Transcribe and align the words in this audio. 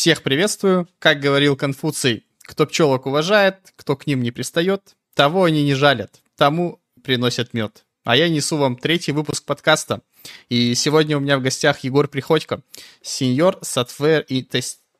Всех 0.00 0.22
приветствую. 0.22 0.88
Как 0.98 1.20
говорил 1.20 1.56
Конфуций, 1.56 2.24
кто 2.44 2.64
пчелок 2.64 3.04
уважает, 3.04 3.56
кто 3.76 3.98
к 3.98 4.06
ним 4.06 4.22
не 4.22 4.30
пристает, 4.30 4.96
того 5.14 5.44
они 5.44 5.62
не 5.62 5.74
жалят, 5.74 6.22
тому 6.38 6.80
приносят 7.04 7.52
мед. 7.52 7.84
А 8.04 8.16
я 8.16 8.30
несу 8.30 8.56
вам 8.56 8.76
третий 8.76 9.12
выпуск 9.12 9.44
подкаста. 9.44 10.00
И 10.48 10.74
сегодня 10.74 11.18
у 11.18 11.20
меня 11.20 11.36
в 11.36 11.42
гостях 11.42 11.80
Егор 11.80 12.08
Приходько, 12.08 12.62
сеньор 13.02 13.58
software 13.60 14.24
и 14.24 14.42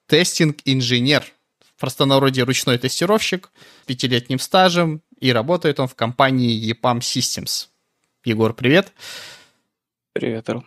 тестинг-инженер. 0.07 1.25
В 1.62 1.80
простонародье 1.80 2.45
ручной 2.45 2.77
тестировщик, 2.77 3.53
пятилетним 3.87 4.39
стажем, 4.39 5.01
и 5.19 5.32
работает 5.32 5.80
он 5.80 5.89
в 5.89 5.95
компании 5.95 6.75
EPAM 6.75 6.98
Systems. 6.98 7.69
Егор, 8.27 8.53
привет. 8.53 8.93
Привет, 10.12 10.51
Эрл. 10.51 10.62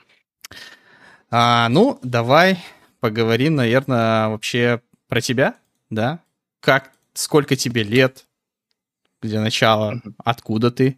А, 1.29 1.69
ну, 1.69 1.99
давай 2.01 2.57
поговорим, 3.03 3.55
наверное, 3.55 4.29
вообще 4.29 4.81
про 5.09 5.19
тебя, 5.19 5.57
да? 5.89 6.21
Как, 6.61 6.93
сколько 7.13 7.57
тебе 7.57 7.83
лет 7.83 8.25
для 9.21 9.41
начала, 9.41 10.01
откуда 10.23 10.71
ты? 10.71 10.97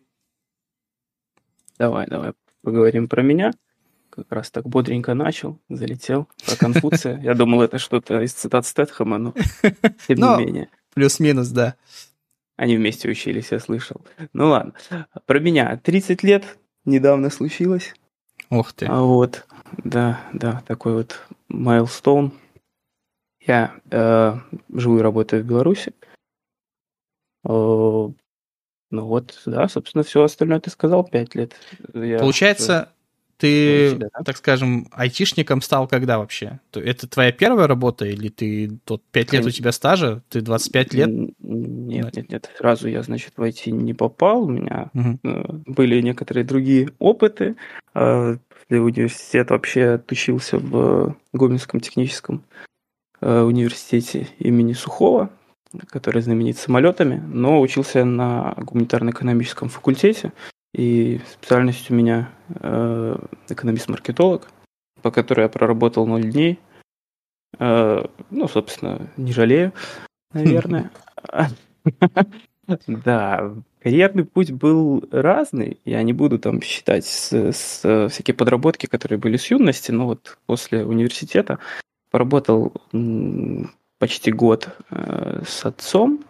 Давай, 1.80 2.06
давай 2.06 2.34
поговорим 2.62 3.08
про 3.08 3.24
меня. 3.24 3.54
Как 4.12 4.32
раз 4.32 4.52
так 4.52 4.70
бодренько 4.70 5.16
начал, 5.16 5.60
залетел 5.68 6.30
про 6.46 6.56
Конфуция. 6.56 7.20
Я 7.24 7.34
думал, 7.34 7.64
это 7.64 7.80
что-то 7.80 8.22
из 8.22 8.34
цитат 8.34 8.68
Стэтхэма, 8.68 9.18
но 9.18 9.34
тем 10.08 10.20
не 10.20 10.46
менее. 10.46 10.70
Плюс-минус, 10.94 11.48
да. 11.48 11.74
Они 12.56 12.78
вместе 12.78 13.10
учились, 13.10 13.52
я 13.52 13.60
слышал. 13.60 14.06
Ну 14.32 14.50
ладно. 14.50 14.74
Про 15.26 15.40
меня. 15.40 15.76
30 15.84 16.22
лет 16.22 16.60
недавно 16.86 17.32
случилось. 17.32 17.96
Ух 18.50 18.74
ты. 18.74 18.86
А 18.86 19.02
вот, 19.02 19.46
да, 19.84 20.22
да, 20.34 20.64
такой 20.68 20.94
вот 20.94 21.20
майлстоун. 21.48 22.34
Я 23.40 23.76
э, 23.92 24.36
живу 24.74 24.98
и 24.98 25.02
работаю 25.02 25.44
в 25.44 25.46
Беларуси. 25.46 25.94
Э, 27.44 27.48
ну 27.48 28.14
вот, 28.92 29.42
да, 29.46 29.68
собственно, 29.68 30.04
все 30.04 30.24
остальное 30.24 30.60
ты 30.60 30.70
сказал, 30.70 31.04
пять 31.04 31.36
лет. 31.36 31.56
Я 31.94 32.20
Получается, 32.20 32.94
ты, 33.38 33.92
себя, 33.92 34.08
да? 34.14 34.24
так 34.24 34.38
скажем, 34.38 34.88
айтишником 34.92 35.62
стал 35.62 35.88
когда 35.88 36.20
вообще? 36.20 36.60
Это 36.74 37.08
твоя 37.08 37.32
первая 37.32 37.68
работа 37.68 38.06
или 38.06 38.30
ты 38.30 38.80
тот 38.86 39.04
5 39.12 39.34
лет 39.34 39.46
у 39.46 39.50
тебя 39.50 39.72
стажа, 39.72 40.22
ты 40.30 40.42
25 40.42 40.94
лет? 40.94 41.10
Нет, 41.10 42.16
нет, 42.16 42.30
нет. 42.30 42.52
Сразу 42.58 42.88
я, 42.88 43.04
значит, 43.04 43.34
в 43.36 43.42
IT 43.42 43.72
не 43.72 43.94
попал. 43.94 44.44
У 44.44 44.50
меня 44.50 44.90
угу. 44.94 45.20
были 45.66 46.02
некоторые 46.02 46.46
другие 46.46 46.90
опыты. 47.00 47.56
После 47.94 48.38
а, 48.80 48.82
университета 48.82 49.54
вообще 49.54 49.92
отучился 49.96 50.58
в 50.58 51.16
Гомельском 51.34 51.80
техническом 51.80 52.44
э, 53.22 53.42
университете 53.42 54.28
имени 54.40 54.74
Сухого, 54.74 55.30
который 55.90 56.22
знаменит 56.22 56.58
самолетами, 56.58 57.22
но 57.28 57.60
учился 57.60 58.06
на 58.06 58.54
гуманитарно-экономическом 58.58 59.70
факультете. 59.70 60.32
И 60.76 61.22
специальность 61.32 61.90
у 61.90 61.94
меня 61.94 62.30
э, 62.50 63.18
экономист-маркетолог, 63.48 64.50
по 65.02 65.10
которой 65.10 65.44
я 65.44 65.50
проработал 65.50 66.06
0 66.06 66.22
дней. 66.30 66.60
Э, 67.58 68.04
ну, 68.30 68.48
собственно, 68.50 69.08
не 69.16 69.32
жалею, 69.32 69.72
наверное. 70.34 70.92
Да, 72.88 73.54
карьерный 73.80 74.26
путь 74.26 74.52
был 74.52 75.08
разный. 75.12 75.80
Я 75.86 76.02
не 76.02 76.14
буду 76.14 76.40
там 76.40 76.64
считать 76.64 77.06
с, 77.06 77.32
с 77.32 78.10
всякие 78.10 78.34
подработки, 78.34 78.88
которые 78.88 79.20
были 79.20 79.38
с 79.38 79.52
юности, 79.52 79.92
но 79.92 80.08
вот 80.08 80.40
после 80.48 80.84
университета 80.84 81.60
поработал 82.10 82.74
почти 84.00 84.32
год 84.32 84.70
э, 84.90 85.44
с 85.48 85.64
отцом 85.64 86.26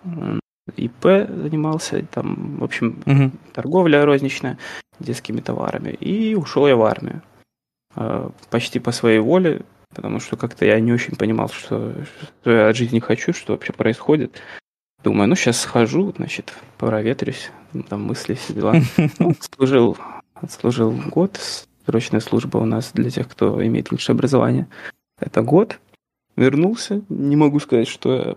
ИП 0.75 1.03
занимался, 1.03 2.05
там, 2.05 2.57
в 2.57 2.63
общем, 2.63 3.01
угу. 3.05 3.31
торговля 3.53 4.05
розничная 4.05 4.57
детскими 4.99 5.41
товарами. 5.41 5.91
И 5.91 6.35
ушел 6.35 6.67
я 6.67 6.75
в 6.75 6.83
армию. 6.83 7.21
А, 7.95 8.31
почти 8.49 8.79
по 8.79 8.91
своей 8.91 9.19
воле, 9.19 9.61
потому 9.89 10.19
что 10.19 10.37
как-то 10.37 10.65
я 10.65 10.79
не 10.79 10.91
очень 10.91 11.15
понимал, 11.15 11.49
что, 11.49 11.93
что 12.41 12.51
я 12.51 12.69
от 12.69 12.75
жизни 12.75 12.99
хочу, 12.99 13.33
что 13.33 13.53
вообще 13.53 13.73
происходит. 13.73 14.41
Думаю, 15.03 15.29
ну 15.29 15.35
сейчас 15.35 15.59
схожу, 15.59 16.11
значит, 16.17 16.53
проветрюсь, 16.77 17.51
там 17.89 18.03
мысли, 18.03 18.33
все 18.33 18.53
дела. 18.53 18.75
Ну, 19.19 19.35
служил, 19.39 19.97
служил 20.49 20.91
год, 20.91 21.39
срочная 21.85 22.19
служба 22.21 22.57
у 22.57 22.65
нас 22.65 22.91
для 22.93 23.09
тех, 23.09 23.29
кто 23.29 23.63
имеет 23.65 23.91
высшее 23.91 24.15
образование. 24.15 24.67
Это 25.19 25.41
год. 25.41 25.79
Вернулся, 26.35 27.01
не 27.07 27.37
могу 27.37 27.59
сказать, 27.61 27.87
что 27.87 28.13
я 28.13 28.35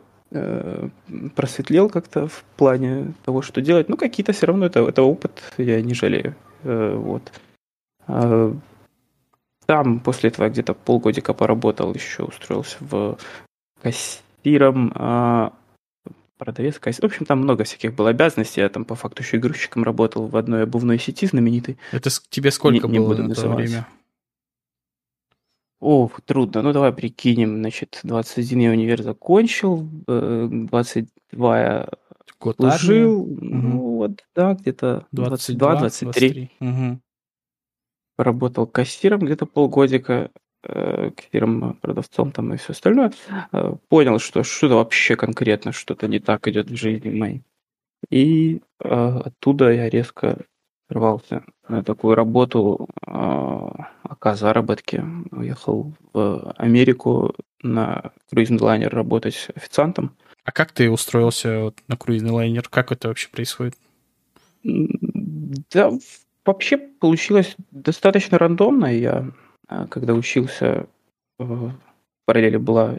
просветлел 1.34 1.88
как-то 1.88 2.28
в 2.28 2.44
плане 2.56 3.14
того, 3.24 3.42
что 3.42 3.60
делать. 3.60 3.88
Ну, 3.88 3.96
какие-то 3.96 4.32
все 4.32 4.46
равно 4.46 4.66
это, 4.66 4.80
это 4.80 5.02
опыт, 5.02 5.42
я 5.56 5.80
не 5.80 5.94
жалею. 5.94 6.34
Э, 6.64 6.94
вот. 6.94 7.32
А, 8.06 8.54
там 9.66 10.00
после 10.00 10.30
этого 10.30 10.48
где-то 10.48 10.74
полгодика 10.74 11.34
поработал, 11.34 11.94
еще 11.94 12.24
устроился 12.24 12.76
в 12.80 13.18
кассиром, 13.82 14.92
а, 14.94 15.52
продавец, 16.38 16.78
кассир. 16.78 17.02
В 17.02 17.06
общем, 17.06 17.26
там 17.26 17.40
много 17.40 17.64
всяких 17.64 17.94
было 17.94 18.10
обязанностей. 18.10 18.60
Я 18.60 18.68
там 18.68 18.84
по 18.84 18.94
факту 18.94 19.22
еще 19.22 19.36
и 19.36 19.40
грузчиком 19.40 19.82
работал 19.82 20.26
в 20.26 20.36
одной 20.36 20.64
обувной 20.64 20.98
сети 20.98 21.26
знаменитой. 21.26 21.78
Это 21.92 22.10
тебе 22.30 22.50
сколько 22.50 22.74
не, 22.74 22.80
было 22.80 22.92
не 22.92 22.98
буду 22.98 23.22
на 23.24 23.34
то 23.34 23.48
время? 23.48 23.86
О, 25.80 26.10
трудно. 26.24 26.62
Ну, 26.62 26.72
давай 26.72 26.92
прикинем. 26.92 27.58
Значит, 27.58 28.00
21 28.02 28.60
я 28.60 28.70
универ 28.70 29.02
закончил, 29.02 29.88
22 30.06 31.58
э, 31.58 31.62
я 31.62 31.88
Год 32.40 32.56
служил. 32.56 33.22
Угу. 33.22 33.38
Ну, 33.40 33.96
вот, 33.96 34.24
да, 34.34 34.54
где-то 34.54 35.06
22-23. 35.14 36.50
Угу. 36.60 37.00
Поработал 38.16 38.66
кассиром 38.66 39.20
где-то 39.20 39.46
полгодика, 39.46 40.30
э, 40.62 41.10
кассиром-продавцом 41.10 42.32
там 42.32 42.54
и 42.54 42.56
все 42.56 42.72
остальное. 42.72 43.12
Э, 43.52 43.74
понял, 43.88 44.18
что 44.18 44.42
что-то 44.42 44.76
вообще 44.76 45.16
конкретно, 45.16 45.72
что-то 45.72 46.06
не 46.08 46.20
так 46.20 46.46
идет 46.48 46.70
в 46.70 46.76
жизни 46.76 47.10
моей. 47.10 47.42
И 48.10 48.60
э, 48.80 48.88
оттуда 48.88 49.72
я 49.72 49.88
резко 49.90 50.44
рвался 50.88 51.44
на 51.68 51.82
такую 51.82 52.14
работу 52.14 52.88
а, 53.06 53.90
о 54.02 54.34
заработке. 54.34 55.04
Уехал 55.30 55.92
в 56.12 56.52
Америку 56.56 57.34
на 57.62 58.12
круизный 58.30 58.60
лайнер 58.60 58.94
работать 58.94 59.48
официантом. 59.54 60.16
А 60.44 60.52
как 60.52 60.72
ты 60.72 60.90
устроился 60.90 61.72
на 61.88 61.96
круизный 61.96 62.30
лайнер? 62.30 62.68
Как 62.68 62.92
это 62.92 63.08
вообще 63.08 63.28
происходит? 63.28 63.74
Да, 64.64 65.92
вообще 66.44 66.78
получилось 66.78 67.56
достаточно 67.70 68.38
рандомно. 68.38 68.86
Я, 68.86 69.30
а, 69.66 69.86
когда 69.86 70.14
учился, 70.14 70.86
в 71.38 71.72
параллели 72.24 72.56
была 72.56 72.96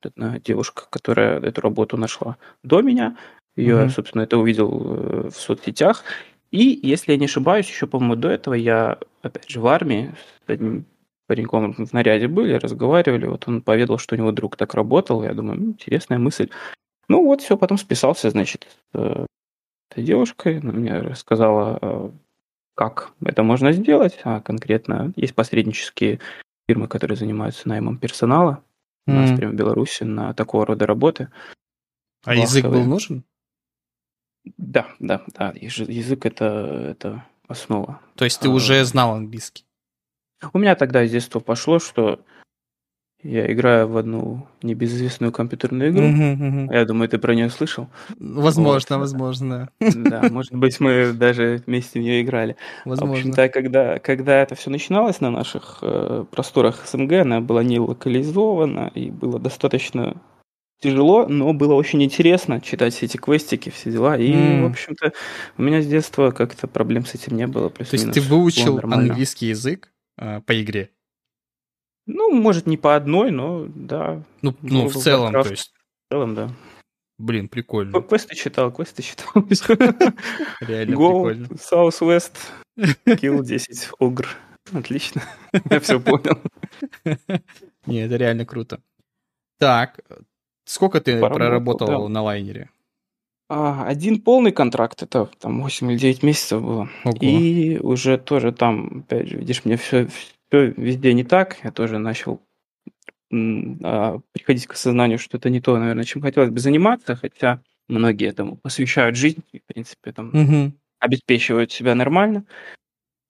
одна 0.00 0.38
девушка, 0.38 0.84
которая 0.90 1.40
эту 1.40 1.60
работу 1.60 1.96
нашла 1.96 2.36
до 2.62 2.82
меня. 2.82 3.16
Ее, 3.56 3.74
mm-hmm. 3.74 3.88
собственно, 3.88 4.22
это 4.22 4.38
увидел 4.38 4.70
э, 4.70 5.30
в 5.30 5.36
соцсетях. 5.36 6.04
И, 6.50 6.80
если 6.82 7.12
я 7.12 7.18
не 7.18 7.26
ошибаюсь, 7.26 7.68
еще, 7.68 7.86
по-моему, 7.86 8.16
до 8.16 8.28
этого 8.28 8.54
я, 8.54 8.98
опять 9.22 9.48
же, 9.50 9.60
в 9.60 9.66
армии 9.66 10.14
с 10.46 10.50
одним 10.50 10.86
пареньком 11.26 11.74
в 11.74 11.92
наряде 11.92 12.26
были, 12.26 12.54
разговаривали, 12.54 13.26
вот 13.26 13.46
он 13.46 13.60
поведал, 13.60 13.98
что 13.98 14.14
у 14.14 14.18
него 14.18 14.32
друг 14.32 14.56
так 14.56 14.74
работал, 14.74 15.22
я 15.22 15.34
думаю, 15.34 15.60
интересная 15.60 16.18
мысль. 16.18 16.48
Ну 17.08 17.24
вот, 17.24 17.42
все, 17.42 17.56
потом 17.56 17.76
списался, 17.76 18.30
значит, 18.30 18.66
с 18.92 18.98
э, 18.98 19.26
этой 19.90 20.04
девушкой, 20.04 20.60
она 20.60 20.72
мне 20.72 20.98
рассказала, 21.00 21.78
э, 21.80 22.10
как 22.74 23.12
это 23.22 23.42
можно 23.42 23.72
сделать, 23.72 24.18
а 24.24 24.40
конкретно 24.40 25.12
есть 25.16 25.34
посреднические 25.34 26.20
фирмы, 26.66 26.88
которые 26.88 27.16
занимаются 27.16 27.68
наймом 27.68 27.98
персонала 27.98 28.62
mm. 29.06 29.12
у 29.12 29.14
нас 29.14 29.36
прямо 29.36 29.52
в 29.52 29.56
Беларуси 29.56 30.04
на 30.04 30.32
такого 30.32 30.66
рода 30.66 30.86
работы. 30.86 31.28
А 32.24 32.30
Ласковые. 32.30 32.42
язык 32.42 32.66
был 32.66 32.84
нужен? 32.84 33.24
Да, 34.56 34.86
да, 34.98 35.22
да. 35.36 35.52
Язык 35.54 36.26
это, 36.26 36.86
это 36.90 37.24
основа. 37.46 38.00
То 38.16 38.24
есть 38.24 38.40
ты 38.40 38.48
а, 38.48 38.50
уже 38.50 38.84
знал 38.84 39.14
английский? 39.14 39.64
У 40.52 40.58
меня 40.58 40.74
тогда 40.74 41.04
с 41.06 41.10
детства 41.10 41.40
пошло, 41.40 41.78
что 41.78 42.20
я 43.22 43.50
играю 43.52 43.88
в 43.88 43.96
одну 43.96 44.46
небезызвестную 44.62 45.32
компьютерную 45.32 45.90
игру. 45.90 46.04
Uh-huh, 46.04 46.38
uh-huh. 46.38 46.72
Я 46.72 46.84
думаю, 46.84 47.08
ты 47.08 47.18
про 47.18 47.34
нее 47.34 47.50
слышал. 47.50 47.88
Возможно, 48.20 48.96
вот. 48.96 49.02
возможно. 49.02 49.70
Да, 49.80 50.22
может 50.30 50.54
быть, 50.54 50.78
мы 50.78 51.12
даже 51.12 51.60
вместе 51.66 51.98
в 51.98 52.02
нее 52.02 52.22
играли. 52.22 52.56
Возможно. 52.84 53.14
В 53.14 53.18
общем-то, 53.18 53.48
когда, 53.48 53.98
когда 53.98 54.40
это 54.40 54.54
все 54.54 54.70
начиналось 54.70 55.20
на 55.20 55.30
наших 55.30 55.78
э, 55.82 56.26
просторах 56.30 56.86
СНГ, 56.86 57.12
она 57.12 57.40
была 57.40 57.64
не 57.64 57.80
локализована 57.80 58.92
и 58.94 59.10
было 59.10 59.40
достаточно 59.40 60.16
тяжело, 60.80 61.26
но 61.26 61.52
было 61.52 61.74
очень 61.74 62.02
интересно 62.02 62.60
читать 62.60 62.94
все 62.94 63.06
эти 63.06 63.16
квестики, 63.16 63.70
все 63.70 63.90
дела. 63.90 64.16
И, 64.16 64.32
mm. 64.32 64.62
в 64.62 64.70
общем-то, 64.70 65.12
у 65.56 65.62
меня 65.62 65.82
с 65.82 65.86
детства 65.86 66.30
как-то 66.30 66.66
проблем 66.68 67.04
с 67.04 67.14
этим 67.14 67.36
не 67.36 67.46
было. 67.46 67.70
То 67.70 67.84
есть 67.90 68.12
ты 68.12 68.20
выучил 68.20 68.78
английский 68.78 69.46
язык 69.46 69.92
э, 70.16 70.40
по 70.40 70.62
игре? 70.62 70.90
Ну, 72.06 72.32
может, 72.32 72.66
не 72.66 72.76
по 72.76 72.96
одной, 72.96 73.30
но 73.30 73.66
да. 73.68 74.22
Ну, 74.40 74.54
ну 74.62 74.88
в 74.88 74.94
целом, 74.94 75.32
то 75.32 75.50
есть. 75.50 75.72
В 76.08 76.14
целом, 76.14 76.34
да. 76.34 76.50
Блин, 77.18 77.48
прикольно. 77.48 78.00
Квесты 78.00 78.36
читал, 78.36 78.72
квесты 78.72 79.02
читал. 79.02 79.32
Реально 80.60 80.94
Go, 80.94 81.26
прикольно. 81.26 81.46
Southwest, 81.56 82.32
Kill 82.78 83.42
10 83.44 83.90
Огр. 83.98 84.28
Отлично. 84.72 85.22
Я 85.70 85.80
все 85.80 86.00
понял. 86.00 86.40
Не, 87.86 88.00
это 88.00 88.16
реально 88.16 88.44
круто. 88.46 88.80
Так, 89.58 90.00
сколько 90.68 91.00
ты 91.00 91.18
Поработал, 91.18 91.36
проработал 91.36 92.02
да. 92.04 92.08
на 92.08 92.22
лайнере? 92.22 92.70
А, 93.48 93.86
один 93.86 94.20
полный 94.20 94.52
контракт, 94.52 95.02
это 95.02 95.30
там 95.38 95.62
8 95.62 95.90
или 95.90 95.98
9 95.98 96.22
месяцев 96.22 96.62
было. 96.62 96.88
Ого. 97.04 97.16
И 97.20 97.78
уже 97.78 98.18
тоже 98.18 98.52
там, 98.52 99.04
опять 99.06 99.28
же, 99.28 99.38
видишь, 99.38 99.64
мне 99.64 99.76
все, 99.76 100.06
все 100.06 100.66
везде 100.76 101.14
не 101.14 101.24
так. 101.24 101.56
Я 101.64 101.72
тоже 101.72 101.98
начал 101.98 102.42
а, 103.32 104.18
приходить 104.32 104.66
к 104.66 104.74
осознанию, 104.74 105.18
что 105.18 105.38
это 105.38 105.48
не 105.48 105.60
то, 105.60 105.78
наверное, 105.78 106.04
чем 106.04 106.20
хотелось 106.20 106.50
бы 106.50 106.60
заниматься, 106.60 107.16
хотя 107.16 107.62
многие 107.88 108.28
этому 108.28 108.56
посвящают 108.56 109.16
жизнь, 109.16 109.42
и, 109.52 109.60
в 109.60 109.64
принципе, 109.64 110.12
там 110.12 110.28
угу. 110.28 110.72
обеспечивают 110.98 111.72
себя 111.72 111.94
нормально, 111.94 112.44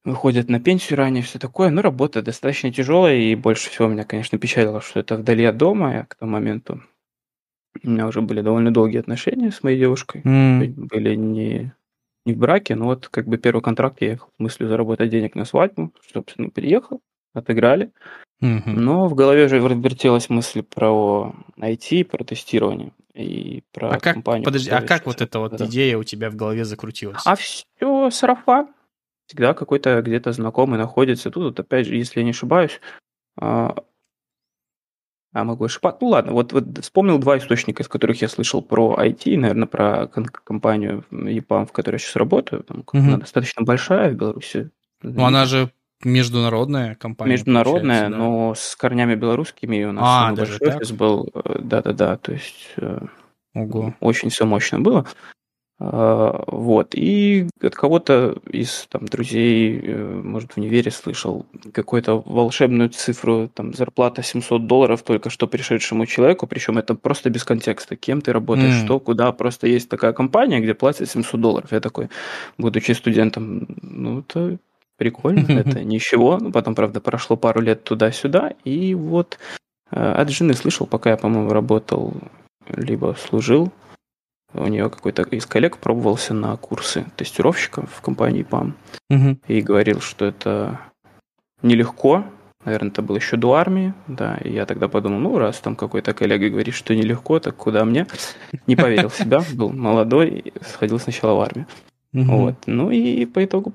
выходят 0.05 0.49
на 0.49 0.59
пенсию 0.59 0.99
ранее, 0.99 1.23
все 1.23 1.39
такое. 1.39 1.71
Но 1.71 1.81
работа 1.81 2.23
достаточно 2.23 2.73
тяжелая, 2.73 3.17
и 3.17 3.37
больше 3.37 3.71
всего 3.71 3.87
меня, 3.87 4.03
конечно, 4.03 4.37
печалило, 4.37 4.81
что 4.81 4.99
это 4.99 5.15
вдали 5.15 5.45
от 5.45 5.57
дома. 5.57 5.93
Я 5.93 6.05
к 6.07 6.17
тому 6.17 6.33
моменту 6.33 6.83
у 7.85 7.91
меня 7.91 8.07
уже 8.07 8.21
были 8.23 8.41
довольно 8.41 8.73
долгие 8.73 8.99
отношения 8.99 9.51
с 9.51 9.63
моей 9.63 9.79
девушкой. 9.79 10.23
Mm. 10.23 10.75
Были 10.77 11.15
не, 11.15 11.73
не 12.25 12.35
в 12.35 12.39
браке, 12.39 12.75
но 12.75 12.87
вот 12.87 13.09
как 13.09 13.27
бы 13.27 13.39
первый 13.39 13.61
контракт 13.61 14.01
я 14.01 14.11
ехал 14.11 14.29
с 14.37 14.39
мыслью 14.39 14.69
заработать 14.69 15.11
денег 15.11 15.35
на 15.35 15.45
свадьбу. 15.45 15.93
Собственно, 16.13 16.51
приехал, 16.51 17.01
отыграли. 17.35 17.91
Mm-hmm. 18.43 18.63
Но 18.67 19.09
в 19.09 19.15
голове 19.15 19.47
уже 19.47 19.59
вертелась 19.59 20.29
мысль 20.29 20.63
про 20.63 21.35
IT, 21.59 22.05
про 22.05 22.23
тестирование 22.25 22.93
и 23.15 23.65
про 23.73 23.91
а 23.91 23.99
как, 23.99 24.15
компанию. 24.15 24.45
Подожди, 24.45 24.71
а 24.71 24.81
как 24.81 25.07
вот 25.07 25.21
эта 25.21 25.41
вот 25.41 25.57
да. 25.57 25.67
идея 25.67 25.99
у 25.99 26.05
тебя 26.05 26.31
в 26.31 26.37
голове 26.37 26.65
закрутилась? 26.65 27.23
А 27.25 27.35
все 27.35 28.11
сарафан. 28.11 28.69
Всегда 29.27 29.55
какой-то 29.55 30.01
где-то 30.03 30.33
знакомый 30.33 30.79
находится. 30.79 31.31
Тут, 31.31 31.45
вот, 31.45 31.61
опять 31.61 31.87
же, 31.87 31.97
если 31.97 32.21
я 32.21 32.25
не 32.25 32.31
ошибаюсь, 32.31 32.81
а, 35.33 35.45
могу 35.45 35.65
ошибаться. 35.65 35.99
Ну 36.01 36.09
ладно, 36.09 36.33
вот, 36.33 36.53
вот 36.53 36.65
вспомнил 36.81 37.19
два 37.19 37.39
источника, 37.39 37.83
из 37.83 37.89
которых 37.89 38.23
я 38.23 38.29
слышал 38.29 38.63
про 38.63 38.97
IT, 38.99 39.37
наверное, 39.37 39.67
про 39.67 40.07
компанию 40.07 41.05
EPAM, 41.11 41.67
в 41.67 41.73
которой 41.73 41.97
я 41.97 41.99
сейчас 41.99 42.17
работаю. 42.17 42.63
Там, 42.63 42.81
угу. 42.81 42.99
Она 42.99 43.19
достаточно 43.19 43.63
большая 43.63 44.11
в 44.11 44.15
Беларуси. 44.15 44.71
Ну, 45.03 45.25
она 45.25 45.45
же 45.45 45.71
международная 46.03 46.95
компания. 46.95 47.33
Международная, 47.33 48.09
да? 48.09 48.17
но 48.17 48.55
с 48.55 48.75
корнями 48.77 49.15
белорусскими. 49.15 49.85
У 49.85 49.93
нас 49.93 50.05
а, 50.07 50.33
даже 50.33 50.59
большой 50.59 50.77
офис 50.77 50.93
был. 50.93 51.31
Э, 51.35 51.59
да-да-да, 51.61 52.17
то 52.17 52.33
есть 52.33 52.73
э, 52.77 53.01
Ого. 53.55 53.95
очень 54.01 54.31
все 54.31 54.47
мощно 54.47 54.81
было. 54.81 55.07
А, 55.81 56.43
вот. 56.49 56.95
И 56.95 57.49
от 57.63 57.75
кого-то 57.75 58.37
из 58.51 58.87
там, 58.91 59.07
друзей, 59.07 59.81
э, 59.81 60.21
может, 60.25 60.53
в 60.53 60.59
универе 60.59 60.91
слышал 60.91 61.47
какую-то 61.73 62.21
волшебную 62.27 62.89
цифру, 62.89 63.49
там, 63.55 63.73
зарплата 63.73 64.23
700 64.23 64.67
долларов 64.67 65.03
только 65.03 65.31
что 65.31 65.47
пришедшему 65.47 66.07
человеку, 66.07 66.49
причем 66.49 66.79
это 66.79 66.95
просто 66.95 67.31
без 67.31 67.45
контекста. 67.45 67.95
Кем 67.95 68.21
ты 68.21 68.33
работаешь, 68.33 68.75
mm. 68.75 68.85
что, 68.85 68.99
куда. 68.99 69.31
Просто 69.31 69.69
есть 69.69 69.89
такая 69.89 70.13
компания, 70.13 70.61
где 70.61 70.75
платят 70.75 71.09
700 71.09 71.41
долларов. 71.41 71.71
Я 71.71 71.81
такой, 71.81 72.09
будучи 72.59 72.93
студентом, 72.93 73.69
ну, 73.81 74.21
это 74.21 74.59
прикольно, 74.97 75.47
это 75.61 75.85
ничего. 75.85 76.39
Ну, 76.41 76.51
потом, 76.51 76.75
правда, 76.75 77.01
прошло 77.01 77.37
пару 77.37 77.61
лет 77.61 77.85
туда-сюда, 77.85 78.55
и 78.65 78.95
вот 78.95 79.39
э, 79.93 79.97
от 79.97 80.29
жены 80.31 80.55
слышал, 80.55 80.89
пока 80.89 81.11
я, 81.11 81.17
по-моему, 81.17 81.51
работал, 81.51 82.15
либо 82.67 83.15
служил 83.29 83.73
у 84.55 84.67
нее 84.67 84.89
какой-то 84.89 85.23
из 85.23 85.47
коллег 85.47 85.79
пробовался 85.79 86.35
на 86.35 86.57
курсы 86.57 87.07
тестировщика 87.17 87.87
в 87.87 88.01
компании 88.01 88.47
PAM 88.49 88.73
угу. 89.11 89.39
и 89.47 89.61
говорил, 89.61 90.01
что 90.01 90.25
это 90.25 90.81
нелегко. 91.63 92.25
Наверное, 92.65 92.91
это 92.91 93.03
было 93.03 93.17
еще 93.17 93.37
до 93.37 93.55
армии, 93.55 93.95
да, 94.09 94.37
и 94.43 94.53
я 94.53 94.67
тогда 94.67 94.89
подумал, 94.89 95.21
ну, 95.21 95.39
раз 95.39 95.59
там 95.61 95.77
какой-то 95.77 96.13
коллега 96.13 96.51
говорит, 96.51 96.75
что 96.75 96.95
нелегко, 96.95 97.39
так 97.39 97.57
куда 97.57 97.85
мне? 97.85 98.07
Не 98.67 98.75
поверил 98.75 99.09
в 99.09 99.15
себя, 99.15 99.43
был 99.55 99.71
молодой, 99.71 100.53
сходил 100.63 100.99
сначала 100.99 101.35
в 101.35 101.41
армию. 101.41 101.67
Угу. 102.13 102.25
Вот. 102.25 102.55
Ну 102.67 102.91
и 102.91 103.25
по 103.27 103.45
итогу, 103.45 103.73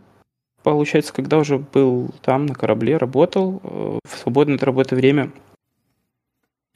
получается, 0.63 1.13
когда 1.13 1.37
уже 1.37 1.59
был 1.59 2.09
там 2.21 2.45
на 2.45 2.55
корабле, 2.55 2.97
работал, 2.97 3.61
э, 3.63 3.99
в 4.03 4.17
свободное 4.17 4.55
от 4.55 4.63
работы 4.63 4.95
время, 4.95 5.31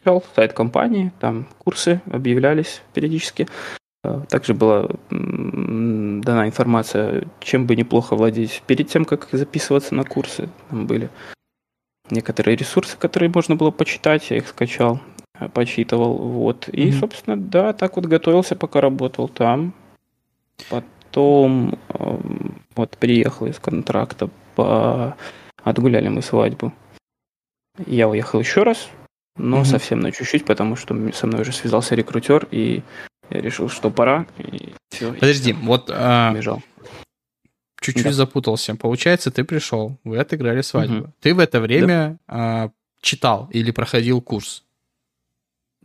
вел 0.06 0.24
сайт 0.36 0.54
компании, 0.54 1.12
там 1.20 1.48
курсы 1.58 2.02
объявлялись 2.10 2.82
периодически. 2.94 3.48
Э, 4.04 4.22
также 4.30 4.54
была 4.54 4.90
дана 5.10 6.48
информация, 6.48 7.28
чем 7.40 7.66
бы 7.66 7.76
неплохо 7.76 8.16
владеть 8.16 8.64
перед 8.68 8.88
тем, 8.90 9.06
как 9.06 9.30
записываться 9.32 9.96
на 9.96 10.04
курсы. 10.04 10.50
Там 10.70 10.88
были 10.88 11.10
некоторые 12.10 12.56
ресурсы, 12.56 12.98
которые 12.98 13.32
можно 13.34 13.56
было 13.56 13.72
почитать, 13.72 14.30
я 14.30 14.38
их 14.38 14.48
скачал, 14.48 15.00
э, 15.40 15.50
почитывал, 15.50 16.18
вот. 16.18 16.70
И, 16.70 16.90
mm-hmm. 16.90 17.00
собственно, 17.00 17.38
да, 17.38 17.74
так 17.74 17.96
вот 17.96 18.06
готовился, 18.06 18.56
пока 18.56 18.82
работал 18.82 19.28
там. 19.28 19.74
Потом 20.70 21.78
эм, 21.90 22.62
вот 22.76 22.98
приехал 22.98 23.48
из 23.48 23.60
контракта, 23.60 24.30
по... 24.56 25.16
отгуляли 25.64 26.08
мы 26.08 26.22
свадьбу. 26.22 26.74
Я 27.86 28.10
уехал 28.10 28.40
еще 28.40 28.64
раз, 28.64 28.90
но 29.36 29.62
mm-hmm. 29.62 29.66
совсем 29.66 30.00
на 30.00 30.12
чуть-чуть, 30.12 30.46
потому 30.46 30.76
что 30.76 30.96
со 31.12 31.28
мной 31.28 31.42
уже 31.42 31.52
связался 31.52 31.94
рекрутер, 31.94 32.48
и 32.50 32.82
я 33.30 33.42
решил, 33.42 33.70
что 33.70 33.90
пора. 33.90 34.26
И 34.38 34.74
все, 34.90 35.14
Подожди, 35.14 35.52
и 35.52 35.54
вот 35.54 35.90
а, 35.94 36.34
бежал. 36.34 36.62
Чуть-чуть 37.82 38.06
да. 38.06 38.12
запутался. 38.12 38.76
Получается, 38.76 39.32
ты 39.32 39.44
пришел, 39.44 39.98
вы 40.04 40.18
отыграли 40.18 40.62
свадьбу. 40.62 40.96
Угу. 40.96 41.14
Ты 41.20 41.34
в 41.34 41.40
это 41.40 41.60
время 41.60 42.18
да. 42.28 42.34
а, 42.36 42.72
читал 43.02 43.50
или 43.52 43.72
проходил 43.72 44.22
курс? 44.22 44.64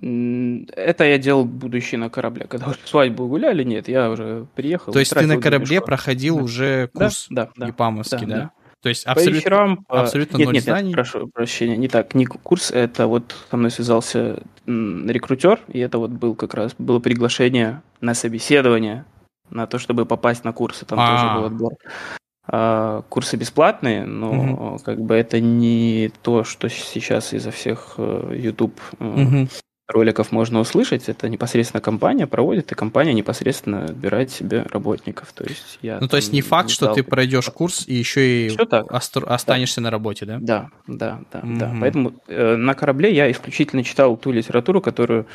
Это 0.00 1.05
я 1.05 1.19
делал 1.19 1.44
будущий 1.44 1.97
на 1.97 2.11
корабле. 2.11 2.47
Когда 2.49 2.69
уже 2.71 2.79
свадьбу 2.85 3.29
гуляли, 3.29 3.62
нет, 3.62 3.87
я 3.88 4.11
уже 4.11 4.47
приехал. 4.56 4.93
То 4.93 4.99
есть 4.99 5.15
ты 5.15 5.27
на 5.27 5.41
корабле 5.41 5.81
проходил 5.81 6.38
да. 6.38 6.43
уже 6.43 6.88
курс 6.88 7.27
да, 7.31 7.50
да, 7.56 7.67
Епамовский, 7.69 8.27
да? 8.27 8.27
да? 8.27 8.37
да? 8.37 8.50
То 8.82 8.88
есть 8.88 9.06
абсолютно, 9.06 9.32
по 9.32 9.37
вечерам, 9.37 9.87
абсолютно 9.88 10.37
нет, 10.38 10.46
ноль 10.46 10.55
нет, 10.55 10.64
знаний? 10.64 10.88
Нет, 10.88 10.94
прошу 10.94 11.29
прощения, 11.29 11.76
не 11.76 11.88
так, 11.88 12.14
не 12.14 12.26
курс, 12.26 12.73
это 12.73 13.06
вот 13.06 13.34
со 13.50 13.56
мной 13.56 13.70
связался 13.70 14.43
рекрутер, 14.67 15.61
и 15.69 15.79
это 15.79 15.99
вот 15.99 16.11
был 16.11 16.34
как 16.34 16.55
раз, 16.55 16.75
было 16.78 16.99
приглашение 16.99 17.83
на 18.00 18.14
собеседование, 18.14 19.04
на 19.50 19.68
то, 19.68 19.78
чтобы 19.78 20.04
попасть 20.04 20.42
на 20.42 20.52
курсы, 20.52 20.85
там 20.85 20.99
А-а-а. 20.99 21.21
тоже 21.21 21.35
был 21.35 21.45
отбор. 21.45 21.73
А, 22.49 23.02
курсы 23.09 23.37
бесплатные, 23.37 24.04
но 24.04 24.30
угу. 24.30 24.78
как 24.85 25.00
бы 25.00 25.14
это 25.14 25.40
не 25.40 26.11
то, 26.23 26.42
что 26.42 26.68
сейчас 26.68 27.33
изо 27.33 27.52
всех 27.52 27.95
э, 27.99 28.35
YouTube 28.37 28.80
угу 28.99 29.47
роликов 29.89 30.33
можно 30.33 30.61
услышать, 30.61 31.09
это 31.09 31.29
непосредственно 31.29 31.81
компания 31.81 32.27
проводит, 32.27 32.73
и 32.73 32.75
компания 32.75 33.12
непосредственно 33.12 33.85
отбирает 33.85 34.31
себе 34.31 34.62
работников. 34.71 35.33
То 35.33 35.45
есть 35.45 35.79
я 35.83 35.99
ну, 36.01 36.09
то 36.09 36.17
есть 36.17 36.33
не 36.33 36.41
факт, 36.41 36.69
не 36.69 36.75
что 36.75 36.93
ты 36.93 37.03
пройдешь 37.03 37.49
курс 37.51 37.85
и 37.87 37.95
еще 37.95 38.47
и 38.47 38.49
остр- 38.49 39.27
останешься 39.27 39.81
да. 39.81 39.85
на 39.85 39.91
работе, 39.91 40.25
да? 40.27 40.39
Да, 40.41 40.71
да, 40.87 41.21
да, 41.33 41.41
mm-hmm. 41.41 41.59
да. 41.59 41.77
Поэтому 41.81 42.15
э, 42.29 42.57
на 42.57 42.75
корабле 42.75 43.15
я 43.15 43.31
исключительно 43.31 43.85
читал 43.85 44.17
ту 44.17 44.33
литературу, 44.33 44.81
которую 44.81 45.27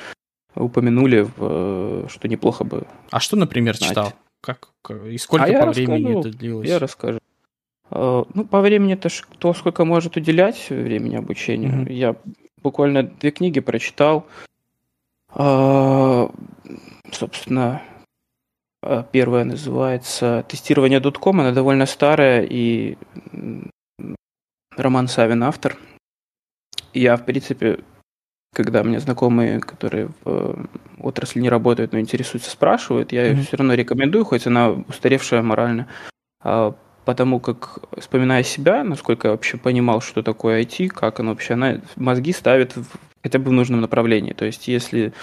упомянули, 0.56 1.28
э, 1.38 2.08
что 2.10 2.28
неплохо 2.28 2.64
бы. 2.64 2.88
А 3.12 3.20
что, 3.20 3.36
например, 3.36 3.76
знать. 3.76 3.90
читал? 3.90 4.14
Как, 4.42 4.70
и 5.06 5.18
сколько 5.18 5.46
а 5.46 5.66
по 5.66 5.72
времени 5.72 6.06
расскажу, 6.06 6.20
это 6.20 6.38
длилось? 6.38 6.68
Я 6.68 6.80
расскажу. 6.80 7.20
Э, 7.92 8.24
ну, 8.34 8.46
по 8.46 8.62
времени 8.62 8.94
это 8.94 9.10
то, 9.38 9.54
сколько 9.54 9.86
может 9.86 10.16
уделять 10.16 10.70
времени 10.70 11.16
обучению. 11.16 11.86
Mm-hmm. 11.86 11.94
Я 11.94 12.16
буквально 12.62 13.04
две 13.04 13.32
книги 13.32 13.60
прочитал. 13.60 14.26
А, 15.30 16.30
собственно, 17.12 17.82
а, 18.82 19.04
первая 19.04 19.44
называется 19.44 20.46
«Тестирование 20.48 21.00
Дотком». 21.00 21.40
Она 21.42 21.52
довольно 21.52 21.86
старая, 21.86 22.44
и 22.44 22.98
Роман 24.76 25.08
Савин 25.08 25.44
автор. 25.44 25.78
Я, 26.94 27.18
в 27.18 27.26
принципе, 27.26 27.80
когда 28.54 28.84
мне 28.84 29.00
знакомые, 29.00 29.60
которые 29.60 30.08
в 30.08 30.14
э, 30.26 30.66
отрасли 31.00 31.40
не 31.40 31.50
работают, 31.50 31.92
но 31.92 32.00
интересуются, 32.00 32.50
спрашивают, 32.50 33.12
я 33.12 33.32
mm-hmm. 33.32 33.42
все 33.44 33.58
равно 33.58 33.74
рекомендую, 33.74 34.26
хоть 34.26 34.48
она 34.48 34.72
устаревшая 34.72 35.42
морально, 35.42 35.88
а, 36.42 36.76
потому 37.08 37.40
как, 37.40 37.80
вспоминая 37.98 38.44
себя, 38.44 38.84
насколько 38.84 39.30
я 39.30 39.32
вообще 39.32 39.58
понимал, 39.58 40.02
что 40.02 40.22
такое 40.24 40.62
IT, 40.64 40.90
как 40.90 41.22
оно 41.22 41.32
вообще, 41.32 41.54
она 41.54 41.80
мозги 41.96 42.34
ставит 42.34 42.76
в, 42.76 42.86
хотя 43.24 43.40
бы 43.40 43.46
в 43.50 43.54
нужном 43.54 43.80
направлении. 43.80 44.34
То 44.34 44.44
есть, 44.44 44.68
если 44.68 45.14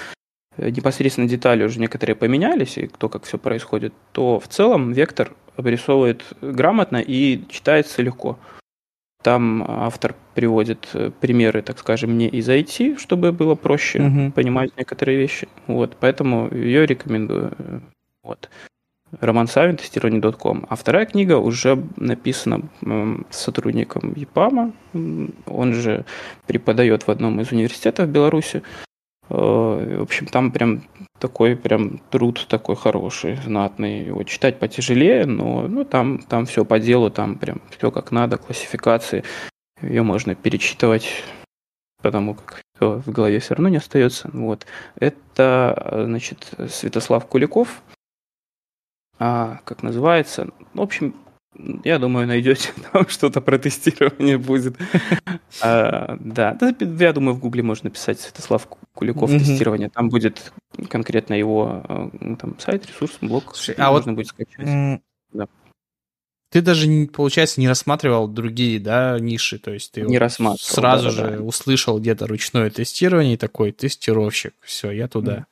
э, 0.57 0.71
непосредственно 0.71 1.29
детали 1.29 1.63
уже 1.63 1.79
некоторые 1.81 2.17
поменялись, 2.17 2.79
и 2.79 2.87
то, 2.87 3.11
как 3.11 3.25
все 3.25 3.37
происходит, 3.37 3.93
то 4.13 4.41
в 4.41 4.49
целом 4.49 4.93
вектор 4.95 5.35
обрисовывает 5.57 6.25
грамотно 6.41 7.03
и 7.07 7.45
читается 7.51 8.01
легко. 8.03 8.39
там 9.23 9.63
автор 9.69 10.15
приводит 10.35 10.89
э, 10.95 11.11
примеры, 11.21 11.61
так 11.63 11.79
скажем, 11.79 12.17
не 12.17 12.29
из 12.29 12.49
IT, 12.49 12.99
чтобы 12.99 13.33
было 13.33 13.55
проще 13.57 13.99
Мгм. 14.01 14.33
понимать 14.33 14.71
некоторые 14.79 15.19
вещи. 15.19 15.49
Вот, 15.67 15.99
поэтому 16.01 16.49
ее 16.51 16.87
рекомендую. 16.87 17.53
Вот. 18.23 18.49
Роман 19.21 19.47
Савин, 19.47 19.77
тестирование.ком. 19.77 20.67
А 20.69 20.77
вторая 20.77 21.07
книга 21.07 21.39
уже 21.39 21.83
написана 21.97 22.63
сотрудником 23.31 24.13
ЕПАМа. 24.15 24.73
Он 25.47 25.75
же 25.75 26.05
преподает 26.47 27.07
в 27.07 27.11
одном 27.11 27.41
из 27.41 27.53
университетов 27.53 28.09
Беларуси. 28.09 28.63
Э, 29.31 29.97
В 29.99 30.03
общем, 30.03 30.27
там 30.27 30.53
прям 30.53 30.83
такой 31.19 31.57
прям 31.57 31.99
труд 32.11 32.47
такой 32.49 32.77
хороший, 32.77 33.37
знатный. 33.37 34.05
Его 34.05 34.23
читать 34.25 34.59
потяжелее, 34.59 35.27
но 35.27 35.63
ну, 35.69 35.85
там, 35.85 36.19
там 36.19 36.47
все 36.47 36.65
по 36.65 36.79
делу, 36.79 37.11
там 37.11 37.37
прям 37.37 37.61
все 37.77 37.91
как 37.91 38.13
надо, 38.13 38.37
классификации. 38.37 39.25
Ее 39.83 40.03
можно 40.03 40.35
перечитывать, 40.35 41.25
потому 42.03 42.35
как 42.35 42.63
всё 42.77 43.01
в 43.01 43.11
голове 43.11 43.39
все 43.39 43.55
равно 43.55 43.69
не 43.69 43.79
остается. 43.79 44.31
Вот. 44.33 44.67
Это, 44.97 45.75
э, 45.77 46.05
значит, 46.07 46.51
Святослав 46.69 47.27
Куликов. 47.27 47.83
А, 49.19 49.61
как 49.65 49.83
называется? 49.83 50.49
В 50.75 50.81
общем, 50.81 51.15
я 51.85 51.99
думаю, 51.99 52.27
найдете 52.27 52.71
там 52.93 53.09
что-то 53.09 53.41
про 53.41 53.59
тестирование 53.59 54.39
будет. 54.39 54.77
А, 55.63 56.17
Да, 56.21 56.55
да, 56.55 56.75
я 57.05 57.13
думаю, 57.13 57.35
в 57.35 57.41
Гугле 57.41 57.63
можно 57.63 57.89
написать 57.89 58.21
Святослав 58.21 58.67
Куликов 58.93 59.31
Мгм. 59.31 59.39
тестирование. 59.39 59.89
Там 59.89 60.09
будет 60.09 60.53
конкретно 60.89 61.35
его 61.35 61.83
э, 61.89 62.37
там, 62.41 62.59
сайт, 62.59 62.87
ресурс, 62.87 63.19
блог. 63.21 63.55
Слушай, 63.55 63.77
а 63.79 63.91
вот, 63.91 63.99
можно 63.99 64.15
будет 64.15 64.27
скачать. 64.29 64.67
М, 64.67 65.03
Да. 65.33 65.47
Ты 66.51 66.61
даже, 66.63 66.87
получается, 67.13 67.61
не 67.61 67.69
рассматривал 67.69 68.29
другие, 68.29 68.79
да, 68.79 69.19
ниши, 69.19 69.59
то 69.59 69.73
есть 69.73 69.91
ты 69.93 70.03
Не 70.03 70.19
вот 70.21 70.61
сразу 70.61 71.11
да-да-да. 71.11 71.37
же 71.37 71.43
услышал 71.43 71.99
где-то 71.99 72.27
ручное 72.29 72.71
тестирование 72.71 73.35
и 73.35 73.37
такой 73.37 73.73
тестировщик, 73.73 74.55
все, 74.61 74.91
я 74.93 75.09
туда. 75.09 75.47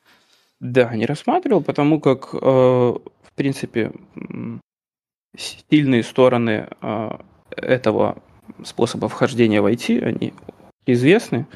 Да, 0.61 0.95
не 0.95 1.05
рассматривал, 1.05 1.61
потому 1.61 1.99
как, 1.99 2.29
э, 2.33 2.93
в 3.33 3.35
принципе, 3.35 3.91
сильные 5.35 6.03
стороны 6.03 6.67
э, 6.81 7.09
этого 7.57 8.21
способа 8.63 9.09
вхождения 9.09 9.61
в 9.61 9.65
IT, 9.65 10.03
они 10.03 10.33
известны. 10.85 11.47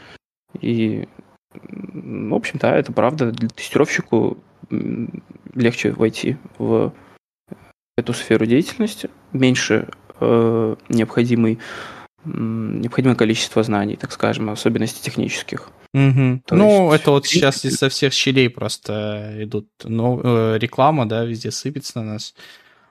И, 0.60 1.07
в 1.53 2.34
общем-то, 2.34 2.67
это 2.67 2.91
правда. 2.91 3.31
Для 3.31 3.50
тестировщику 3.50 4.39
легче 5.53 5.91
войти 5.91 6.38
в 6.57 6.93
эту 7.96 8.13
сферу 8.13 8.48
деятельности, 8.48 9.12
меньше 9.34 9.88
э, 10.19 10.75
необходимый, 10.89 11.60
необходимое 12.26 13.16
количество 13.16 13.64
знаний, 13.64 13.96
так 13.96 14.12
скажем, 14.12 14.50
особенностей 14.50 15.02
технических. 15.04 15.70
То 15.94 16.00
Ну, 16.52 16.92
есть, 16.92 17.02
это 17.02 17.12
вот 17.12 17.26
сейчас 17.26 17.62
принципе- 17.62 17.70
изо 17.76 17.90
всех 17.90 18.14
щелей 18.14 18.50
просто 18.50 19.34
идут 19.40 19.68
но, 19.84 20.20
э, 20.24 20.58
реклама, 20.60 21.08
да, 21.08 21.24
везде 21.26 21.50
сыпется 21.52 22.00
на 22.00 22.14
нас. 22.14 22.36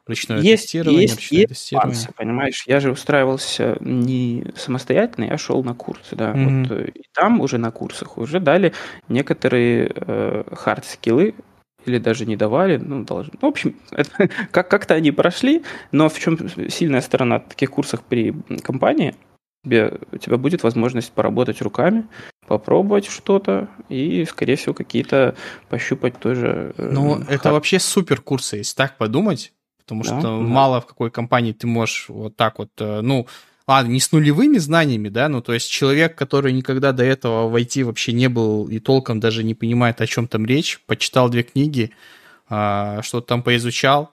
Ручное 0.07 0.41
Есть, 0.41 0.65
тестирование, 0.65 1.03
есть, 1.03 1.15
ручное 1.17 1.39
есть 1.41 1.49
тестирование. 1.49 1.95
нюансы, 1.95 2.13
понимаешь? 2.17 2.65
Я 2.69 2.79
же 2.81 2.93
устраивался 2.93 3.77
не 3.81 4.45
самостоятельно, 4.57 5.25
я 5.27 5.37
шел 5.37 5.63
на 5.65 5.75
курсы, 5.75 6.15
да. 6.17 6.33
Мгм. 6.33 6.63
Вот, 6.65 6.71
э, 6.79 6.89
и 6.95 7.03
там 7.13 7.41
уже 7.41 7.59
на 7.59 7.71
курсах 7.73 8.17
уже 8.17 8.39
дали 8.41 8.73
некоторые 9.09 9.89
хард-скиллы, 10.53 11.35
или 11.87 11.99
даже 11.99 12.27
не 12.27 12.37
давали, 12.37 12.77
ну, 12.77 13.05
должны. 13.05 13.33
В 13.41 13.45
общем, 13.47 13.77
это, 13.91 14.29
как- 14.51 14.69
как-то 14.69 14.95
они 14.95 15.11
прошли, 15.13 15.63
но 15.93 16.09
в 16.09 16.19
чем 16.19 16.39
сильная 16.71 17.01
сторона 17.01 17.39
таких 17.41 17.71
курсов 17.71 18.01
при 18.03 18.35
компании, 18.63 19.15
тебе, 19.65 19.99
у 20.13 20.19
тебя 20.19 20.37
будет 20.37 20.63
возможность 20.63 21.13
поработать 21.13 21.63
руками, 21.63 22.07
попробовать 22.47 23.07
что-то 23.07 23.69
и, 23.89 24.25
скорее 24.25 24.57
всего, 24.57 24.75
какие-то 24.75 25.35
пощупать 25.69 26.19
тоже. 26.19 26.75
э, 26.77 26.91
Ну, 26.93 27.17
это 27.29 27.49
хард- 27.49 27.53
вообще 27.53 27.79
супер 27.79 28.21
курсы, 28.21 28.59
если 28.59 28.77
так 28.77 28.97
подумать, 28.99 29.53
потому 29.79 30.03
Да, 30.05 30.09
что 30.21 30.21
да. 30.23 30.31
мало 30.31 30.81
в 30.81 30.87
какой 30.87 31.11
компании 31.11 31.53
ты 31.53 31.67
можешь 31.67 32.07
вот 32.09 32.37
так 32.37 32.59
вот, 32.59 32.71
э, 32.79 33.01
ну, 33.01 33.27
ладно, 33.67 33.91
не 33.93 34.01
с 34.01 34.13
нулевыми 34.13 34.59
знаниями, 34.59 35.09
да, 35.09 35.29
ну, 35.29 35.43
то 35.43 35.53
есть 35.53 35.71
человек, 35.71 36.15
который 36.15 36.53
никогда 36.53 36.93
до 36.93 37.05
этого 37.05 37.49
в 37.49 37.57
IT 37.57 37.85
вообще 37.85 38.13
не 38.13 38.29
был 38.29 38.69
и 38.69 38.79
толком 38.79 39.21
даже 39.21 39.43
не 39.43 39.55
понимает, 39.55 40.01
о 40.01 40.07
чем 40.07 40.29
там 40.29 40.47
речь, 40.47 40.81
почитал 40.87 41.29
две 41.29 41.43
книги, 41.43 41.93
а, 42.49 43.03
что-то 43.03 43.29
там 43.29 43.43
поизучал, 43.43 44.13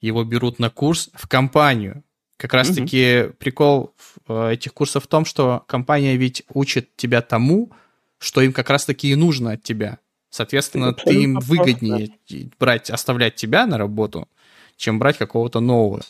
его 0.00 0.22
берут 0.24 0.58
на 0.58 0.70
курс 0.70 1.10
в 1.14 1.26
компанию. 1.28 2.04
Как 2.36 2.52
раз-таки 2.52 3.30
прикол 3.38 3.94
э, 4.28 4.52
этих 4.52 4.74
курсов 4.74 5.04
в 5.04 5.06
том, 5.06 5.24
что 5.24 5.64
компания 5.68 6.16
ведь 6.16 6.42
учит 6.52 6.94
тебя 6.96 7.22
тому, 7.22 7.70
что 8.18 8.42
им 8.42 8.52
как 8.52 8.70
раз-таки 8.70 9.08
и 9.08 9.14
нужно 9.14 9.52
от 9.52 9.62
тебя. 9.62 9.98
Соответственно, 10.30 10.86
Это 10.86 11.04
ты 11.04 11.14
им 11.22 11.38
выгоднее 11.38 12.10
брать, 12.58 12.90
оставлять 12.90 13.36
тебя 13.36 13.66
на 13.66 13.78
работу, 13.78 14.28
чем 14.76 14.98
брать 14.98 15.16
какого-то 15.16 15.60
нового. 15.60 16.02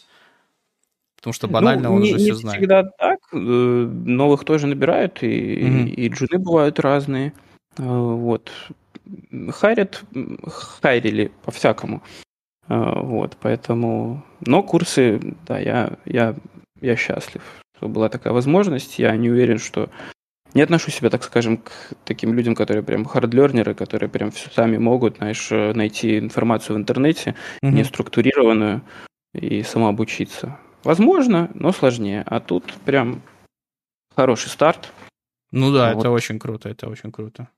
Потому 1.25 1.33
что 1.35 1.49
банально 1.49 1.89
Ну, 1.89 1.95
он 1.95 2.03
не, 2.03 2.13
уже 2.13 2.19
не 2.19 2.25
все 2.25 2.35
знает. 2.35 2.59
всегда 2.59 2.83
так. 2.99 3.19
э, 3.33 3.37
Новых 3.39 4.45
тоже 4.45 4.67
набирают, 4.67 5.23
и, 5.23 5.65
Мгм. 5.65 5.87
и 5.87 6.09
джуны 6.09 6.39
бывают 6.39 6.79
разные. 6.81 7.33
Э, 7.79 7.83
Вот. 7.87 8.53
Хайрят, 9.51 10.03
м, 10.15 10.39
хайрили 10.83 11.31
по-всякому. 11.45 12.03
Э, 12.69 13.01
Вот, 13.01 13.39
поэтому... 13.41 14.23
Но 14.47 14.63
курсы, 14.63 15.19
да, 15.47 15.59
я, 15.59 15.93
я, 16.05 16.35
я 16.83 16.97
счастлив, 16.97 17.41
что 17.79 17.89
была 17.89 18.11
такая 18.11 18.35
возможность. 18.35 18.99
Я 18.99 19.17
не 19.17 19.31
уверен, 19.31 19.59
что... 19.59 19.89
Не 20.53 20.61
отношу 20.63 20.91
себя, 20.91 21.09
так 21.11 21.25
скажем, 21.25 21.57
к 21.57 21.71
таким 22.05 22.35
людям, 22.35 22.55
которые 22.55 22.83
прям 22.83 23.07
хардлернеры, 23.07 23.75
которые 23.75 24.11
прям 24.11 24.31
все 24.31 24.51
сами 24.51 24.77
могут, 24.77 25.17
знаешь, 25.17 25.49
найти 25.51 26.19
информацию 26.19 26.77
в 26.77 26.79
интернете, 26.79 27.35
Мгм. 27.63 27.77
не 27.77 27.85
структурированную 27.85 28.83
и 29.35 29.63
самообучиться. 29.63 30.59
Возможно, 30.85 31.51
но 31.55 31.73
сложнее. 31.73 32.23
А 32.27 32.41
тут 32.41 32.73
прям 32.85 33.23
хороший 34.15 34.49
старт. 34.49 34.93
Ну 35.51 35.73
да, 35.73 35.95
Вот. 35.95 36.01
это 36.01 36.11
очень 36.11 36.39
круто, 36.39 36.69
это 36.69 36.89
очень 36.89 37.13
круто. 37.13 37.49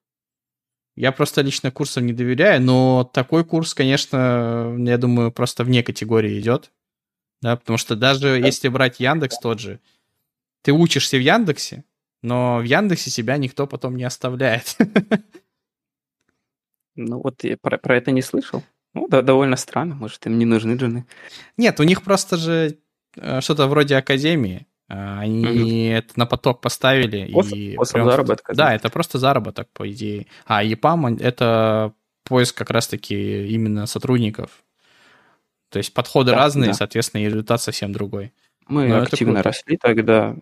Я 0.96 1.12
просто 1.12 1.42
лично 1.42 1.70
курсам 1.70 2.06
не 2.06 2.12
доверяю, 2.12 2.62
но 2.62 3.04
такой 3.12 3.44
курс, 3.44 3.74
конечно, 3.74 4.74
я 4.78 4.96
думаю, 4.96 5.30
просто 5.30 5.62
вне 5.64 5.82
категории 5.82 6.40
идет. 6.40 6.72
Да, 7.42 7.56
потому 7.56 7.76
что 7.76 7.96
даже 7.96 8.28
если 8.28 8.68
брать 8.68 8.98
Яндекс 8.98 9.38
тот 9.38 9.60
же, 9.60 9.80
ты 10.62 10.72
учишься 10.72 11.18
в 11.18 11.20
Яндексе, 11.20 11.84
но 12.22 12.58
в 12.58 12.62
Яндексе 12.62 13.10
себя 13.10 13.36
никто 13.36 13.66
потом 13.66 13.96
не 13.96 14.04
оставляет. 14.04 14.76
Ну 16.96 17.20
вот 17.20 17.44
я 17.44 17.58
про, 17.58 17.76
про 17.76 17.96
это 17.98 18.10
не 18.10 18.22
слышал. 18.22 18.62
Ну, 18.94 19.06
да, 19.08 19.20
довольно 19.20 19.56
странно. 19.56 19.94
Может, 19.94 20.24
им 20.26 20.38
не 20.38 20.46
нужны 20.46 20.76
джуны. 20.76 21.06
Нет, 21.58 21.78
у 21.78 21.82
них 21.82 22.02
просто 22.02 22.38
же 22.38 22.78
что-то 23.40 23.66
вроде 23.66 23.96
академии. 23.96 24.66
А, 24.88 25.20
Они 25.20 25.88
это 25.88 26.12
на 26.16 26.26
поток 26.26 26.60
поставили. 26.60 27.28
Способ- 27.30 27.58
и 27.58 27.72
способ 27.74 27.94
прям- 27.94 28.06
заработка, 28.10 28.54
Да, 28.54 28.74
это 28.74 28.88
просто 28.88 29.18
заработок, 29.18 29.68
по 29.72 29.90
идее. 29.90 30.26
А 30.46 30.62
ЕПАМ— 30.62 31.06
это 31.20 31.92
поиск 32.24 32.56
как 32.56 32.70
раз-таки 32.70 33.48
именно 33.48 33.86
сотрудников. 33.86 34.50
То 35.70 35.78
есть 35.78 35.92
подходы 35.92 36.30
Да, 36.32 36.38
разные, 36.38 36.68
да. 36.68 36.74
соответственно, 36.74 37.22
и 37.22 37.26
результат 37.26 37.60
совсем 37.60 37.92
другой. 37.92 38.32
Мы 38.68 38.88
Ну, 38.88 38.94
это 38.96 39.02
активно 39.06 39.42
росли 39.44 39.76
тогда, 39.76 40.34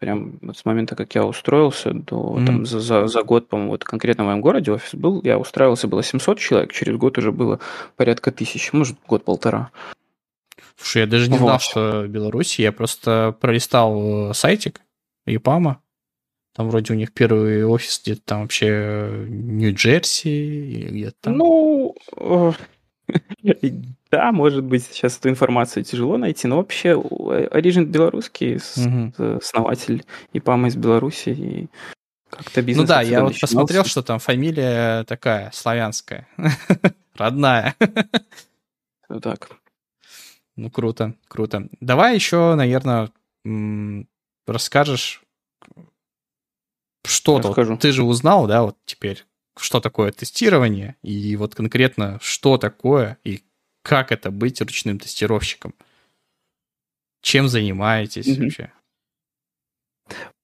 прям 0.00 0.38
вот 0.42 0.56
с 0.56 0.64
момента, 0.66 0.96
как 0.96 1.14
я 1.14 1.24
устроился, 1.24 1.92
до 1.94 2.34
Мгм. 2.34 2.46
там, 2.46 2.66
за, 2.66 2.80
за, 2.80 3.06
за 3.06 3.22
год, 3.22 3.48
по-моему, 3.48 3.72
вот 3.72 3.84
конкретно 3.84 4.24
в 4.24 4.26
моем 4.26 4.40
городе 4.42 4.70
офис 4.72 4.94
был, 4.94 5.22
я 5.24 5.38
устраивался, 5.38 5.88
было 5.88 6.02
700 6.02 6.38
человек, 6.38 6.72
через 6.72 6.96
год 6.96 7.16
уже 7.16 7.32
было 7.32 7.58
порядка 7.96 8.32
тысячи, 8.32 8.70
может, 8.74 8.96
год-полтора. 9.06 9.70
Слушай, 10.76 11.02
я 11.02 11.06
даже 11.06 11.30
не 11.30 11.36
знал, 11.36 11.52
Вот. 11.52 11.62
что 11.62 12.02
в 12.02 12.08
Беларуси. 12.08 12.62
Я 12.62 12.72
просто 12.72 13.36
пролистал 13.40 14.30
э, 14.30 14.34
сайтик 14.34 14.80
ЕПАМа. 15.26 15.80
Там 16.54 16.68
вроде 16.68 16.92
у 16.92 16.96
них 16.96 17.12
первый 17.12 17.64
офис 17.64 18.00
где-то 18.02 18.22
там 18.24 18.42
вообще 18.42 18.66
э, 18.68 19.26
Нью-Джерси 19.28 20.88
где-то 20.90 21.16
там. 21.20 21.36
Ну, 21.36 21.94
э, 22.16 22.52
да, 24.10 24.32
может 24.32 24.64
быть, 24.64 24.84
сейчас 24.84 25.18
эту 25.18 25.28
информацию 25.28 25.84
тяжело 25.84 26.16
найти, 26.16 26.48
но 26.48 26.56
вообще 26.56 26.90
Origin 26.92 27.84
белорусский, 27.84 28.58
основатель 29.36 30.04
ИПАМа 30.32 30.68
из 30.68 30.76
Беларуси, 30.76 31.28
и 31.30 31.68
как-то 32.30 32.62
бизнес 32.62 32.88
Ну 32.88 32.94
да, 32.94 33.02
я 33.02 33.20
вот 33.22 33.28
начинался. 33.30 33.46
посмотрел, 33.46 33.84
что 33.84 34.02
там 34.02 34.18
фамилия 34.18 35.04
такая, 35.04 35.50
славянская, 35.52 36.28
родная. 37.16 37.74
Вот 39.08 39.22
Так. 39.22 39.59
Ну, 40.60 40.70
круто, 40.70 41.14
круто. 41.26 41.70
Давай 41.80 42.14
еще, 42.14 42.54
наверное, 42.54 43.10
расскажешь 44.46 45.22
что-то. 47.02 47.52
Вот. 47.52 47.80
Ты 47.80 47.92
же 47.92 48.02
узнал, 48.04 48.46
да, 48.46 48.64
вот 48.64 48.76
теперь, 48.84 49.24
что 49.56 49.80
такое 49.80 50.12
тестирование, 50.12 50.96
и 51.00 51.34
вот 51.36 51.54
конкретно, 51.54 52.18
что 52.20 52.58
такое, 52.58 53.16
и 53.24 53.42
как 53.82 54.12
это 54.12 54.30
быть 54.30 54.60
ручным 54.60 54.98
тестировщиком. 54.98 55.72
Чем 57.22 57.48
занимаетесь 57.48 58.26
Мгм. 58.26 58.42
вообще? 58.42 58.72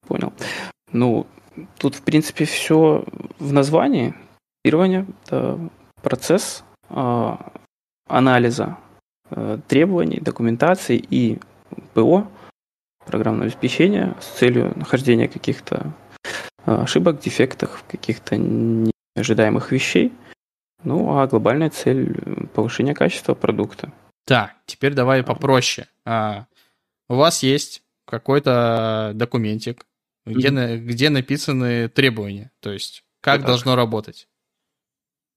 Понял. 0.07 0.33
Ну, 0.91 1.27
тут, 1.77 1.93
в 1.93 2.01
принципе, 2.01 2.45
все 2.45 3.05
в 3.37 3.53
названии. 3.53 4.15
Тестирование– 4.63 5.05
это 5.25 5.69
процесс 6.01 6.63
э, 6.89 7.37
анализа 8.07 8.79
требований, 9.67 10.19
документации 10.19 10.97
и 10.97 11.39
ПО, 11.93 12.27
программного 13.05 13.45
обеспечения, 13.45 14.15
с 14.21 14.37
целью 14.37 14.73
нахождения 14.75 15.27
каких-то 15.27 15.93
э, 16.65 16.73
ошибок, 16.73 17.19
дефектов, 17.19 17.83
каких-то 17.87 18.37
неожидаемых 18.37 19.71
вещей. 19.71 20.13
Ну, 20.83 21.17
а 21.17 21.27
глобальная 21.27 21.69
цель– 21.69 22.15
повышение 22.53 22.93
качества 22.93 23.33
продукта. 23.33 23.91
Так, 24.25 24.55
теперь 24.65 24.93
давай 24.93 25.23
попроще. 25.23 25.87
А, 26.05 26.45
у 27.09 27.15
вас 27.15 27.43
есть 27.43 27.81
какой-то 28.05 29.11
документик, 29.15 29.85
где, 30.25 30.49
mm-hmm. 30.49 30.77
где 30.77 31.09
написаны 31.09 31.89
требования, 31.89 32.51
то 32.59 32.71
есть 32.71 33.03
как 33.21 33.37
так. 33.37 33.47
должно 33.47 33.75
работать. 33.75 34.27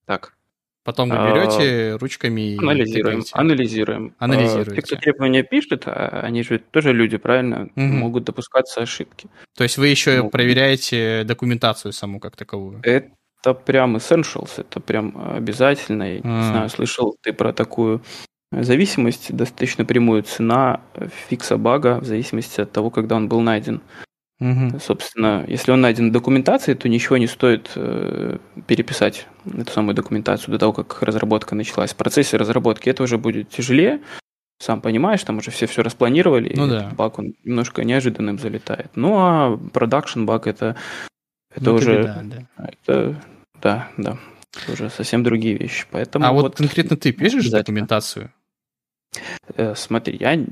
Так. 0.04 0.36
Потом 0.82 1.10
вы 1.10 1.16
берете 1.16 1.94
а, 1.94 1.98
ручками 1.98 2.58
анализируем, 2.58 3.20
и 3.20 3.24
анализируем. 3.32 4.14
Анализируете. 4.18 4.76
Те, 4.76 4.82
кто 4.82 4.96
требования 4.96 5.42
пишет, 5.42 5.82
а 5.86 6.20
они 6.22 6.42
же 6.42 6.58
тоже 6.58 6.92
люди, 6.92 7.18
правильно? 7.18 7.68
Угу. 7.76 7.82
Могут 7.82 8.24
допускаться 8.24 8.80
ошибки. 8.80 9.28
То 9.56 9.64
есть 9.64 9.76
вы 9.76 9.88
еще 9.88 10.22
ну, 10.22 10.30
проверяете 10.30 11.24
документацию 11.24 11.92
саму 11.92 12.18
как 12.18 12.36
таковую? 12.36 12.80
Это 12.82 13.52
прям 13.52 13.96
essentials, 13.96 14.52
это 14.56 14.80
прям 14.80 15.34
обязательно. 15.36 16.14
Я 16.14 16.20
а. 16.24 16.38
не 16.38 16.48
знаю, 16.48 16.68
слышал 16.70 17.14
ты 17.20 17.34
про 17.34 17.52
такую 17.52 18.02
зависимость, 18.50 19.34
достаточно 19.36 19.84
прямую 19.84 20.22
цена 20.22 20.80
фикса 21.28 21.58
бага 21.58 22.00
в 22.00 22.04
зависимости 22.04 22.60
от 22.60 22.72
того, 22.72 22.90
когда 22.90 23.16
он 23.16 23.28
был 23.28 23.40
найден. 23.40 23.82
Угу. 24.40 24.80
Собственно, 24.80 25.44
если 25.46 25.70
он 25.70 25.82
найден 25.82 26.08
в 26.08 26.12
документации, 26.12 26.72
то 26.72 26.88
ничего 26.88 27.18
не 27.18 27.26
стоит 27.26 27.72
э, 27.76 28.38
переписать 28.66 29.26
эту 29.46 29.70
самую 29.70 29.94
документацию 29.94 30.52
до 30.52 30.58
того, 30.58 30.72
как 30.72 31.02
разработка 31.02 31.54
началась. 31.54 31.92
В 31.92 31.96
процессе 31.96 32.38
разработки 32.38 32.88
это 32.88 33.02
уже 33.02 33.18
будет 33.18 33.50
тяжелее. 33.50 34.00
Сам 34.58 34.80
понимаешь, 34.80 35.22
там 35.24 35.38
уже 35.38 35.50
все 35.50 35.66
все 35.66 35.82
распланировали, 35.82 36.52
ну, 36.54 36.66
и 36.66 36.70
да. 36.70 36.90
баг 36.96 37.18
он 37.18 37.34
немножко 37.44 37.84
неожиданным 37.84 38.38
залетает. 38.38 38.90
Ну 38.94 39.16
а 39.18 39.58
продакшн 39.72 40.24
баг 40.24 40.46
это, 40.46 40.76
это 41.54 41.70
ну, 41.70 41.74
уже... 41.74 41.98
Беда, 41.98 42.22
да. 42.24 42.66
Это, 42.66 43.22
да, 43.62 43.88
да. 43.98 44.18
Это 44.62 44.72
уже 44.72 44.90
совсем 44.90 45.22
другие 45.22 45.56
вещи. 45.56 45.86
Поэтому 45.90 46.26
а 46.26 46.32
вот, 46.32 46.42
вот 46.42 46.56
конкретно 46.56 46.96
ты 46.96 47.12
пишешь 47.12 47.48
документацию? 47.48 48.32
Э, 49.56 49.74
смотри, 49.76 50.16
я 50.18 50.44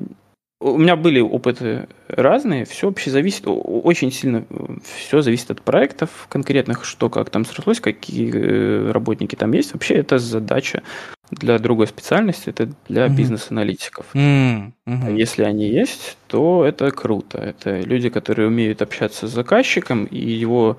у 0.60 0.76
меня 0.76 0.96
были 0.96 1.20
опыты 1.20 1.88
разные, 2.08 2.64
все 2.64 2.88
вообще 2.88 3.10
зависит, 3.10 3.44
очень 3.46 4.10
сильно 4.10 4.44
все 4.82 5.22
зависит 5.22 5.50
от 5.52 5.62
проектов 5.62 6.26
конкретных, 6.28 6.84
что 6.84 7.08
как 7.08 7.30
там 7.30 7.44
срослось, 7.44 7.80
какие 7.80 8.32
э, 8.34 8.90
работники 8.90 9.36
там 9.36 9.52
есть. 9.52 9.72
Вообще 9.72 9.94
это 9.94 10.18
задача 10.18 10.82
для 11.30 11.58
другой 11.60 11.86
специальности, 11.86 12.50
это 12.50 12.70
для 12.88 13.06
mm-hmm. 13.06 13.14
бизнес-аналитиков. 13.14 14.06
Mm-hmm. 14.14 14.72
А 14.86 15.10
если 15.10 15.44
они 15.44 15.68
есть, 15.68 16.18
то 16.26 16.64
это 16.64 16.90
круто. 16.90 17.38
Это 17.38 17.80
люди, 17.80 18.08
которые 18.08 18.48
умеют 18.48 18.82
общаться 18.82 19.28
с 19.28 19.32
заказчиком 19.32 20.06
и 20.06 20.18
его 20.18 20.78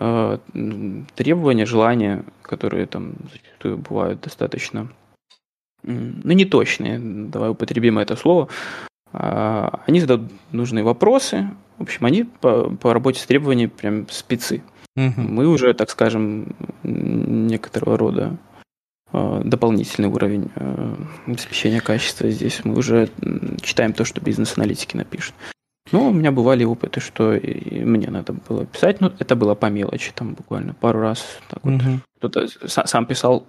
э, 0.00 0.38
требования, 1.14 1.66
желания, 1.66 2.24
которые 2.42 2.86
там 2.86 3.14
зачастую 3.30 3.78
бывают 3.78 4.20
достаточно 4.20 4.88
ну, 5.84 6.32
не 6.32 6.44
точные, 6.44 6.98
давай 7.00 7.50
употребим 7.50 7.98
это 7.98 8.14
слово, 8.14 8.48
они 9.12 10.00
задают 10.00 10.30
нужные 10.52 10.84
вопросы. 10.84 11.50
В 11.78 11.82
общем, 11.82 12.06
они 12.06 12.24
по, 12.24 12.70
по 12.70 12.92
работе 12.92 13.20
с 13.20 13.26
требованиями 13.26 13.70
прям 13.70 14.08
спецы. 14.08 14.62
Угу. 14.96 15.20
Мы 15.20 15.46
уже, 15.46 15.72
так 15.74 15.90
скажем, 15.90 16.54
некоторого 16.82 17.96
рода 17.96 18.36
а, 19.12 19.42
дополнительный 19.44 20.08
уровень 20.08 20.50
а, 20.54 20.96
обеспечения 21.26 21.80
качества 21.80 22.30
здесь. 22.30 22.64
Мы 22.64 22.76
уже 22.76 23.10
читаем 23.62 23.92
то, 23.92 24.04
что 24.04 24.20
бизнес-аналитики 24.20 24.96
напишут. 24.96 25.34
Ну, 25.90 26.08
у 26.08 26.12
меня 26.12 26.30
бывали 26.30 26.64
опыты, 26.64 27.00
что 27.00 27.34
и 27.34 27.84
мне 27.84 28.08
надо 28.08 28.32
было 28.32 28.64
писать, 28.64 29.00
но 29.00 29.12
это 29.18 29.36
было 29.36 29.54
по 29.54 29.66
мелочи, 29.66 30.12
там 30.14 30.34
буквально 30.34 30.74
пару 30.74 31.00
раз. 31.00 31.24
Так 31.48 31.64
вот. 31.64 31.74
Угу. 31.74 32.00
Кто-то 32.18 32.46
сам 32.68 33.04
писал, 33.06 33.44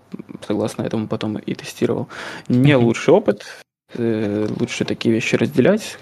согласно 0.46 0.82
этому 0.82 1.08
потом 1.08 1.38
и 1.38 1.54
тестировал. 1.54 2.10
Не 2.48 2.76
лучший 2.76 3.14
опыт, 3.14 3.46
лучше 3.96 4.86
такие 4.86 5.14
вещи 5.14 5.36
разделять, 5.36 5.98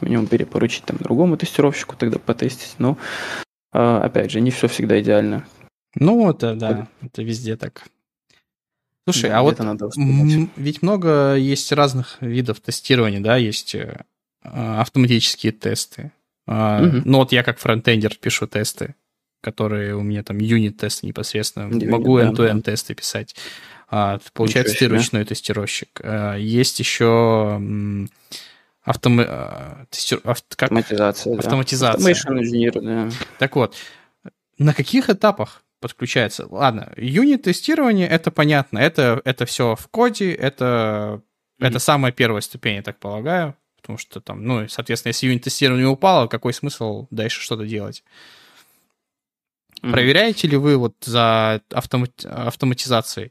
минимум 0.00 0.26
перепоручить 0.26 0.84
там 0.84 0.96
другому 0.98 1.36
тестировщику 1.36 1.96
тогда 1.96 2.18
потестить. 2.18 2.74
Но, 2.78 2.98
а, 3.72 4.02
опять 4.02 4.30
же, 4.30 4.40
не 4.40 4.50
все 4.50 4.68
всегда 4.68 5.00
идеально. 5.00 5.46
Ну, 5.94 6.30
это 6.30 6.54
да, 6.54 6.88
это 7.02 7.22
везде 7.22 7.56
так. 7.56 7.84
Слушай, 9.08 9.30
да, 9.30 9.38
а 9.38 9.42
вот 9.42 9.58
надо 9.60 9.88
ведь 10.56 10.82
много 10.82 11.36
есть 11.36 11.70
разных 11.72 12.16
видов 12.20 12.60
тестирования, 12.60 13.20
да, 13.20 13.36
есть 13.36 13.76
э, 13.76 14.02
автоматические 14.42 15.52
тесты. 15.52 16.10
Угу. 16.46 17.02
Ну 17.04 17.18
вот 17.18 17.32
я 17.32 17.42
как 17.42 17.58
фронтендер 17.58 18.16
пишу 18.16 18.46
тесты, 18.48 18.94
которые 19.42 19.94
у 19.94 20.02
меня 20.02 20.22
там 20.22 20.38
юнит-тесты 20.38 21.06
непосредственно. 21.06 21.72
Unit, 21.72 21.88
Могу 21.88 22.18
end-to-end 22.18 22.62
да. 22.62 22.72
тесты 22.72 22.94
писать. 22.94 23.36
А, 23.88 24.18
получается, 24.32 24.76
ты 24.76 24.88
ручной 24.88 25.24
тестировщик. 25.24 26.00
А, 26.02 26.34
есть 26.34 26.78
еще 26.80 27.60
автом... 28.84 29.20
А, 29.20 29.86
тестир... 29.90 30.20
Авт... 30.24 30.44
как? 30.56 30.72
автоматизация. 30.72 31.38
Автоматизация. 31.38 32.14
Engineer, 32.14 32.80
да. 32.80 33.10
Так 33.38 33.56
вот, 33.56 33.76
на 34.58 34.74
каких 34.74 35.08
этапах 35.10 35.62
подключается? 35.80 36.46
Ладно, 36.50 36.92
юнит-тестирование, 36.96 38.08
это 38.08 38.30
понятно, 38.30 38.78
это, 38.78 39.20
это 39.24 39.46
все 39.46 39.76
в 39.76 39.86
коде, 39.88 40.32
это, 40.32 41.22
mm-hmm. 41.60 41.66
это 41.66 41.78
самая 41.78 42.12
первая 42.12 42.40
ступень, 42.40 42.76
я 42.76 42.82
так 42.82 42.98
полагаю, 42.98 43.54
потому 43.80 43.98
что 43.98 44.20
там, 44.20 44.42
ну, 44.42 44.66
соответственно, 44.68 45.10
если 45.10 45.26
юнит-тестирование 45.26 45.86
упало, 45.86 46.26
какой 46.26 46.54
смысл 46.54 47.06
дальше 47.10 47.40
что-то 47.40 47.66
делать? 47.66 48.02
Mm-hmm. 49.82 49.92
Проверяете 49.92 50.48
ли 50.48 50.56
вы 50.56 50.76
вот 50.76 50.96
за 51.02 51.60
автомат... 51.70 52.24
автоматизацией? 52.24 53.30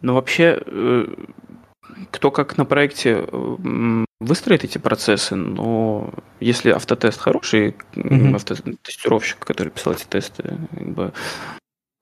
Ну, 0.00 0.14
вообще, 0.14 0.62
э, 0.64 1.06
кто 2.10 2.30
как 2.30 2.56
на 2.56 2.64
проекте 2.64 3.26
выстроит 4.20 4.64
эти 4.64 4.78
процессы, 4.78 5.34
но 5.34 6.12
если 6.40 6.70
автотест 6.70 7.20
хороший, 7.20 7.76
mm-hmm. 7.94 8.34
автотестировщик, 8.34 9.38
который 9.38 9.70
писал 9.70 9.94
эти 9.94 10.04
тесты, 10.04 10.58
как 10.72 10.88
бы, 10.88 11.12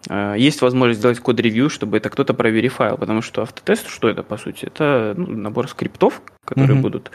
э, 0.09 0.35
есть 0.38 0.62
возможность 0.62 1.00
сделать 1.00 1.20
код-ревью, 1.20 1.70
чтобы 1.70 1.96
это 1.96 2.11
кто-то 2.11 2.35
проверифайл, 2.35 2.96
потому 2.98 3.22
что 3.22 3.42
автотест, 3.42 3.88
что 3.88 4.09
это 4.09 4.22
по 4.22 4.37
сути? 4.37 4.66
Это 4.66 5.14
ну, 5.16 5.26
набор 5.26 5.68
скриптов, 5.68 6.22
которые 6.44 6.78
mm-hmm. 6.78 6.82
будут 6.82 7.11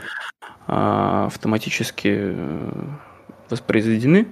а, 0.68 1.26
автоматически 1.26 2.10
э, 2.14 2.72
воспроизведены 3.50 4.28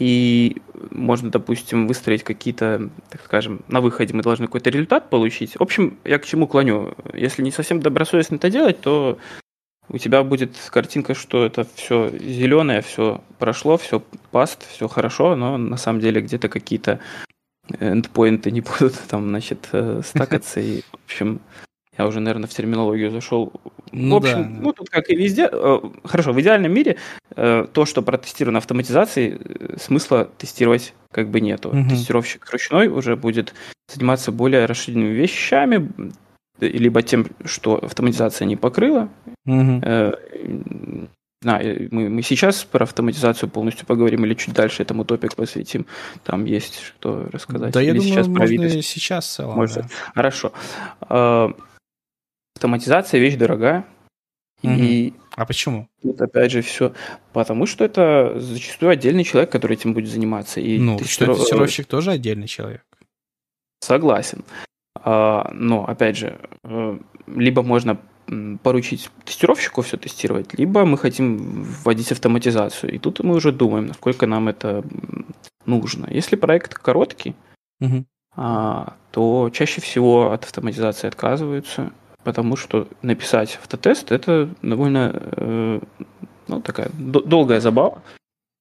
и 0.00 0.56
можно, 0.90 1.30
допустим, 1.30 1.86
выстроить 1.86 2.24
какие-то, 2.24 2.88
так 3.10 3.20
скажем, 3.22 3.60
на 3.68 3.82
выходе 3.82 4.14
мы 4.14 4.22
должны 4.22 4.46
какой-то 4.46 4.70
результат 4.70 5.10
получить. 5.10 5.52
В 5.52 5.62
общем, 5.62 5.98
я 6.04 6.18
к 6.18 6.24
чему 6.24 6.48
клоню? 6.48 6.94
Если 7.12 7.42
не 7.42 7.50
совсем 7.50 7.80
добросовестно 7.80 8.36
это 8.36 8.48
делать, 8.48 8.80
то 8.80 9.18
у 9.90 9.98
тебя 9.98 10.22
будет 10.22 10.56
картинка, 10.72 11.14
что 11.14 11.44
это 11.44 11.66
все 11.74 12.10
зеленое, 12.18 12.80
все 12.80 13.22
прошло, 13.38 13.76
все 13.76 14.02
паст, 14.30 14.66
все 14.70 14.88
хорошо, 14.88 15.36
но 15.36 15.58
на 15.58 15.76
самом 15.76 16.00
деле 16.00 16.22
где-то 16.22 16.48
какие-то 16.48 16.98
эндпоинты 17.78 18.50
не 18.50 18.60
будут 18.62 18.94
там, 19.06 19.28
значит, 19.28 19.68
э, 19.72 20.00
стакаться. 20.02 20.60
И, 20.60 20.80
в 20.80 21.04
общем, 21.04 21.40
я 22.00 22.06
уже, 22.06 22.20
наверное, 22.20 22.48
в 22.48 22.50
терминологию 22.50 23.10
зашел. 23.10 23.52
Ну, 23.92 24.14
в 24.14 24.18
общем, 24.18 24.54
да. 24.54 24.60
ну 24.62 24.72
тут 24.72 24.88
как 24.88 25.10
и 25.10 25.16
везде. 25.16 25.48
Э, 25.52 25.80
хорошо, 26.04 26.32
в 26.32 26.40
идеальном 26.40 26.72
мире 26.72 26.96
э, 27.36 27.66
то, 27.70 27.84
что 27.84 28.02
протестировано 28.02 28.58
автоматизацией, 28.58 29.36
э, 29.38 29.76
смысла 29.78 30.30
тестировать 30.38 30.94
как 31.12 31.28
бы 31.28 31.40
нету. 31.40 31.68
Угу. 31.68 31.90
Тестировщик 31.90 32.50
ручной 32.50 32.88
уже 32.88 33.16
будет 33.16 33.54
заниматься 33.92 34.32
более 34.32 34.64
расширенными 34.64 35.12
вещами, 35.12 35.90
либо 36.60 37.02
тем, 37.02 37.26
что 37.44 37.76
автоматизация 37.76 38.46
не 38.46 38.56
покрыла. 38.56 39.10
Угу. 39.46 39.82
Да, 41.42 41.58
мы, 41.90 42.10
мы 42.10 42.22
сейчас 42.22 42.64
про 42.64 42.84
автоматизацию 42.84 43.48
полностью 43.48 43.86
поговорим 43.86 44.26
или 44.26 44.34
чуть 44.34 44.54
дальше 44.54 44.82
этому 44.82 45.04
топик 45.06 45.34
посвятим. 45.34 45.86
Там 46.22 46.44
есть 46.44 46.80
что 46.80 47.28
рассказать. 47.32 47.72
Да, 47.72 47.80
или 47.80 47.88
я 47.88 47.94
думаю, 47.94 48.10
сейчас 48.10 48.26
можно 48.26 48.82
сейчас 48.82 49.26
в 49.26 49.32
целом. 49.36 49.56
Можно. 49.56 49.82
Да. 49.82 49.88
Хорошо. 50.14 50.52
Автоматизация 52.60 53.18
вещь 53.20 53.36
дорогая. 53.36 53.86
Угу. 54.62 54.72
И 54.74 55.14
а 55.34 55.46
почему? 55.46 55.88
Тут 56.02 56.20
опять 56.20 56.50
же 56.50 56.60
все. 56.60 56.92
Потому 57.32 57.64
что 57.64 57.86
это 57.86 58.38
зачастую 58.38 58.90
отдельный 58.90 59.24
человек, 59.24 59.50
который 59.50 59.78
этим 59.78 59.94
будет 59.94 60.10
заниматься. 60.10 60.60
И 60.60 60.78
ну, 60.78 60.98
тестировщик 60.98 61.86
тоже 61.86 62.10
отдельный 62.10 62.48
человек. 62.48 62.84
Согласен. 63.80 64.44
А, 64.94 65.50
но, 65.54 65.86
опять 65.86 66.18
же, 66.18 66.38
э, 66.64 66.98
либо 67.28 67.62
можно 67.62 67.98
поручить 68.62 69.10
тестировщику 69.24 69.80
все 69.80 69.96
тестировать, 69.96 70.52
либо 70.52 70.84
мы 70.84 70.98
хотим 70.98 71.62
вводить 71.62 72.12
автоматизацию. 72.12 72.92
И 72.92 72.98
тут 72.98 73.20
мы 73.20 73.36
уже 73.36 73.52
думаем, 73.52 73.86
насколько 73.86 74.26
нам 74.26 74.48
это 74.48 74.84
нужно. 75.64 76.06
Если 76.10 76.36
проект 76.36 76.74
короткий, 76.74 77.34
угу. 77.80 78.04
то 78.36 79.50
чаще 79.50 79.80
всего 79.80 80.32
от 80.32 80.44
автоматизации 80.44 81.08
отказываются, 81.08 81.92
потому 82.24 82.56
что 82.56 82.88
написать 83.02 83.58
автотест 83.60 84.12
это 84.12 84.48
довольно 84.62 85.12
э, 85.14 85.80
ну, 86.48 86.60
такая 86.60 86.90
долгая 86.94 87.60
забава, 87.60 88.02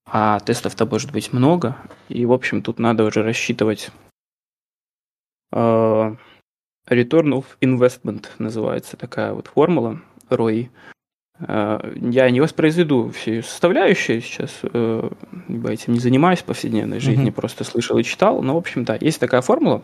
а 0.05 0.39
тестов-то 0.39 0.85
может 0.85 1.11
быть 1.11 1.33
много, 1.33 1.75
и, 2.07 2.25
в 2.25 2.31
общем, 2.31 2.61
тут 2.61 2.79
надо 2.79 3.03
уже 3.03 3.23
рассчитывать 3.23 3.91
э, 5.51 6.15
Return 6.89 7.33
of 7.33 7.45
Investment 7.61 8.25
называется 8.39 8.97
такая 8.97 9.33
вот 9.33 9.47
формула 9.47 10.01
ROI. 10.29 10.69
Э, 11.39 11.93
я 11.95 12.29
не 12.29 12.41
воспроизведу 12.41 13.11
все 13.11 13.43
составляющие 13.43 14.21
сейчас, 14.21 14.59
э, 14.63 15.09
этим 15.67 15.93
не 15.93 15.99
занимаюсь 15.99 16.39
в 16.39 16.45
повседневной 16.45 16.99
жизни, 16.99 17.29
mm-hmm. 17.29 17.33
просто 17.33 17.63
слышал 17.63 17.97
и 17.97 18.03
читал. 18.03 18.41
Но, 18.41 18.55
в 18.55 18.57
общем, 18.57 18.83
да, 18.85 18.97
есть 18.99 19.19
такая 19.19 19.41
формула. 19.41 19.83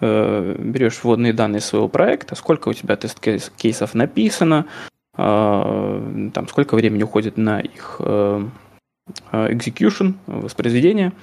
Э, 0.00 0.56
берешь 0.58 1.02
вводные 1.02 1.32
данные 1.32 1.60
своего 1.60 1.88
проекта, 1.88 2.34
сколько 2.34 2.68
у 2.68 2.72
тебя 2.72 2.96
тест-кейсов 2.96 3.94
написано, 3.94 4.66
там 5.16 6.48
сколько 6.48 6.76
времени 6.76 7.02
уходит 7.02 7.36
на 7.36 7.60
их 7.60 8.00
execution, 9.32 10.14
воспроизведение– 10.26 11.12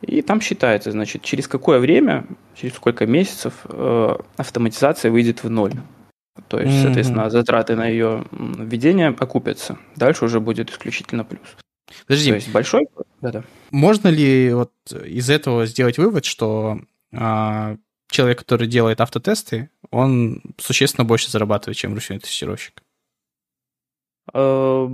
и 0.00 0.22
там 0.22 0.40
считается, 0.40 0.92
значит, 0.92 1.22
через 1.22 1.48
какое 1.48 1.80
время, 1.80 2.26
через 2.54 2.74
сколько 2.74 3.06
месяцев 3.06 3.54
э, 3.64 4.16
автоматизация 4.36 5.10
выйдет 5.10 5.42
в 5.42 5.50
ноль. 5.50 5.74
То 6.46 6.60
есть, 6.60 6.72
mm-hmm. 6.72 6.82
соответственно, 6.82 7.30
затраты 7.30 7.74
на 7.74 7.88
ее 7.88 8.24
введение 8.30 9.08
окупятся. 9.08 9.76
Дальше 9.96 10.24
уже 10.24 10.38
будет 10.38 10.70
исключительно 10.70 11.24
плюс. 11.24 11.40
Подожди. 12.06 12.30
То 12.30 12.36
есть 12.36 12.52
большой. 12.52 12.86
Да-да. 13.20 13.42
Можно 13.72 14.08
ли 14.08 14.52
вот 14.52 14.72
из 14.92 15.30
этого 15.30 15.66
сделать 15.66 15.98
вывод, 15.98 16.24
что 16.24 16.80
а, 17.12 17.76
человек, 18.10 18.38
который 18.38 18.66
делает 18.66 19.00
автотесты, 19.00 19.70
он 19.90 20.42
существенно 20.58 21.04
больше 21.04 21.30
зарабатывает, 21.30 21.76
чем 21.76 21.94
ручной 21.94 22.18
тестировщик? 22.18 22.82
Э, 24.32 24.88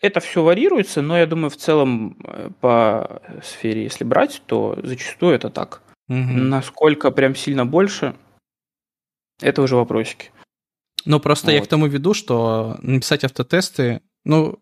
это 0.00 0.20
все 0.20 0.42
варьируется, 0.42 1.02
но 1.02 1.18
я 1.18 1.26
думаю, 1.26 1.50
в 1.50 1.56
целом 1.56 2.18
э, 2.24 2.50
по 2.60 3.22
сфере, 3.42 3.84
если 3.84 4.04
брать, 4.04 4.42
то 4.46 4.78
зачастую 4.82 5.34
это 5.34 5.50
так. 5.50 5.82
Угу. 6.08 6.18
Насколько 6.18 7.10
прям 7.10 7.34
сильно 7.34 7.64
больше, 7.64 8.14
это 9.40 9.62
уже 9.62 9.76
вопросики. 9.76 10.30
Ну, 11.06 11.20
просто 11.20 11.46
вот. 11.46 11.52
я 11.52 11.60
к 11.60 11.66
тому 11.66 11.86
веду, 11.86 12.14
что 12.14 12.78
написать 12.82 13.24
автотесты, 13.24 14.00
ну, 14.24 14.58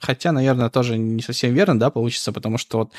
хотя, 0.00 0.32
наверное, 0.32 0.70
тоже 0.70 0.98
не 0.98 1.22
совсем 1.22 1.54
верно, 1.54 1.78
да, 1.78 1.90
получится, 1.90 2.32
потому 2.32 2.58
что 2.58 2.78
вот, 2.78 2.92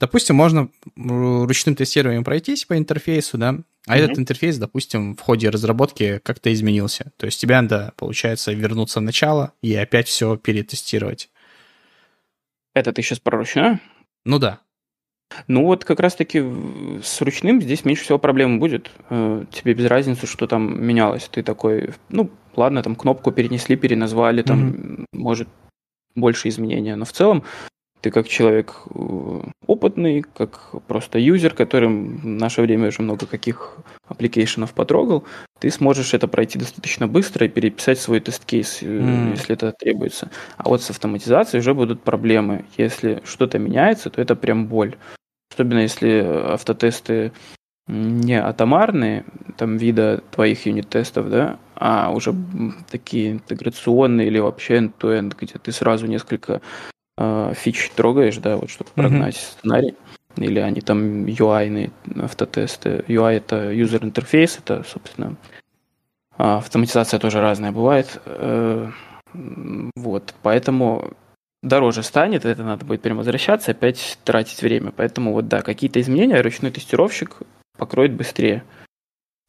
допустим, 0.00 0.36
можно 0.36 0.68
ручным 0.96 1.74
тестированием 1.74 2.24
пройтись 2.24 2.64
по 2.64 2.76
интерфейсу, 2.76 3.38
да, 3.38 3.58
а 3.86 3.96
mm 3.96 4.04
этот 4.04 4.18
интерфейс, 4.18 4.58
допустим, 4.58 5.14
в 5.14 5.20
ходе 5.20 5.48
разработки 5.48 6.20
как-то 6.24 6.52
изменился. 6.52 7.12
То 7.16 7.26
есть 7.26 7.40
тебе 7.40 7.60
надо, 7.60 7.92
получается, 7.96 8.52
вернуться 8.52 9.00
в 9.00 9.02
начало 9.02 9.52
и 9.62 9.74
опять 9.74 10.08
все 10.08 10.36
перетестировать. 10.36 11.30
Это 12.74 12.92
ты 12.92 13.02
сейчас 13.02 13.20
про 13.20 13.38
ручное? 13.38 13.80
Ну 14.24 14.38
да. 14.38 14.60
Ну 15.48 15.64
вот 15.64 15.84
как 15.84 16.00
раз-таки 16.00 16.42
с 17.02 17.20
ручным 17.20 17.60
здесь 17.60 17.84
меньше 17.84 18.04
всего 18.04 18.18
проблем 18.18 18.60
будет. 18.60 18.90
Э, 19.10 19.44
тебе 19.50 19.74
без 19.74 19.86
разницы, 19.86 20.26
что 20.26 20.46
там 20.46 20.84
менялось. 20.84 21.28
Ты 21.28 21.42
такой, 21.42 21.90
ну 22.08 22.30
ладно, 22.54 22.82
там 22.82 22.96
кнопку 22.96 23.32
перенесли, 23.32 23.76
переназвали, 23.76 24.42
там 24.42 24.70
mm-hmm. 24.70 25.04
может 25.12 25.48
больше 26.14 26.48
изменения. 26.48 26.96
Но 26.96 27.04
в 27.04 27.12
целом 27.12 27.44
ты 28.00 28.10
как 28.10 28.28
человек 28.28 28.74
э, 28.94 29.40
опытный, 29.66 30.22
как 30.22 30.70
просто 30.86 31.18
юзер, 31.18 31.54
которым 31.54 32.18
в 32.18 32.24
наше 32.24 32.62
время 32.62 32.88
уже 32.88 33.02
много 33.02 33.26
каких 33.26 33.78
application 34.08 34.62
ов 34.62 34.72
потрогал, 34.72 35.24
ты 35.58 35.70
сможешь 35.70 36.14
это 36.14 36.28
пройти 36.28 36.58
достаточно 36.58 37.08
быстро 37.08 37.46
и 37.46 37.48
переписать 37.48 37.98
свой 37.98 38.20
тест-кейс, 38.20 38.82
мм. 38.82 39.30
если 39.30 39.54
это 39.54 39.72
требуется. 39.72 40.30
А 40.56 40.68
вот 40.68 40.82
с 40.82 40.90
автоматизацией 40.90 41.60
уже 41.60 41.74
будут 41.74 42.02
проблемы. 42.02 42.64
Если 42.76 43.22
что-то 43.24 43.58
меняется, 43.58 44.10
то 44.10 44.20
это 44.20 44.36
прям 44.36 44.66
боль. 44.66 44.96
Особенно 45.52 45.80
если 45.80 46.18
автотесты 46.18 47.32
не 47.88 48.40
атомарные, 48.40 49.24
там 49.56 49.76
вида 49.76 50.22
твоих 50.32 50.66
юнит-тестов, 50.66 51.30
да, 51.30 51.58
а 51.76 52.10
уже 52.10 52.34
такие 52.90 53.32
интеграционные 53.32 54.26
или 54.26 54.38
вообще 54.38 54.78
end-to-end, 54.78 55.34
где 55.38 55.54
ты 55.58 55.72
сразу 55.72 56.06
несколько 56.06 56.60
э, 57.16 57.52
фич 57.56 57.90
трогаешь, 57.90 58.36
да, 58.38 58.56
вот 58.56 58.70
чтобы 58.70 58.90
прогнать 58.94 59.34
mm-hmm. 59.34 59.58
сценарий. 59.58 59.94
Или 60.36 60.58
они 60.58 60.80
там 60.82 61.24
UI 61.24 61.90
автотесты. 62.22 63.04
UI 63.08 63.36
это 63.38 63.72
user 63.72 64.00
interface, 64.00 64.58
это, 64.58 64.84
собственно, 64.86 65.36
автоматизация 66.36 67.18
тоже 67.18 67.40
разная 67.40 67.72
бывает. 67.72 68.20
Э, 68.26 68.90
вот, 69.96 70.34
поэтому 70.42 71.12
дороже 71.62 72.02
станет, 72.02 72.44
это 72.44 72.62
надо 72.62 72.84
будет 72.84 73.02
прям 73.02 73.16
возвращаться, 73.16 73.72
опять 73.72 74.18
тратить 74.24 74.62
время. 74.62 74.92
Поэтому 74.92 75.32
вот 75.32 75.48
да, 75.48 75.62
какие-то 75.62 76.00
изменения 76.00 76.40
ручной 76.40 76.70
тестировщик 76.70 77.38
покроет 77.76 78.12
быстрее. 78.12 78.64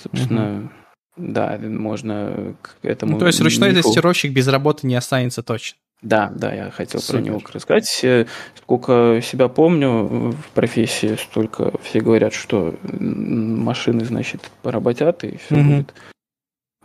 Собственно, 0.02 0.60
угу. 0.60 0.70
да, 1.18 1.58
можно 1.62 2.56
к 2.62 2.78
этому. 2.84 3.14
Ну, 3.14 3.20
то 3.20 3.28
есть 3.28 3.42
ручной 3.42 3.70
мифу... 3.72 3.84
тестировщик 3.84 4.32
без 4.32 4.48
работы 4.48 4.88
не 4.88 4.96
останется 4.96 5.44
точно. 5.44 5.78
Да, 6.02 6.32
да, 6.36 6.54
я 6.54 6.70
хотел 6.70 7.02
Супер. 7.02 7.20
про 7.20 7.26
него 7.26 7.42
рассказать. 7.52 8.00
Э, 8.04 8.28
сколько 8.56 9.20
себя 9.24 9.48
помню 9.48 10.32
в 10.32 10.50
профессии, 10.54 11.16
столько 11.16 11.74
все 11.82 12.02
говорят, 12.02 12.34
что 12.34 12.76
машины, 12.84 14.06
значит, 14.06 14.52
поработят, 14.62 15.24
и 15.24 15.38
все 15.38 15.56
угу. 15.56 15.64
будет 15.64 15.94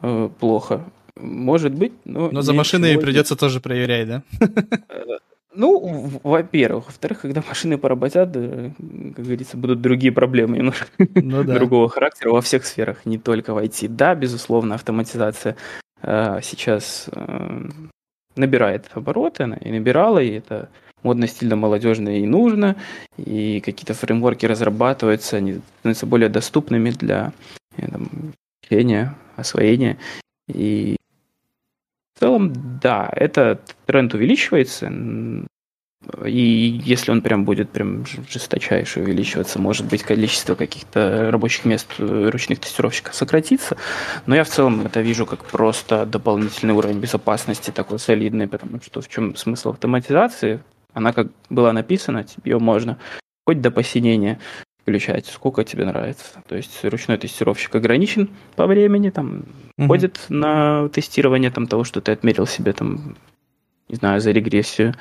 э, 0.01 0.31
плохо. 0.41 0.85
Может 1.17 1.75
быть, 1.75 1.93
но... 2.07 2.31
Но 2.31 2.41
за 2.41 2.55
машиной 2.55 2.99
придется 2.99 3.37
тоже 3.37 3.61
проверять, 3.61 4.09
да? 4.09 4.23
Э, 4.89 5.19
ну, 5.55 6.11
во-первых. 6.23 6.87
Во-вторых, 6.87 7.21
когда 7.21 7.43
машины 7.47 7.77
поработят, 7.77 8.33
как 8.33 9.25
говорится, 9.25 9.59
будут 9.59 9.83
другие 9.83 10.11
проблемы 10.11 10.57
немножко 10.57 10.87
ну, 10.99 11.45
да. 11.45 11.57
другого 11.57 11.91
характера 11.91 12.31
во 12.31 12.41
всех 12.41 12.65
сферах, 12.65 13.05
не 13.05 13.19
только 13.19 13.53
в 13.53 13.59
IT. 13.59 13.89
Да, 13.89 14.15
безусловно, 14.15 14.77
автоматизация 14.77 15.57
сейчас 16.03 17.11
набирает 18.37 18.89
обороты, 18.95 19.45
она 19.45 19.57
и 19.57 19.71
набирала, 19.71 20.19
и 20.19 20.33
это 20.33 20.69
модно, 21.03 21.27
стильно, 21.27 21.57
молодежно 21.57 22.21
и 22.21 22.27
нужно, 22.27 22.77
и 23.17 23.61
какие-то 23.61 23.95
фреймворки 23.95 24.47
разрабатываются, 24.47 25.37
они 25.37 25.61
становятся 25.81 26.07
более 26.07 26.29
доступными 26.29 26.91
для 26.91 27.33
э, 27.77 27.89
там, 27.89 28.09
учения, 28.63 29.15
освоения. 29.37 29.99
И 30.49 30.97
в 32.15 32.21
целом, 32.21 32.53
да, 32.81 33.11
этот 33.13 33.77
тренд 33.87 34.15
увеличивается, 34.15 34.93
и 36.25 36.81
если 36.85 37.11
он 37.11 37.23
прям 37.23 37.45
будет 37.45 37.71
прям 37.71 38.05
жесточайше 38.29 39.01
увеличиваться, 39.01 39.61
может 39.61 39.87
быть, 39.87 40.03
количество 40.03 40.55
каких-то 40.55 41.31
рабочих 41.31 41.65
мест 41.65 41.87
э, 41.99 42.29
ручных 42.31 42.61
тестировщиков 42.61 43.15
сократится. 43.15 43.77
Но 44.27 44.35
я 44.35 44.45
в 44.45 44.49
целом 44.49 44.85
это 44.85 45.01
вижу 45.01 45.27
как 45.27 45.45
просто 45.45 46.05
дополнительный 46.05 46.75
уровень 46.75 46.99
безопасности 46.99 47.71
такой 47.71 47.99
солидный, 47.99 48.49
потому 48.49 48.81
что 48.83 49.01
в 49.01 49.09
чем 49.09 49.37
смысл 49.37 49.71
автоматизации? 49.71 50.61
Она 50.93 51.13
как 51.13 51.29
была 51.49 51.73
написана, 51.73 52.27
ее 52.45 52.59
можно 52.59 52.99
хоть 53.47 53.61
до 53.61 53.71
посинения 53.71 54.39
включать, 54.83 55.27
сколько 55.27 55.63
тебе 55.65 55.85
нравится. 55.85 56.43
То 56.49 56.57
есть 56.57 56.85
ручной 56.85 57.17
тестировщик 57.17 57.75
ограничен 57.77 58.29
по 58.57 58.67
времени, 58.67 59.11
там, 59.11 59.45
угу. 59.79 59.87
ходит 59.87 60.21
на 60.29 60.89
тестирование 60.89 61.51
там, 61.51 61.69
того, 61.69 61.85
что 61.85 62.01
ты 62.01 62.13
отмерил 62.13 62.47
себе, 62.47 62.73
там, 62.73 63.17
не 63.89 63.97
знаю, 63.97 64.21
за 64.21 64.33
регрессию 64.33 64.95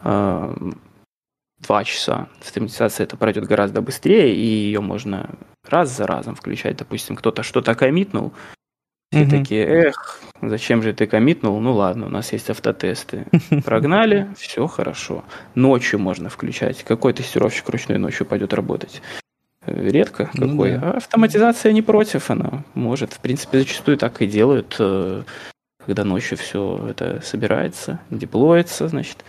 два 0.00 1.84
часа. 1.84 2.28
Автоматизация 2.40 3.04
это 3.04 3.16
пройдет 3.16 3.44
гораздо 3.44 3.80
быстрее, 3.80 4.34
и 4.34 4.44
ее 4.44 4.80
можно 4.80 5.30
раз 5.64 5.96
за 5.96 6.06
разом 6.06 6.34
включать. 6.34 6.76
Допустим, 6.76 7.16
кто-то 7.16 7.42
что-то 7.42 7.74
коммитнул, 7.74 8.32
все 9.14 9.22
mm 9.22 9.30
такие, 9.30 9.64
эх, 9.64 10.20
зачем 10.42 10.82
же 10.82 10.92
ты 10.92 11.06
коммитнул? 11.06 11.60
Ну 11.60 11.72
ладно, 11.72 12.06
у 12.06 12.08
нас 12.08 12.32
есть 12.32 12.50
автотесты. 12.50 13.26
Прогнали, 13.64 14.28
все 14.36 14.66
хорошо. 14.66 15.24
Ночью 15.54 16.00
можно 16.00 16.28
включать. 16.28 16.82
Какой 16.82 17.12
тестировщик 17.12 17.68
ручной 17.68 17.98
ночью 17.98 18.26
пойдет 18.26 18.52
работать? 18.52 19.02
Э, 19.66 19.88
редко 19.88 20.30
ну, 20.34 20.48
какой. 20.48 20.72
Да. 20.72 20.90
А 20.90 20.96
автоматизация 20.96 21.72
не 21.72 21.82
против, 21.82 22.28
она 22.30 22.64
может. 22.74 23.12
В 23.12 23.20
принципе, 23.20 23.60
зачастую 23.60 23.98
так 23.98 24.20
и 24.20 24.26
делают, 24.26 24.74
э, 24.80 25.22
когда 25.78 26.02
ночью 26.02 26.36
все 26.36 26.84
это 26.90 27.20
собирается, 27.22 28.00
деплоится, 28.10 28.88
значит, 28.88 29.24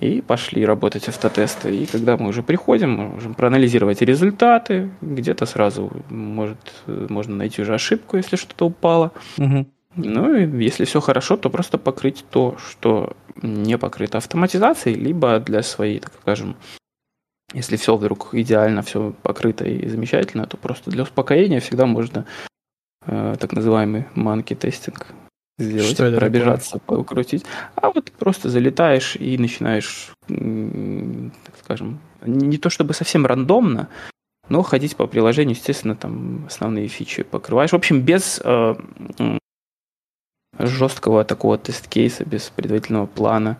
и 0.00 0.20
пошли 0.20 0.64
работать 0.64 1.08
автотесты. 1.08 1.74
И 1.74 1.86
когда 1.86 2.16
мы 2.16 2.28
уже 2.28 2.42
приходим, 2.42 2.92
мы 2.92 3.08
можем 3.08 3.34
проанализировать 3.34 4.02
результаты, 4.02 4.90
где-то 5.00 5.46
сразу 5.46 5.90
может, 6.10 6.58
можно 6.86 7.36
найти 7.36 7.62
уже 7.62 7.74
ошибку, 7.74 8.16
если 8.16 8.36
что-то 8.36 8.66
упало. 8.66 9.12
Угу. 9.38 9.66
Ну, 9.96 10.34
и 10.34 10.64
если 10.64 10.84
все 10.84 11.00
хорошо, 11.00 11.36
то 11.38 11.48
просто 11.48 11.78
покрыть 11.78 12.24
то, 12.30 12.56
что 12.58 13.16
не 13.42 13.78
покрыто 13.78 14.18
автоматизацией, 14.18 14.98
либо 14.98 15.40
для 15.40 15.62
своей, 15.62 16.00
так 16.00 16.12
скажем, 16.20 16.56
если 17.54 17.76
все 17.76 17.96
вдруг 17.96 18.34
идеально, 18.34 18.82
все 18.82 19.14
покрыто 19.22 19.64
и 19.64 19.88
замечательно, 19.88 20.46
то 20.46 20.58
просто 20.58 20.90
для 20.90 21.04
успокоения 21.04 21.60
всегда 21.60 21.86
можно 21.86 22.26
э, 23.06 23.36
так 23.40 23.52
называемый 23.52 24.04
манки 24.14 24.54
тестинг 24.54 25.06
сделать, 25.58 25.90
что 25.90 26.04
это 26.04 26.18
пробежаться, 26.18 26.72
такое? 26.72 26.98
покрутить. 26.98 27.44
А 27.74 27.90
вот 27.90 28.10
просто 28.12 28.48
залетаешь 28.48 29.16
и 29.16 29.38
начинаешь, 29.38 30.12
так 30.28 31.54
скажем, 31.62 32.00
не 32.24 32.58
то 32.58 32.70
чтобы 32.70 32.94
совсем 32.94 33.26
рандомно, 33.26 33.88
но 34.48 34.62
ходить 34.62 34.96
по 34.96 35.06
приложению, 35.06 35.56
естественно, 35.56 35.96
там 35.96 36.46
основные 36.46 36.88
фичи 36.88 37.22
покрываешь. 37.22 37.70
В 37.70 37.76
общем, 37.76 38.00
без 38.02 38.40
э, 38.44 38.74
жесткого 40.58 41.24
такого 41.24 41.58
тест-кейса, 41.58 42.24
без 42.24 42.50
предварительного 42.50 43.06
плана. 43.06 43.58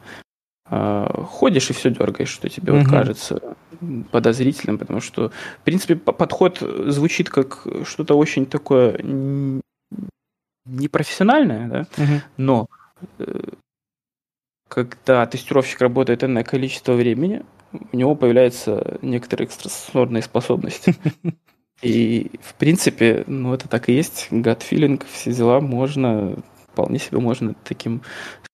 Э, 0.71 1.07
ходишь 1.25 1.71
и 1.71 1.73
все 1.73 1.91
дергаешь, 1.91 2.29
что 2.29 2.49
тебе 2.49 2.73
угу. 2.73 2.83
вот 2.83 2.89
кажется 2.89 3.57
подозрительным, 4.11 4.79
потому 4.79 5.01
что, 5.01 5.31
в 5.61 5.65
принципе, 5.65 5.97
подход 5.97 6.59
звучит 6.61 7.31
как 7.31 7.67
что-то 7.85 8.17
очень 8.17 8.47
такое 8.47 8.99
непрофессиональное, 10.67 11.69
да, 11.69 11.81
угу. 12.03 12.21
но 12.37 12.67
э, 13.19 13.41
когда 14.69 15.27
тестировщик 15.27 15.81
работает 15.81 16.25
энное 16.25 16.45
количество 16.45 16.93
времени, 16.93 17.45
у 17.93 17.97
него 17.97 18.15
появляются 18.15 18.99
некоторые 19.03 19.47
экстрасенсорные 19.47 20.23
способности. 20.23 20.95
И, 21.83 22.31
в 22.43 22.55
принципе, 22.55 23.25
ну, 23.27 23.53
это 23.53 23.69
так 23.69 23.91
и 23.91 23.93
есть. 23.93 24.29
Feeling, 24.31 25.05
все 25.13 25.33
дела 25.33 25.61
можно, 25.61 26.37
вполне 26.73 26.99
себе 26.99 27.19
можно 27.19 27.55
таким 27.65 28.01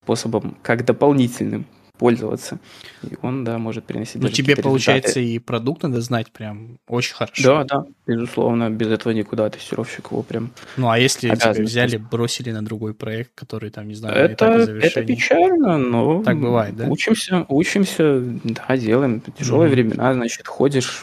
способом, 0.03 0.57
как 0.63 0.85
дополнительным 0.85 1.67
пользоваться. 2.03 2.59
И 3.05 3.15
он, 3.23 3.45
да, 3.45 3.59
может 3.59 3.85
приносить 3.85 4.21
Ну, 4.21 4.29
тебе, 4.29 4.57
получается, 4.57 5.21
результаты. 5.21 5.35
и 5.35 5.39
продукт 5.39 5.83
надо 5.85 6.01
знать 6.01 6.33
прям 6.33 6.79
очень 6.89 7.15
хорошо. 7.15 7.43
Да, 7.43 7.65
да, 7.65 7.87
безусловно, 8.09 8.71
без 8.71 8.89
этого 8.89 9.13
никуда 9.13 9.49
тестировщик 9.49 10.11
его 10.11 10.25
прям 10.25 10.51
Ну, 10.77 10.91
а 10.91 10.99
если 10.99 11.33
тебя 11.33 11.53
взяли, 11.53 11.99
бросили 11.99 12.51
на 12.51 12.65
другой 12.65 12.93
проект, 12.93 13.31
который 13.37 13.71
там, 13.71 13.87
не 13.87 13.95
знаю, 13.95 14.17
это, 14.17 14.47
это 14.47 15.05
печально, 15.05 15.79
но... 15.79 16.25
Так 16.25 16.41
бывает, 16.41 16.75
да? 16.75 16.89
Учимся, 16.89 17.47
учимся, 17.49 18.21
да, 18.43 18.77
делаем. 18.77 19.21
Тяжелые 19.39 19.71
mm-hmm. 19.71 19.73
времена, 19.73 20.15
значит, 20.15 20.49
ходишь, 20.49 21.03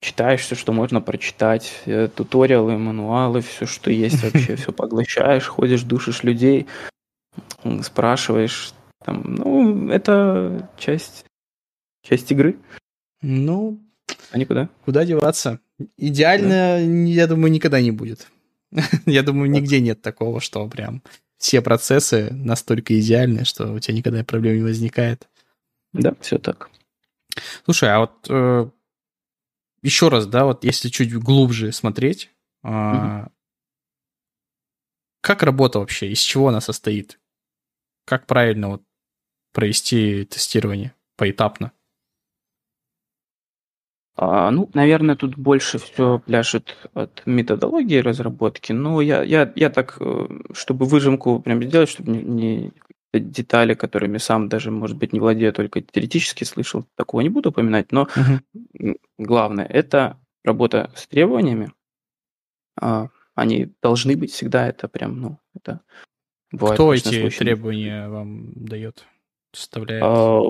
читаешь 0.00 0.42
все, 0.42 0.54
что 0.54 0.72
можно 0.72 1.00
прочитать, 1.00 1.82
э, 1.86 2.08
туториалы, 2.14 2.78
мануалы, 2.78 3.40
все, 3.40 3.66
что 3.66 3.90
есть 3.90 4.22
вообще, 4.22 4.54
все 4.60 4.70
поглощаешь, 4.70 5.48
ходишь, 5.48 5.82
душишь 5.82 6.22
людей, 6.22 6.68
спрашиваешь, 7.82 8.72
там, 9.04 9.22
ну, 9.34 9.90
это 9.90 10.70
часть, 10.76 11.24
часть 12.02 12.30
игры. 12.32 12.58
Ну, 13.22 13.80
а 14.30 14.38
никуда. 14.38 14.68
Куда 14.84 15.04
деваться? 15.04 15.60
Идеально, 15.96 16.48
да. 16.48 16.78
я 16.78 17.26
думаю, 17.26 17.52
никогда 17.52 17.80
не 17.80 17.90
будет. 17.90 18.28
я 19.06 19.22
думаю, 19.22 19.50
нигде 19.50 19.80
нет 19.80 20.02
такого, 20.02 20.40
что 20.40 20.68
прям 20.68 21.02
все 21.38 21.62
процессы 21.62 22.30
настолько 22.32 22.98
идеальны, 22.98 23.44
что 23.44 23.72
у 23.72 23.78
тебя 23.78 23.96
никогда 23.96 24.24
проблем 24.24 24.56
не 24.56 24.62
возникает. 24.62 25.28
Да, 25.92 26.14
все 26.20 26.38
так. 26.38 26.70
Слушай, 27.64 27.90
а 27.90 28.00
вот 28.00 28.26
э, 28.28 28.70
еще 29.82 30.08
раз, 30.08 30.26
да, 30.26 30.44
вот 30.44 30.64
если 30.64 30.88
чуть 30.88 31.14
глубже 31.14 31.72
смотреть, 31.72 32.30
э, 32.64 32.68
угу. 32.68 33.32
как 35.20 35.42
работа 35.42 35.78
вообще, 35.78 36.10
из 36.10 36.18
чего 36.18 36.48
она 36.48 36.60
состоит? 36.60 37.20
Как 38.04 38.26
правильно 38.26 38.68
вот 38.68 38.82
провести 39.52 40.24
тестирование 40.24 40.94
поэтапно? 41.16 41.72
А, 44.20 44.50
ну, 44.50 44.68
наверное, 44.74 45.14
тут 45.14 45.36
больше 45.36 45.78
все 45.78 46.18
пляшет 46.18 46.76
от 46.92 47.22
методологии 47.24 47.98
разработки. 47.98 48.72
Но 48.72 49.00
я, 49.00 49.22
я, 49.22 49.52
я 49.54 49.70
так, 49.70 49.96
э, 50.00 50.28
чтобы 50.52 50.86
выжимку 50.86 51.38
прям 51.38 51.62
сделать, 51.62 51.88
чтобы 51.88 52.10
не, 52.10 52.22
не 52.22 52.72
детали, 53.12 53.74
которыми 53.74 54.18
сам 54.18 54.48
даже, 54.48 54.72
может 54.72 54.96
быть, 54.96 55.12
не 55.12 55.20
владею, 55.20 55.52
только 55.52 55.82
теоретически 55.82 56.42
слышал, 56.42 56.84
такого 56.96 57.20
не 57.20 57.28
буду 57.28 57.50
упоминать. 57.50 57.92
Но 57.92 58.08
угу. 58.16 58.96
главное– 59.18 59.64
это 59.68 60.18
работа 60.44 60.90
с 60.96 61.06
требованиями. 61.06 61.72
А, 62.80 63.10
они 63.36 63.72
должны 63.80 64.16
быть 64.16 64.32
всегда, 64.32 64.66
это 64.66 64.88
прям, 64.88 65.20
ну, 65.20 65.38
это 65.54 65.80
Кто 66.50 66.92
эти 66.92 67.20
случаи. 67.20 67.38
требования 67.38 68.08
вам 68.08 68.52
дает? 68.54 69.06
Составляет? 69.58 70.02
А, 70.04 70.42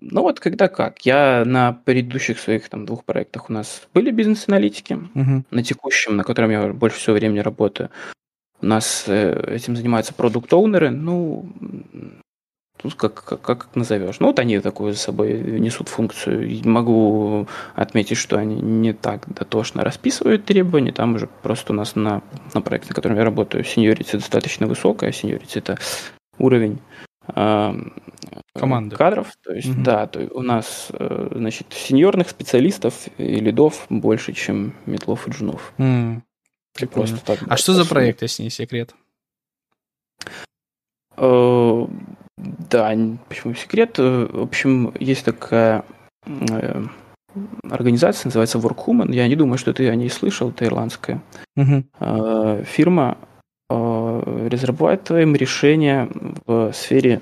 ну 0.00 0.22
вот 0.22 0.40
когда 0.40 0.68
как. 0.68 1.06
Я 1.06 1.44
на 1.46 1.72
предыдущих 1.72 2.38
своих 2.38 2.68
там 2.68 2.86
двух 2.86 3.04
проектах 3.04 3.48
у 3.48 3.52
нас 3.52 3.88
были 3.94 4.10
бизнес-аналитики. 4.10 4.94
Угу. 4.94 5.44
На 5.50 5.62
текущем, 5.62 6.16
на 6.16 6.24
котором 6.24 6.50
я 6.50 6.72
больше 6.72 6.98
всего 6.98 7.16
времени 7.16 7.38
работаю, 7.40 7.90
у 8.60 8.66
нас 8.66 9.04
э, 9.06 9.54
этим 9.54 9.76
занимаются 9.76 10.14
продукт-оунеры. 10.14 10.90
Ну, 10.90 11.46
тут 12.82 12.94
как, 12.94 13.24
как, 13.24 13.40
как 13.40 13.68
назовешь. 13.74 14.20
Ну, 14.20 14.28
вот 14.28 14.38
они 14.38 14.58
такую 14.60 14.92
за 14.92 14.98
собой 14.98 15.40
несут 15.40 15.88
функцию. 15.88 16.68
Могу 16.68 17.46
отметить, 17.74 18.16
что 18.16 18.38
они 18.38 18.56
не 18.56 18.92
так 18.92 19.32
дотошно 19.32 19.84
расписывают 19.84 20.44
требования. 20.44 20.92
Там 20.92 21.14
уже 21.14 21.28
просто 21.42 21.72
у 21.72 21.76
нас 21.76 21.94
на, 21.94 22.22
на 22.52 22.60
проекте, 22.60 22.90
на 22.90 22.94
котором 22.94 23.16
я 23.16 23.24
работаю, 23.24 23.64
сеньорити 23.64 24.16
достаточно 24.16 24.66
высокая. 24.66 25.12
Сеньорити– 25.12 25.58
это 25.60 25.78
уровень 26.38 26.80
команды 28.54 28.96
кадров. 28.96 29.32
То 29.42 29.52
есть, 29.52 29.70
угу. 29.70 29.82
да, 29.82 30.06
то 30.06 30.20
у 30.32 30.42
нас, 30.42 30.88
э, 30.92 31.28
значит, 31.32 31.66
сеньорных 31.72 32.28
специалистов 32.28 33.08
и 33.18 33.36
лидов 33.36 33.86
больше, 33.88 34.32
чем 34.32 34.74
метлов 34.86 35.26
и 35.26 35.30
джунов. 35.30 35.72
Mm. 35.78 36.22
Просто 36.92 37.24
так, 37.24 37.38
а 37.48 37.56
что 37.56 37.72
за 37.72 37.84
проект, 37.88 38.22
если 38.22 38.42
не 38.42 38.50
секрет? 38.50 38.94
Uh, 41.16 41.88
да, 42.36 42.92
почему 43.28 43.54
секрет? 43.54 43.96
Э, 43.98 44.26
в 44.30 44.42
общем, 44.42 44.92
есть 44.98 45.24
такая 45.24 45.84
организация, 47.70 48.28
называется 48.28 48.58
Workhuman. 48.58 49.12
Я 49.12 49.28
не 49.28 49.36
думаю, 49.36 49.58
что 49.58 49.72
ты 49.72 49.88
о 49.88 49.94
ней 49.94 50.08
слышал, 50.08 50.50
это 50.50 50.64
ирландская 50.64 51.22
uh-huh. 51.58 52.64
фирма. 52.64 53.18
Разрабатываем 53.68 55.34
решения 55.34 56.08
в 56.46 56.72
сфере 56.72 57.20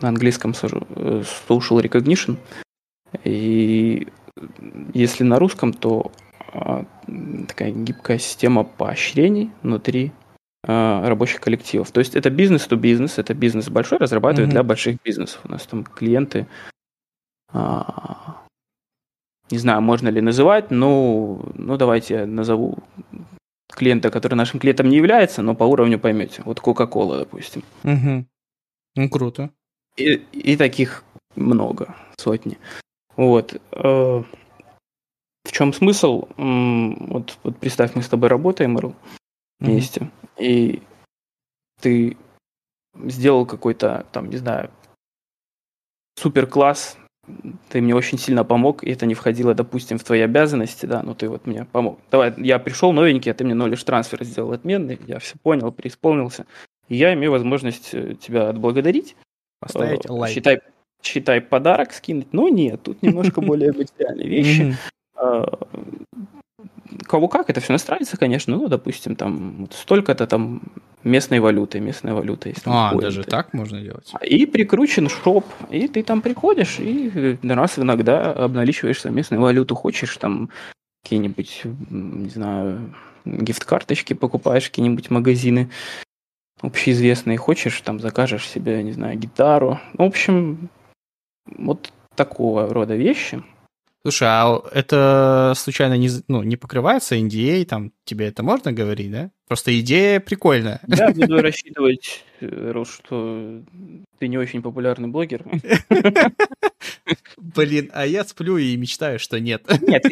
на 0.00 0.08
английском 0.08 0.52
э, 0.52 1.22
social 1.48 1.82
recognition. 1.82 2.36
И 3.24 4.06
если 4.94 5.24
на 5.24 5.38
русском, 5.38 5.72
то 5.72 6.12
а, 6.52 6.84
такая 7.48 7.70
гибкая 7.70 8.18
система 8.18 8.64
поощрений 8.64 9.50
внутри 9.62 10.12
а, 10.66 11.08
рабочих 11.08 11.40
коллективов. 11.40 11.90
То 11.90 12.00
есть 12.00 12.14
это 12.16 12.30
бизнес-то-бизнес, 12.30 13.18
это 13.18 13.34
бизнес 13.34 13.68
большой, 13.68 13.98
разрабатывает 13.98 14.48
mm-hmm. 14.48 14.52
для 14.52 14.62
больших 14.62 15.02
бизнесов. 15.02 15.40
У 15.44 15.48
нас 15.48 15.66
там 15.66 15.84
клиенты, 15.84 16.46
а, 17.52 18.42
не 19.50 19.58
знаю, 19.58 19.82
можно 19.82 20.08
ли 20.08 20.20
называть, 20.20 20.70
но 20.70 21.40
ну, 21.54 21.76
давайте 21.76 22.14
я 22.14 22.26
назову 22.26 22.78
клиента, 23.68 24.10
который 24.10 24.34
нашим 24.34 24.60
клиентом 24.60 24.88
не 24.88 24.96
является, 24.96 25.42
но 25.42 25.54
по 25.54 25.64
уровню 25.64 25.98
поймете. 25.98 26.42
Вот 26.44 26.60
Coca-Cola, 26.60 27.18
допустим. 27.18 27.62
Угу. 27.84 28.26
Ну, 28.96 29.08
круто. 29.08 29.50
И, 29.96 30.14
и 30.32 30.56
таких 30.56 31.04
много, 31.36 31.94
сотни. 32.16 32.58
Вот. 33.16 33.60
Э, 33.72 34.22
в 35.44 35.52
чем 35.52 35.72
смысл? 35.72 36.28
Вот, 36.36 37.38
вот 37.42 37.56
представь, 37.58 37.94
мы 37.94 38.02
с 38.02 38.08
тобой 38.08 38.28
работаем, 38.28 38.78
Эрл, 38.78 38.94
вместе, 39.58 40.00
mm-hmm. 40.00 40.38
и 40.38 40.82
ты 41.80 42.16
сделал 42.94 43.46
какой-то, 43.46 44.06
там, 44.12 44.28
не 44.30 44.36
знаю, 44.36 44.70
супер 46.16 46.46
класс, 46.46 46.98
ты 47.68 47.80
мне 47.80 47.94
очень 47.94 48.18
сильно 48.18 48.44
помог, 48.44 48.82
и 48.82 48.90
это 48.90 49.06
не 49.06 49.14
входило, 49.14 49.54
допустим, 49.54 49.98
в 49.98 50.04
твои 50.04 50.20
обязанности, 50.20 50.86
да, 50.86 51.02
но 51.02 51.14
ты 51.14 51.28
вот 51.28 51.46
мне 51.46 51.64
помог. 51.64 51.98
Давай, 52.10 52.34
я 52.38 52.58
пришел 52.58 52.92
новенький, 52.92 53.30
а 53.30 53.34
ты 53.34 53.44
мне 53.44 53.54
нолишь 53.54 53.84
трансфер 53.84 54.24
сделал 54.24 54.52
отменный, 54.52 54.98
я 55.06 55.18
все 55.18 55.36
понял, 55.42 55.72
преисполнился. 55.72 56.46
И 56.88 56.96
я 56.96 57.14
имею 57.14 57.30
возможность 57.30 57.94
э, 57.94 58.14
тебя 58.14 58.48
отблагодарить, 58.48 59.16
Поставить 59.60 60.06
э, 60.06 60.12
лайк. 60.12 60.34
Считай, 60.34 60.60
считай 61.02 61.40
подарок 61.40 61.92
скинуть. 61.92 62.32
Но 62.32 62.48
нет, 62.48 62.82
тут 62.82 63.02
немножко 63.02 63.40
более 63.40 63.72
материальные 63.72 64.28
вещи. 64.28 64.76
Э, 65.16 65.44
кого 67.06 67.28
как, 67.28 67.50
это 67.50 67.60
все 67.60 67.72
настраивается, 67.72 68.16
конечно. 68.16 68.56
Ну, 68.56 68.68
допустим, 68.68 69.16
там 69.16 69.68
столько-то 69.70 70.26
там 70.26 70.62
местной 71.04 71.40
валюты, 71.40 71.80
местная 71.80 72.14
валюта 72.14 72.48
есть. 72.48 72.62
А, 72.66 72.94
даже 72.94 73.24
так 73.24 73.52
можно 73.52 73.80
делать? 73.80 74.12
И 74.22 74.46
прикручен 74.46 75.08
шоп, 75.08 75.44
и 75.70 75.88
ты 75.88 76.02
там 76.02 76.22
приходишь, 76.22 76.78
и 76.78 77.38
раз 77.42 77.78
иногда 77.78 78.32
обналичиваешься 78.32 79.10
местную 79.10 79.40
валюту, 79.40 79.74
хочешь 79.74 80.16
там 80.16 80.50
какие-нибудь, 81.02 81.62
не 81.90 82.28
знаю, 82.28 82.94
гифт-карточки 83.24 84.14
покупаешь, 84.14 84.68
какие-нибудь 84.68 85.10
магазины, 85.10 85.70
общеизвестные. 86.60 87.38
Хочешь, 87.38 87.80
там 87.80 88.00
закажешь 88.00 88.48
себе, 88.48 88.82
не 88.82 88.92
знаю, 88.92 89.18
гитару. 89.18 89.80
В 89.94 90.02
общем, 90.02 90.68
вот 91.46 91.92
такого 92.14 92.72
рода 92.72 92.94
вещи. 92.94 93.42
Слушай, 94.02 94.28
а 94.28 94.62
это 94.72 95.52
случайно 95.56 95.94
не, 95.94 96.08
ну, 96.26 96.42
не 96.42 96.56
покрывается 96.56 97.16
NDA, 97.16 97.66
там 97.66 97.92
тебе 98.04 98.28
это 98.28 98.42
можно 98.42 98.72
говорить, 98.72 99.12
да? 99.12 99.30
Просто 99.46 99.78
идея 99.78 100.20
прикольная. 100.20 100.80
Я 100.86 101.10
буду 101.14 101.42
рассчитывать, 101.42 102.24
Рус, 102.40 102.94
что 102.94 103.62
ты 104.20 104.28
не 104.28 104.38
очень 104.38 104.62
популярный 104.62 105.08
блогер. 105.08 105.44
Блин, 107.38 107.90
а 107.94 108.06
я 108.06 108.22
сплю 108.24 108.58
и 108.58 108.76
мечтаю, 108.76 109.18
что 109.18 109.40
нет. 109.40 109.66
Нет, 109.80 110.04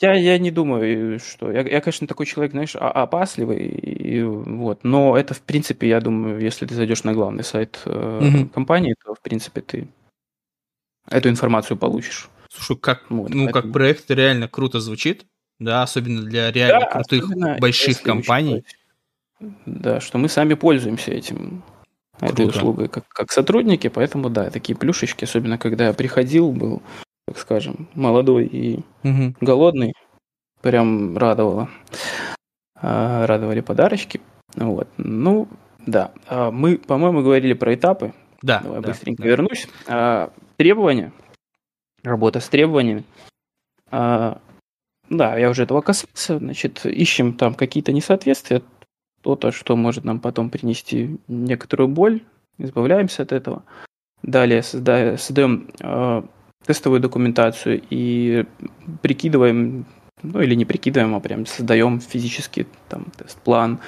я, 0.00 0.12
я 0.18 0.38
не 0.38 0.50
думаю, 0.50 1.20
что... 1.20 1.52
Я, 1.52 1.60
я, 1.60 1.80
конечно, 1.80 2.08
такой 2.08 2.26
человек, 2.26 2.52
знаешь, 2.52 2.74
опасливый, 2.74 3.68
и, 3.68 4.22
вот, 4.22 4.82
но 4.82 5.16
это, 5.16 5.34
в 5.34 5.40
принципе, 5.40 5.88
я 5.88 6.00
думаю, 6.00 6.40
если 6.40 6.66
ты 6.66 6.74
зайдешь 6.74 7.04
на 7.04 7.14
главный 7.14 7.44
сайт 7.44 7.80
э, 7.84 8.46
компании, 8.52 8.96
то, 9.04 9.14
в 9.14 9.20
принципе, 9.20 9.60
ты 9.60 9.88
эту 11.08 11.28
информацию 11.28 11.76
получишь. 11.76 12.28
Слушай, 12.50 12.76
как, 12.80 13.08
вот, 13.08 13.30
ну, 13.30 13.44
поэтому... 13.44 13.52
как 13.52 13.72
проект 13.72 14.10
реально 14.10 14.48
круто 14.48 14.80
звучит, 14.80 15.26
да, 15.60 15.84
особенно 15.84 16.22
для 16.22 16.50
реально 16.50 16.80
да, 16.80 16.90
крутых 16.90 17.28
больших 17.60 18.02
компаний. 18.02 18.64
Да, 19.64 20.00
что 20.00 20.18
мы 20.18 20.28
сами 20.28 20.54
пользуемся 20.54 21.12
этим, 21.12 21.62
Круто. 22.18 22.32
этой 22.32 22.46
услугой 22.46 22.88
как, 22.88 23.06
как 23.08 23.30
сотрудники, 23.30 23.88
поэтому 23.88 24.30
да, 24.30 24.50
такие 24.50 24.76
плюшечки, 24.76 25.24
особенно 25.24 25.58
когда 25.58 25.88
я 25.88 25.92
приходил, 25.92 26.52
был, 26.52 26.82
так 27.26 27.38
скажем, 27.38 27.88
молодой 27.94 28.46
и 28.46 28.80
угу. 29.04 29.34
голодный, 29.40 29.92
прям 30.62 31.16
радовало. 31.18 31.68
А, 32.74 33.26
радовали 33.26 33.60
подарочки. 33.60 34.20
Вот. 34.54 34.88
Ну, 34.96 35.48
да. 35.86 36.12
А 36.26 36.50
мы, 36.50 36.78
по-моему, 36.78 37.22
говорили 37.22 37.52
про 37.52 37.74
этапы. 37.74 38.12
Да. 38.42 38.60
Давай 38.60 38.80
да, 38.80 38.88
быстренько 38.88 39.22
да. 39.22 39.28
вернусь. 39.28 39.68
А, 39.86 40.32
требования 40.56 41.12
работа 42.02 42.40
с 42.40 42.48
требованиями. 42.48 43.04
Да, 43.90 44.40
я 45.10 45.50
уже 45.50 45.62
этого 45.64 45.80
касался. 45.80 46.38
Значит, 46.38 46.84
ищем 46.84 47.34
там 47.34 47.54
какие-то 47.54 47.92
несоответствия, 47.92 48.62
то-то, 49.26 49.50
что 49.50 49.74
может 49.74 50.04
нам 50.04 50.20
потом 50.20 50.50
принести 50.50 51.18
некоторую 51.26 51.88
боль, 51.88 52.20
избавляемся 52.58 53.24
от 53.24 53.32
этого. 53.32 53.64
Далее 54.22 54.62
создаем, 54.62 55.68
э, 55.80 56.22
тестовую 56.64 57.00
документацию 57.00 57.82
и 57.90 58.44
прикидываем, 59.02 59.84
ну 60.22 60.40
или 60.40 60.54
не 60.54 60.64
прикидываем, 60.64 61.16
а 61.16 61.20
прям 61.20 61.44
создаем 61.44 61.98
физически 61.98 62.68
там 62.88 63.06
тест-план, 63.16 63.80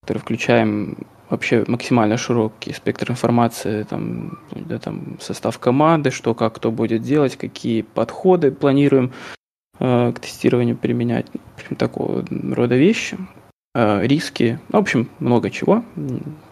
который 0.00 0.18
включаем 0.20 0.96
вообще 1.28 1.62
максимально 1.68 2.16
широкий 2.16 2.72
спектр 2.72 3.10
информации, 3.10 3.82
там, 3.82 4.38
да, 4.50 4.78
там 4.78 5.18
состав 5.20 5.58
команды, 5.58 6.10
что 6.10 6.34
как 6.34 6.54
кто 6.54 6.70
будет 6.70 7.02
делать, 7.02 7.36
какие 7.36 7.82
подходы 7.82 8.50
планируем 8.50 9.12
э, 9.78 10.12
к 10.12 10.20
тестированию 10.20 10.78
применять, 10.78 11.26
такого 11.76 12.24
рода 12.30 12.76
вещи, 12.76 13.18
риски, 13.74 14.58
ну, 14.68 14.78
в 14.78 14.82
общем, 14.82 15.10
много 15.20 15.50
чего. 15.50 15.84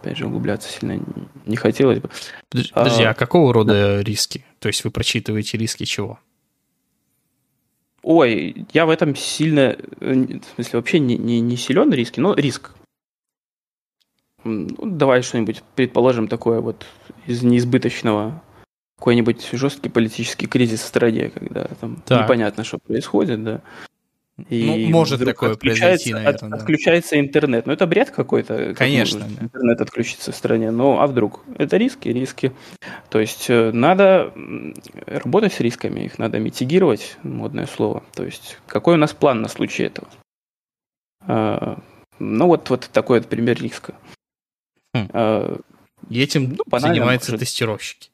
Опять 0.00 0.18
же, 0.18 0.26
углубляться 0.26 0.70
сильно 0.70 1.00
не 1.46 1.56
хотелось 1.56 1.98
бы. 1.98 2.10
Подожди, 2.48 3.04
а, 3.04 3.10
а 3.10 3.14
какого 3.14 3.52
рода 3.52 3.96
да. 3.96 4.02
риски? 4.02 4.44
То 4.60 4.68
есть 4.68 4.84
вы 4.84 4.90
прочитываете 4.90 5.58
риски 5.58 5.84
чего? 5.84 6.18
Ой, 8.02 8.66
я 8.72 8.86
в 8.86 8.90
этом 8.90 9.16
сильно, 9.16 9.76
э, 10.00 10.12
в 10.14 10.54
смысле, 10.54 10.78
вообще 10.78 11.00
не, 11.00 11.18
не, 11.18 11.40
не 11.40 11.56
силен 11.56 11.92
риски, 11.92 12.20
но 12.20 12.34
риск 12.34 12.72
ну, 14.44 14.68
давай 14.82 15.22
что-нибудь 15.22 15.62
предположим 15.74 16.28
такое 16.28 16.60
вот 16.60 16.86
из 17.26 17.42
неизбыточного 17.42 18.42
какой-нибудь 18.98 19.48
жесткий 19.52 19.88
политический 19.88 20.46
кризис 20.46 20.82
в 20.82 20.86
стране, 20.86 21.30
когда 21.30 21.64
там 21.80 22.02
так. 22.04 22.24
непонятно, 22.24 22.64
что 22.64 22.78
происходит, 22.78 23.44
да. 23.44 23.62
И 24.48 24.86
ну, 24.86 24.90
может 24.90 25.24
такое 25.24 25.56
произойти, 25.56 26.12
наверное. 26.12 26.34
От, 26.34 26.48
да. 26.48 26.56
Отключается 26.56 27.18
интернет. 27.18 27.66
Ну, 27.66 27.72
это 27.72 27.86
бред 27.86 28.10
какой-то. 28.10 28.74
Конечно. 28.74 29.20
Как 29.20 29.34
да. 29.34 29.44
Интернет 29.44 29.80
отключится 29.80 30.30
в 30.30 30.36
стране. 30.36 30.70
Ну, 30.70 31.00
а 31.00 31.06
вдруг? 31.08 31.40
Это 31.58 31.76
риски, 31.76 32.08
риски. 32.08 32.52
То 33.10 33.18
есть 33.18 33.50
э, 33.50 33.72
надо 33.72 34.32
работать 35.06 35.52
с 35.54 35.60
рисками, 35.60 36.00
их 36.00 36.18
надо 36.18 36.38
митигировать, 36.38 37.16
модное 37.24 37.66
слово. 37.66 38.04
То 38.14 38.24
есть 38.24 38.58
какой 38.66 38.94
у 38.94 38.98
нас 38.98 39.12
план 39.12 39.42
на 39.42 39.48
случай 39.48 39.84
этого? 39.84 40.08
А, 41.26 41.78
ну, 42.20 42.46
вот, 42.46 42.70
вот 42.70 42.88
такой 42.92 43.18
вот 43.18 43.28
пример 43.28 43.60
риска. 43.60 43.94
Хм. 44.94 45.08
А, 45.12 45.60
и 46.08 46.22
этим 46.22 46.56
ну, 46.56 46.78
занимаются 46.78 47.32
может. 47.32 47.40
тестировщики. 47.46 48.10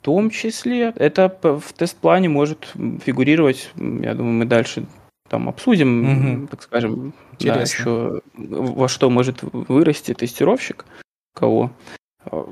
В 0.00 0.02
том 0.02 0.30
числе 0.30 0.94
это 0.96 1.28
в 1.42 1.74
тест-плане 1.74 2.30
может 2.30 2.72
фигурировать, 3.04 3.70
я 3.76 4.14
думаю, 4.14 4.32
мы 4.32 4.44
дальше 4.46 4.86
там 5.28 5.46
обсудим, 5.46 6.38
угу. 6.38 6.46
так 6.46 6.62
скажем, 6.62 7.12
да, 7.38 7.60
еще 7.60 8.22
во 8.34 8.88
что 8.88 9.10
может 9.10 9.42
вырасти 9.42 10.14
тестировщик, 10.14 10.86
кого. 11.34 11.70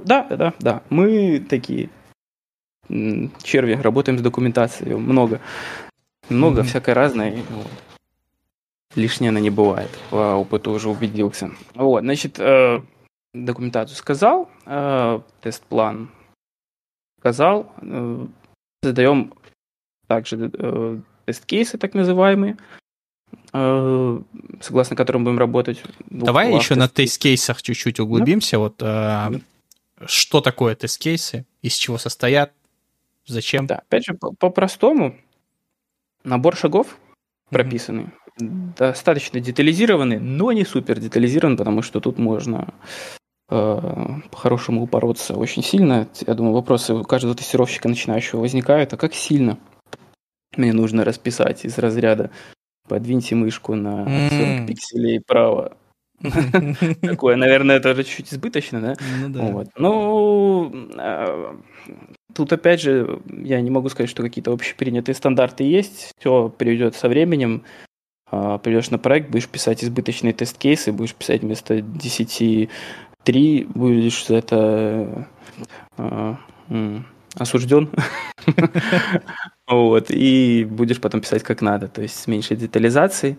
Да, 0.04 0.26
да, 0.28 0.52
да, 0.60 0.82
мы 0.90 1.40
такие 1.40 1.88
черви, 3.42 3.80
работаем 3.80 4.18
с 4.18 4.22
документацией, 4.22 4.94
много, 4.96 5.40
много 6.28 6.60
угу. 6.60 6.68
всякой 6.68 6.92
разной. 6.92 7.42
Вот. 7.48 7.66
Лишнее 8.94 9.30
она 9.30 9.40
не 9.40 9.50
бывает. 9.50 9.90
По 10.10 10.34
опыту 10.34 10.72
уже 10.72 10.90
убедился. 10.90 11.50
Вот, 11.74 12.02
значит, 12.02 12.38
э, 12.38 12.82
документацию 13.32 13.96
сказал, 13.96 14.50
э, 14.66 15.20
тест-план 15.40 16.10
сказал, 17.18 17.72
э, 17.80 18.26
создаем 18.82 19.34
также 20.06 20.50
э, 20.52 21.00
тест-кейсы, 21.26 21.78
так 21.78 21.94
называемые, 21.94 22.56
э, 23.52 24.20
согласно 24.60 24.96
которым 24.96 25.24
будем 25.24 25.38
работать. 25.38 25.82
Давай 26.10 26.54
еще 26.54 26.74
тест 26.74 26.78
на 26.80 26.88
тест-кейсах 26.88 27.62
чуть-чуть 27.62 28.00
углубимся. 28.00 28.56
Да. 28.56 28.58
Вот, 28.58 28.82
э, 28.82 29.40
что 30.06 30.40
такое 30.40 30.74
тест-кейсы, 30.74 31.44
из 31.62 31.74
чего 31.74 31.98
состоят, 31.98 32.52
зачем? 33.26 33.66
Да, 33.66 33.76
опять 33.78 34.04
же, 34.06 34.14
по-простому, 34.14 35.16
набор 36.24 36.56
шагов 36.56 36.98
прописанный. 37.50 38.04
Mm-hmm 38.04 38.28
достаточно 38.40 39.40
детализированы, 39.40 40.18
но 40.20 40.52
не 40.52 40.64
супер 40.64 40.98
детализированы, 40.98 41.56
потому 41.56 41.82
что 41.82 42.00
тут 42.00 42.18
можно 42.18 42.72
по-хорошему 43.48 44.82
упороться 44.82 45.34
очень 45.34 45.62
сильно. 45.62 46.06
Я 46.26 46.34
думаю, 46.34 46.54
вопросы 46.54 46.94
у 46.94 47.04
каждого 47.04 47.34
тестировщика 47.34 47.88
начинающего 47.88 48.40
возникают, 48.40 48.92
а 48.92 48.96
как 48.96 49.14
сильно 49.14 49.58
мне 50.56 50.72
нужно 50.72 51.04
расписать 51.04 51.64
из 51.64 51.78
разряда 51.78 52.30
подвиньте 52.88 53.34
мышку 53.34 53.74
на 53.74 54.04
40 54.30 54.66
пикселей 54.66 55.20
право. 55.20 55.76
Такое, 57.02 57.36
наверное, 57.36 57.78
тоже 57.78 58.02
чуть 58.02 58.32
избыточно, 58.32 58.80
да? 58.80 58.94
Ну. 59.28 59.64
Ну, 59.76 60.72
а, 60.96 61.56
тут 62.34 62.52
опять 62.52 62.80
же, 62.80 63.20
я 63.26 63.60
не 63.60 63.70
могу 63.70 63.88
сказать, 63.88 64.10
что 64.10 64.24
какие-то 64.24 64.52
общепринятые 64.52 65.14
стандарты 65.14 65.62
есть. 65.62 66.10
Все 66.18 66.48
приведет 66.48 66.96
со 66.96 67.08
временем. 67.08 67.62
А, 68.30 68.58
придешь 68.58 68.90
на 68.90 68.98
проект, 68.98 69.30
будешь 69.30 69.48
писать 69.48 69.84
избыточные 69.84 70.32
тест-кейсы, 70.32 70.92
будешь 70.92 71.14
писать 71.14 71.42
вместо 71.42 71.80
10 71.80 72.68
3, 73.28 73.64
будешь 73.74 74.24
за 74.24 74.36
это 74.36 75.28
э, 75.98 76.34
осужден. 77.34 77.90
вот, 79.66 80.06
и 80.08 80.64
будешь 80.64 80.98
потом 80.98 81.20
писать 81.20 81.42
как 81.42 81.60
надо, 81.60 81.88
то 81.88 82.00
есть 82.00 82.18
с 82.18 82.26
меньшей 82.26 82.56
детализацией, 82.56 83.36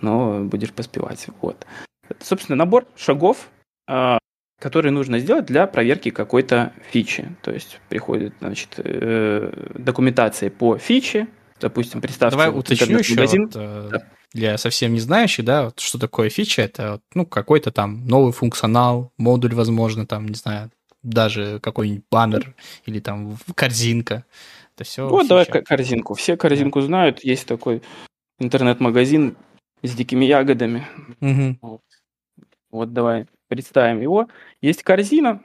но 0.00 0.44
будешь 0.44 0.72
поспевать. 0.72 1.26
Вот. 1.40 1.66
Это, 2.08 2.24
собственно, 2.24 2.54
набор 2.54 2.86
шагов, 2.94 3.48
э, 3.88 4.18
которые 4.60 4.92
нужно 4.92 5.18
сделать 5.18 5.46
для 5.46 5.66
проверки 5.66 6.10
какой-то 6.10 6.72
фичи. 6.92 7.34
То 7.42 7.50
есть 7.50 7.80
приходит, 7.88 8.34
значит, 8.38 8.74
э, 8.76 9.72
документация 9.74 10.48
по 10.48 10.78
фиче, 10.78 11.26
допустим, 11.58 12.00
представьте... 12.00 12.38
Давай 12.38 12.56
уточню 12.56 12.98
еще, 12.98 13.16
вот, 13.16 13.56
э, 13.56 13.88
да 13.90 14.02
для 14.34 14.58
совсем 14.58 14.92
не 14.92 15.00
знающих, 15.00 15.44
да, 15.44 15.66
вот 15.66 15.80
что 15.80 15.98
такое 15.98 16.28
фича, 16.28 16.62
это, 16.62 17.00
ну, 17.14 17.24
какой-то 17.24 17.70
там 17.70 18.06
новый 18.06 18.32
функционал, 18.32 19.12
модуль, 19.16 19.54
возможно, 19.54 20.06
там, 20.06 20.26
не 20.26 20.34
знаю, 20.34 20.70
даже 21.02 21.60
какой-нибудь 21.60 22.04
баннер 22.10 22.54
или 22.84 22.98
там 22.98 23.38
корзинка. 23.54 24.24
Это 24.74 24.84
все 24.84 25.08
вот, 25.08 25.22
фича. 25.22 25.28
давай 25.28 25.62
корзинку. 25.62 26.14
Все 26.14 26.36
корзинку 26.36 26.80
да. 26.80 26.86
знают. 26.86 27.24
Есть 27.24 27.46
такой 27.46 27.82
интернет-магазин 28.40 29.36
с 29.82 29.94
дикими 29.94 30.24
ягодами. 30.24 30.84
Угу. 31.20 31.58
Вот. 31.62 31.80
вот 32.70 32.92
давай 32.92 33.26
представим 33.48 34.00
его. 34.00 34.28
Есть 34.60 34.82
корзина. 34.82 35.40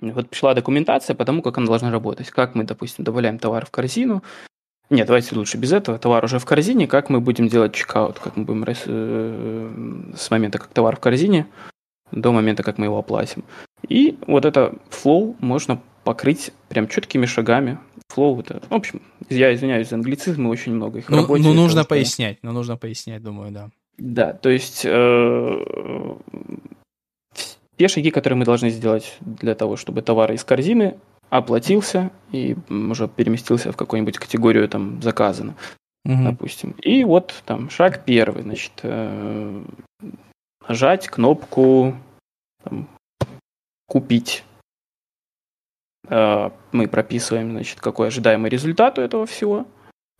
Вот 0.00 0.28
пришла 0.28 0.52
документация 0.52 1.16
по 1.16 1.24
тому, 1.24 1.40
как 1.40 1.56
она 1.56 1.66
должна 1.66 1.90
работать. 1.90 2.28
Как 2.28 2.54
мы, 2.54 2.64
допустим, 2.64 3.04
добавляем 3.04 3.38
товар 3.38 3.64
в 3.64 3.70
корзину, 3.70 4.22
нет, 4.90 5.06
давайте 5.06 5.34
лучше 5.34 5.56
без 5.56 5.72
этого. 5.72 5.98
Товар 5.98 6.24
уже 6.24 6.38
в 6.38 6.44
корзине. 6.44 6.86
Как 6.86 7.08
мы 7.08 7.20
будем 7.20 7.48
делать 7.48 7.74
чекаут? 7.74 8.18
Как 8.18 8.36
мы 8.36 8.44
будем 8.44 8.64
э, 8.64 10.12
с 10.16 10.30
момента, 10.30 10.58
как 10.58 10.68
товар 10.68 10.96
в 10.96 11.00
корзине, 11.00 11.46
до 12.12 12.32
момента, 12.32 12.62
как 12.62 12.78
мы 12.78 12.86
его 12.86 12.98
оплатим. 12.98 13.44
И 13.88 14.18
вот 14.26 14.44
это 14.44 14.74
флоу 14.90 15.36
можно 15.40 15.80
покрыть 16.04 16.52
прям 16.68 16.86
четкими 16.88 17.26
шагами. 17.26 17.78
Флоу 18.08 18.40
это, 18.40 18.60
в 18.68 18.74
общем, 18.74 19.02
я 19.30 19.54
извиняюсь 19.54 19.88
за 19.88 19.96
англицизмы, 19.96 20.50
очень 20.50 20.74
много 20.74 20.98
их. 20.98 21.08
Ну, 21.08 21.26
ну 21.26 21.54
нужно 21.54 21.80
того, 21.80 21.88
пояснять, 21.88 22.38
ну 22.42 22.52
нужно 22.52 22.76
пояснять, 22.76 23.22
думаю, 23.22 23.50
да. 23.50 23.70
Да, 23.96 24.32
то 24.32 24.50
есть 24.50 24.82
э, 24.84 25.64
те 27.78 27.88
шаги, 27.88 28.10
которые 28.10 28.36
мы 28.36 28.44
должны 28.44 28.70
сделать 28.70 29.16
для 29.20 29.54
того, 29.54 29.76
чтобы 29.76 30.02
товар 30.02 30.32
из 30.32 30.44
корзины 30.44 30.98
оплатился 31.34 32.12
и 32.30 32.56
уже 32.70 33.08
переместился 33.08 33.72
в 33.72 33.76
какую-нибудь 33.76 34.18
категорию 34.18 34.68
там 34.68 35.02
заказано, 35.02 35.56
угу. 36.04 36.22
допустим. 36.22 36.76
И 36.80 37.02
вот 37.02 37.42
там 37.44 37.70
шаг 37.70 38.04
первый, 38.04 38.42
значит, 38.44 38.72
э, 38.84 39.64
нажать 40.68 41.08
кнопку 41.08 41.96
там, 42.62 42.86
купить. 43.88 44.44
Э, 46.08 46.50
мы 46.70 46.86
прописываем, 46.86 47.50
значит, 47.50 47.80
какой 47.80 48.08
ожидаемый 48.08 48.48
результат 48.48 49.00
у 49.00 49.02
этого 49.02 49.26
всего. 49.26 49.66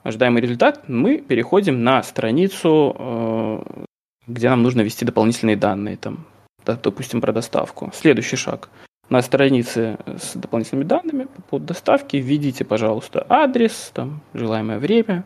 Ожидаемый 0.03 0.43
результат 0.43 0.89
мы 0.89 1.19
переходим 1.19 1.85
на 1.85 2.03
страницу, 2.03 2.97
э, 2.99 3.85
где 4.27 4.51
нам 4.51 4.65
нужно 4.65 4.81
ввести 4.81 5.05
дополнительные 5.05 5.57
данные, 5.57 5.97
там, 5.97 6.27
допустим, 6.65 7.21
про 7.21 7.33
доставку. 7.33 7.93
Следующий 7.95 8.37
шаг. 8.37 8.69
На 9.11 9.21
странице 9.23 9.99
с 10.07 10.35
дополнительными 10.35 10.85
данными 10.85 11.25
по 11.25 11.43
поводу 11.43 11.67
доставки 11.67 12.17
введите, 12.17 12.65
пожалуйста, 12.65 13.27
адрес, 13.29 13.91
там, 13.93 14.21
желаемое 14.33 14.79
время. 14.79 15.25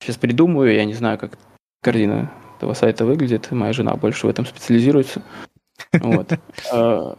Сейчас 0.00 0.16
придумаю, 0.16 0.74
я 0.74 0.84
не 0.84 0.94
знаю, 0.94 1.18
как 1.18 1.38
корзина 1.82 2.32
этого 2.56 2.74
сайта 2.74 3.04
выглядит. 3.04 3.50
Моя 3.50 3.72
жена 3.72 3.94
больше 3.94 4.26
в 4.26 4.30
этом 4.30 4.46
специализируется. 4.46 5.22
Вот. 6.00 6.32
Э, 6.72 7.14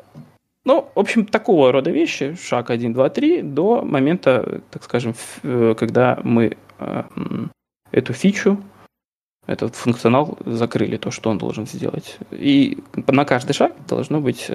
ну, 0.66 0.89
в 0.95 0.99
общем, 0.99 1.26
такого 1.26 1.72
рода 1.72 1.91
вещи, 1.91 2.36
шаг 2.36 2.70
1, 2.70 2.93
2, 2.93 3.10
3, 3.10 3.41
до 3.41 3.82
момента, 3.84 4.62
так 4.72 4.84
скажем, 4.84 5.16
э, 5.43 5.76
когда 5.78 6.20
мы 6.24 6.58
э, 6.80 7.04
эту 7.91 8.14
фичу, 8.14 8.64
этот 9.45 9.76
функционал 9.76 10.38
закрыли, 10.45 10.97
то, 10.97 11.12
что 11.12 11.30
он 11.30 11.38
должен 11.38 11.68
сделать. 11.68 12.18
И 12.32 12.78
на 13.08 13.26
каждый 13.26 13.54
шаг 13.54 13.74
должно 13.88 14.22
быть 14.22 14.49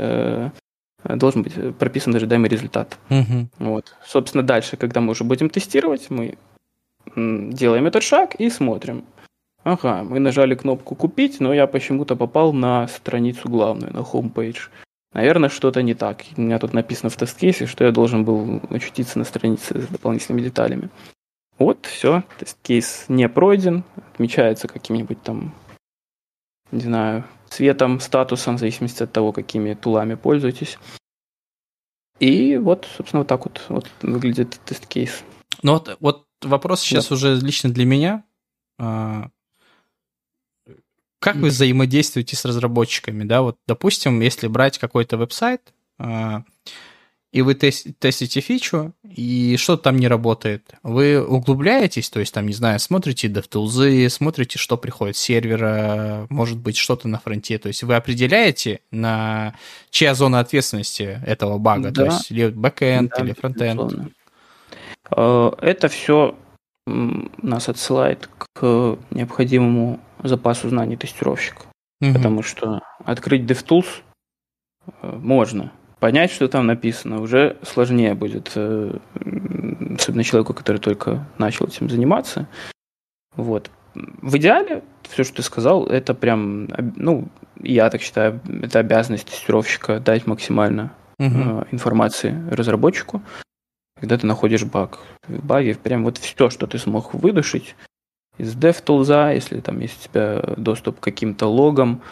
должен 1.17 1.43
быть 1.43 1.77
прописан 1.79 2.15
ожидаемый 2.15 2.49
результат. 2.49 2.99
Угу. 3.11 3.49
Вот. 3.59 3.97
Собственно, 4.05 4.43
дальше, 4.43 4.77
когда 4.77 5.01
мы 5.01 5.13
уже 5.13 5.25
будем 5.25 5.51
тестировать, 5.51 6.11
мы 6.11 6.37
делаем 7.17 7.87
этот 7.87 8.03
шаг 8.03 8.35
и 8.35 8.51
смотрим. 8.51 9.05
Ага, 9.65 10.03
мы 10.03 10.19
нажали 10.19 10.55
кнопку 10.55 10.95
«Купить», 10.95 11.41
но 11.41 11.53
я 11.53 11.67
почему-то 11.67 12.17
попал 12.17 12.53
на 12.53 12.87
страницу 12.89 13.49
главную, 13.49 13.93
на 13.93 13.99
homepage. 13.99 14.71
Наверное, 15.13 15.49
что-то 15.49 15.83
не 15.83 15.95
так. 15.95 16.23
У 16.37 16.43
меня 16.43 16.59
тут 16.59 16.75
написано 16.75 17.11
в 17.11 17.17
тест-кейсе, 17.17 17.67
что 17.67 17.85
я 17.85 17.91
должен 17.91 18.25
был 18.25 18.61
очутиться 18.71 19.19
на 19.19 19.25
странице 19.25 19.81
с 19.81 19.87
дополнительными 19.87 20.43
деталями. 20.43 20.91
Вот, 21.59 21.87
все, 21.87 22.23
тест-кейс 22.39 23.07
не 23.09 23.29
пройден, 23.29 23.85
отмечается 24.13 24.69
каким-нибудь 24.69 25.21
там, 25.23 25.53
не 26.71 26.81
знаю, 26.81 27.25
цветом, 27.49 28.01
статусом, 28.01 28.57
в 28.57 28.61
зависимости 28.61 29.03
от 29.03 29.13
того, 29.13 29.33
какими 29.33 29.75
тулами 29.75 30.15
пользуетесь. 30.15 30.79
И 32.21 32.57
вот, 32.57 32.89
собственно, 32.97 33.21
вот 33.21 33.29
так 33.29 33.45
вот, 33.45 33.65
вот 33.69 33.89
выглядит 34.03 34.59
тест-кейс. 34.65 35.23
Ну 35.63 35.73
вот, 35.75 35.97
вот 36.01 36.27
вопрос 36.43 36.81
сейчас 36.81 37.09
да. 37.09 37.15
уже 37.15 37.37
лично 37.37 37.71
для 37.71 37.85
меня. 37.85 38.25
А, 38.79 39.29
как 41.21 41.37
вы 41.37 41.49
взаимодействуете 41.49 42.37
с 42.37 42.45
разработчиками, 42.45 43.25
да? 43.25 43.43
Вот, 43.43 43.59
допустим, 43.67 44.21
если 44.21 44.47
брать 44.47 44.79
какой-то 44.79 45.17
веб-сайт, 45.17 45.73
э, 45.99 46.43
и 47.33 47.43
вы 47.43 47.55
тест, 47.55 47.87
тестите 47.99 48.41
фичу, 48.41 48.93
и 49.05 49.57
что-то 49.59 49.85
там 49.85 49.97
не 49.97 50.09
работает, 50.09 50.73
вы 50.83 51.23
углубляетесь, 51.25 52.09
то 52.11 52.21
есть 52.21 52.33
там, 52.33 52.47
не 52.47 52.55
знаю, 52.55 52.79
смотрите 52.81 53.29
DevTools, 53.29 54.09
смотрите, 54.09 54.59
что 54.59 54.77
приходит 54.77 55.17
с 55.17 55.21
сервера, 55.21 56.27
может 56.31 56.59
быть, 56.59 56.77
что-то 56.77 57.09
на 57.09 57.19
фронте, 57.19 57.59
то 57.59 57.69
есть 57.69 57.83
вы 57.83 57.97
определяете, 57.97 58.81
на 58.91 59.55
чья 59.91 60.15
зона 60.15 60.41
ответственности 60.41 61.21
этого 61.27 61.59
бага, 61.59 61.91
да. 61.91 62.05
то 62.05 62.05
есть 62.07 62.31
или 62.31 62.49
бэкэнд, 62.49 63.13
да, 63.17 63.25
или 63.25 63.33
фронтенд. 63.33 64.13
Э, 65.17 65.51
это 65.61 65.89
все 65.89 66.35
нас 66.87 67.69
отсылает 67.69 68.29
к 68.55 68.99
необходимому 69.11 70.01
запасу 70.23 70.69
знаний 70.69 70.97
тестировщика. 70.97 71.67
Угу. 72.01 72.15
Потому 72.15 72.43
что 72.43 72.81
открыть 73.05 73.43
DevTools 73.43 73.87
э, 75.03 75.13
можно. 75.17 75.73
Понять, 76.01 76.31
что 76.31 76.49
там 76.49 76.67
написано, 76.67 77.21
уже 77.21 77.57
сложнее 77.63 78.15
будет, 78.15 78.53
э, 78.55 78.97
особенно 79.99 80.25
человеку, 80.25 80.55
который 80.55 80.79
только 80.79 81.27
начал 81.39 81.67
этим 81.67 81.91
заниматься. 81.91 82.47
Вот. 83.35 83.71
В 83.95 84.37
идеале, 84.37 84.85
все, 85.03 85.25
что 85.25 85.37
ты 85.37 85.43
сказал, 85.43 85.87
это 85.87 86.15
прям, 86.15 86.69
ну, 86.97 87.29
я 87.61 87.91
так 87.91 88.01
считаю, 88.01 88.41
это 88.63 88.79
обязанность 88.79 89.27
тестировщика 89.27 89.99
дать 89.99 90.27
максимально 90.27 90.93
угу. 91.19 91.67
информации 91.73 92.37
разработчику, 92.51 93.23
когда 93.99 94.17
ты 94.19 94.27
находишь 94.27 94.65
баг. 94.65 95.01
В 95.27 95.45
баге 95.45 95.75
прям 95.75 96.05
вот 96.05 96.19
все, 96.19 96.49
что 96.49 96.69
ты 96.69 96.79
смог 96.79 97.15
выдушить, 97.15 97.75
из 98.39 98.55
DevTools, 98.57 99.35
если 99.35 99.61
там 99.61 99.81
есть 99.81 100.07
у 100.07 100.09
тебя 100.09 100.55
доступ 100.57 101.01
к 101.01 101.03
каким-то 101.03 101.49
логам, 101.49 102.03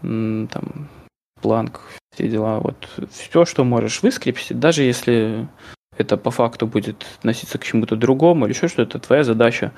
там, 0.00 0.88
планк, 1.44 1.82
все 2.14 2.26
дела, 2.26 2.58
вот 2.58 2.88
все, 3.10 3.44
что 3.44 3.64
можешь 3.64 4.02
выскрепсить, 4.02 4.58
даже 4.58 4.82
если 4.82 5.46
это 5.98 6.16
по 6.16 6.30
факту 6.30 6.66
будет 6.66 7.04
относиться 7.18 7.58
к 7.58 7.64
чему-то 7.64 7.96
другому 7.96 8.46
или 8.46 8.54
еще 8.54 8.68
что-то, 8.68 8.98
твоя 8.98 9.24
задача 9.24 9.72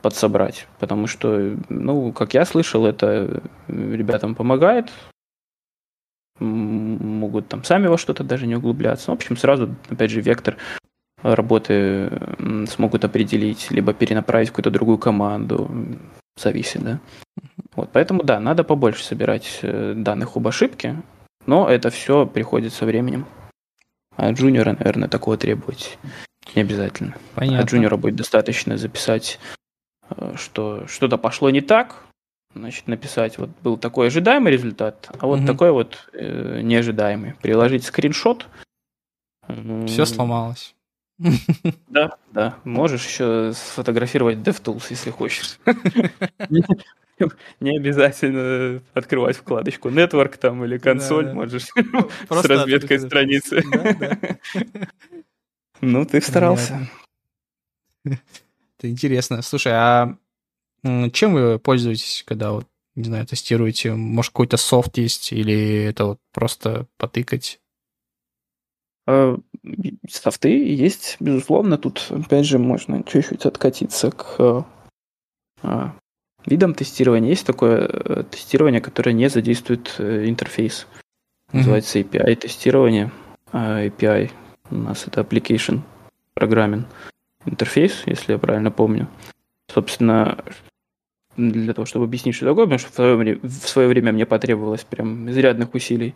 подсобрать. 0.00 0.68
Потому 0.78 1.08
что, 1.08 1.56
ну, 1.68 2.12
как 2.12 2.34
я 2.34 2.44
слышал, 2.44 2.86
это 2.86 3.42
ребятам 3.66 4.36
помогает, 4.36 4.92
могут 6.38 7.48
там 7.48 7.64
сами 7.64 7.88
во 7.88 7.98
что-то 7.98 8.22
даже 8.22 8.46
не 8.46 8.54
углубляться. 8.54 9.10
В 9.10 9.14
общем, 9.14 9.36
сразу, 9.36 9.74
опять 9.90 10.12
же, 10.12 10.20
вектор 10.20 10.56
работы 11.22 12.12
смогут 12.68 13.04
определить, 13.04 13.72
либо 13.72 13.92
перенаправить 13.92 14.48
в 14.48 14.52
какую-то 14.52 14.70
другую 14.70 14.98
команду, 14.98 15.68
зависит, 16.36 16.82
да. 16.82 17.00
Вот, 17.74 17.90
поэтому, 17.92 18.22
да, 18.22 18.40
надо 18.40 18.64
побольше 18.64 19.04
собирать 19.04 19.60
э, 19.62 19.94
данных 19.96 20.36
об 20.36 20.46
ошибке, 20.46 21.02
но 21.46 21.68
это 21.68 21.90
все 21.90 22.26
приходит 22.26 22.72
со 22.72 22.84
временем. 22.84 23.26
А 24.16 24.30
джуниора, 24.32 24.76
наверное, 24.78 25.08
такого 25.08 25.36
требовать 25.36 25.98
не 26.54 26.62
обязательно. 26.62 27.16
Понятно. 27.34 27.60
А 27.60 27.64
джуниора 27.64 27.96
будет 27.96 28.16
достаточно 28.16 28.76
записать, 28.76 29.38
э, 30.10 30.34
что 30.36 30.86
что-то 30.86 31.18
пошло 31.18 31.50
не 31.50 31.60
так, 31.60 32.04
значит, 32.54 32.86
написать, 32.86 33.38
вот 33.38 33.50
был 33.62 33.76
такой 33.78 34.08
ожидаемый 34.08 34.52
результат, 34.52 35.10
а 35.18 35.26
вот 35.26 35.40
угу. 35.40 35.46
такой 35.46 35.70
вот 35.70 36.08
э, 36.12 36.60
неожидаемый. 36.62 37.34
Приложить 37.40 37.84
скриншот. 37.84 38.46
Все 39.86 40.04
сломалось. 40.06 40.74
Да, 41.88 42.16
да. 42.32 42.56
Можешь 42.64 43.06
еще 43.06 43.52
сфотографировать 43.54 44.38
DevTools, 44.38 44.86
если 44.90 45.10
хочешь. 45.10 45.58
Не 47.60 47.76
обязательно 47.76 48.82
открывать 48.94 49.36
вкладочку 49.36 49.90
Network 49.90 50.38
там 50.38 50.64
или 50.64 50.78
консоль, 50.78 51.26
да, 51.26 51.34
можешь 51.34 51.66
с 52.28 52.44
разметкой 52.44 52.98
страницы. 52.98 53.62
Да, 53.70 53.94
да. 53.94 54.38
Ну, 55.80 56.04
ты 56.04 56.20
старался. 56.20 56.88
Это 58.04 58.18
интересно. 58.82 59.42
Слушай, 59.42 59.72
а 59.74 60.16
чем 61.12 61.34
вы 61.34 61.58
пользуетесь, 61.58 62.24
когда 62.26 62.52
вот, 62.52 62.66
не 62.96 63.04
знаю, 63.04 63.26
тестируете? 63.26 63.94
Может, 63.94 64.32
какой-то 64.32 64.56
софт 64.56 64.98
есть 64.98 65.32
или 65.32 65.84
это 65.84 66.06
вот 66.06 66.18
просто 66.32 66.86
потыкать? 66.96 67.60
А, 69.64 69.68
софты 70.08 70.72
есть, 70.74 71.16
безусловно. 71.20 71.78
Тут, 71.78 72.06
опять 72.10 72.46
же, 72.46 72.58
можно 72.58 73.02
чуть-чуть 73.02 73.46
откатиться 73.46 74.10
к 74.10 74.66
а, 75.62 75.94
видам 76.46 76.74
тестирования. 76.74 77.30
Есть 77.30 77.46
такое 77.46 77.88
э, 77.88 78.24
тестирование, 78.30 78.80
которое 78.80 79.12
не 79.12 79.28
задействует 79.28 79.94
э, 79.98 80.28
интерфейс. 80.28 80.86
Называется 81.52 81.98
API 81.98 82.34
тестирование. 82.36 83.12
А 83.52 83.84
API 83.84 84.30
у 84.70 84.76
нас 84.76 85.06
это 85.06 85.20
Application 85.20 85.80
Programming 86.38 86.84
интерфейс, 87.44 88.02
если 88.06 88.32
я 88.32 88.38
правильно 88.38 88.70
помню. 88.70 89.08
Собственно, 89.70 90.44
для 91.36 91.74
того, 91.74 91.86
чтобы 91.86 92.04
объяснить, 92.04 92.34
что 92.34 92.46
такое, 92.46 92.64
потому 92.64 92.78
что 92.78 92.90
в 92.90 92.94
свое 92.94 93.16
время, 93.16 93.40
в 93.42 93.68
свое 93.68 93.88
время 93.88 94.12
мне 94.12 94.26
потребовалось 94.26 94.84
прям 94.84 95.28
изрядных 95.30 95.74
усилий 95.74 96.14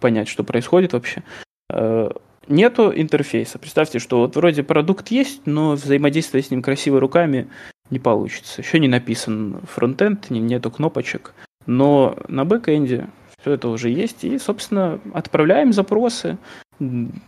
понять, 0.00 0.28
что 0.28 0.44
происходит 0.44 0.92
вообще. 0.92 1.22
Э, 1.70 2.10
нету 2.48 2.92
интерфейса. 2.94 3.58
Представьте, 3.58 3.98
что 3.98 4.20
вот 4.20 4.36
вроде 4.36 4.62
продукт 4.62 5.08
есть, 5.08 5.42
но 5.46 5.72
взаимодействовать 5.72 6.46
с 6.46 6.50
ним 6.50 6.62
красиво 6.62 7.00
руками 7.00 7.48
не 7.90 7.98
получится. 7.98 8.62
Еще 8.62 8.78
не 8.78 8.88
написан 8.88 9.60
фронтенд, 9.64 10.30
нету 10.30 10.70
кнопочек. 10.70 11.34
Но 11.66 12.16
на 12.28 12.44
бэкэнде 12.44 13.08
все 13.40 13.52
это 13.52 13.68
уже 13.68 13.90
есть, 13.90 14.24
и, 14.24 14.38
собственно, 14.38 15.00
отправляем 15.12 15.72
запросы, 15.72 16.38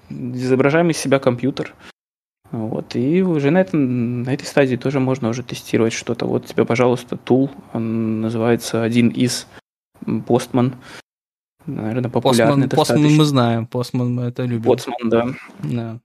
изображаем 0.08 0.90
из 0.90 0.98
себя 0.98 1.18
компьютер. 1.18 1.74
Вот, 2.52 2.94
и 2.94 3.22
уже 3.22 3.50
на, 3.50 3.60
этом, 3.60 4.22
на 4.22 4.32
этой 4.32 4.44
стадии 4.44 4.76
тоже 4.76 5.00
можно 5.00 5.28
уже 5.28 5.42
тестировать 5.42 5.92
что-то. 5.92 6.26
Вот 6.26 6.46
тебе, 6.46 6.64
пожалуйста, 6.64 7.16
тул, 7.16 7.50
он 7.72 8.20
называется 8.20 8.82
один 8.82 9.08
из 9.08 9.46
Postman. 10.04 10.74
Наверное, 11.66 12.10
популярный 12.10 12.66
Postman, 12.66 12.96
Postman 12.96 13.16
мы 13.16 13.24
знаем, 13.24 13.68
Postman 13.70 14.08
мы 14.08 14.22
это 14.24 14.44
любим. 14.44 14.70
Postman, 14.70 14.94
да. 15.04 15.26
да. 15.62 16.00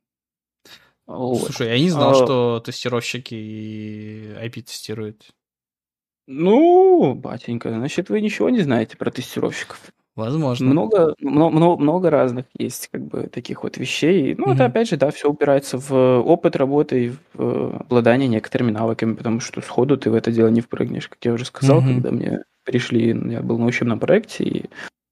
Вот. 1.07 1.43
Слушай, 1.43 1.69
я 1.69 1.79
не 1.79 1.89
знал, 1.89 2.11
а... 2.11 2.15
что 2.15 2.59
тестировщики 2.65 3.35
IP 4.43 4.61
тестируют. 4.61 5.31
Ну, 6.27 7.13
батенька, 7.15 7.69
значит, 7.69 8.09
вы 8.09 8.21
ничего 8.21 8.49
не 8.49 8.61
знаете 8.61 8.95
про 8.95 9.11
тестировщиков. 9.11 9.79
Возможно. 10.15 10.69
Много, 10.69 11.15
много, 11.19 11.77
много 11.77 12.09
разных 12.09 12.45
есть 12.57 12.89
как 12.91 13.05
бы 13.05 13.27
таких 13.27 13.63
вот 13.63 13.77
вещей. 13.77 14.35
Ну, 14.37 14.47
mm-hmm. 14.47 14.55
это 14.55 14.65
опять 14.65 14.89
же, 14.89 14.97
да, 14.97 15.09
все 15.09 15.29
упирается 15.29 15.77
в 15.77 16.19
опыт 16.19 16.55
работы 16.57 17.05
и 17.05 17.13
в 17.33 17.77
обладание 17.81 18.27
некоторыми 18.27 18.71
навыками, 18.71 19.15
потому 19.15 19.39
что 19.39 19.61
сходу 19.61 19.97
ты 19.97 20.11
в 20.11 20.13
это 20.13 20.31
дело 20.31 20.49
не 20.49 20.61
впрыгнешь. 20.61 21.07
Как 21.07 21.23
я 21.23 21.33
уже 21.33 21.45
сказал, 21.45 21.81
mm-hmm. 21.81 21.93
когда 21.93 22.11
мне 22.11 22.43
пришли, 22.65 23.07
я 23.31 23.41
был 23.41 23.57
на 23.57 23.65
учебном 23.65 23.99
проекте, 23.99 24.43
и 24.43 24.65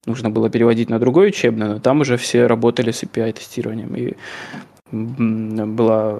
нужно 0.09 0.29
было 0.29 0.49
переводить 0.49 0.89
на 0.89 0.99
другой 0.99 1.29
учебный, 1.29 1.67
но 1.67 1.79
там 1.79 2.01
уже 2.01 2.17
все 2.17 2.47
работали 2.47 2.91
с 2.91 3.03
API-тестированием. 3.03 3.95
И 3.95 4.15
была 4.91 6.19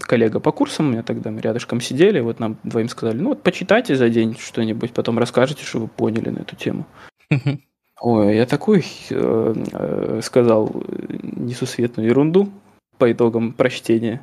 коллега 0.00 0.40
по 0.40 0.52
курсам, 0.52 0.88
у 0.88 0.90
меня 0.90 1.02
тогда 1.02 1.30
мы 1.30 1.40
рядышком 1.40 1.80
сидели, 1.80 2.20
вот 2.20 2.38
нам 2.38 2.56
двоим 2.64 2.88
сказали, 2.88 3.18
ну 3.18 3.30
вот 3.30 3.42
почитайте 3.42 3.96
за 3.96 4.10
день 4.10 4.36
что-нибудь, 4.38 4.92
потом 4.92 5.18
расскажете, 5.18 5.64
что 5.64 5.78
вы 5.78 5.88
поняли 5.88 6.28
на 6.28 6.40
эту 6.40 6.54
тему. 6.54 6.86
Ой, 8.02 8.36
я 8.36 8.46
такой 8.46 8.84
э, 9.10 9.54
э, 9.72 10.20
сказал 10.22 10.70
несусветную 11.22 12.08
ерунду 12.08 12.50
по 12.98 13.10
итогам 13.10 13.52
прочтения. 13.52 14.22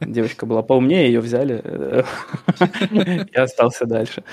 Девочка 0.00 0.46
была 0.46 0.62
поумнее, 0.62 1.06
ее 1.06 1.20
взяли. 1.20 1.62
Я 3.34 3.42
остался 3.44 3.86
дальше 3.86 4.24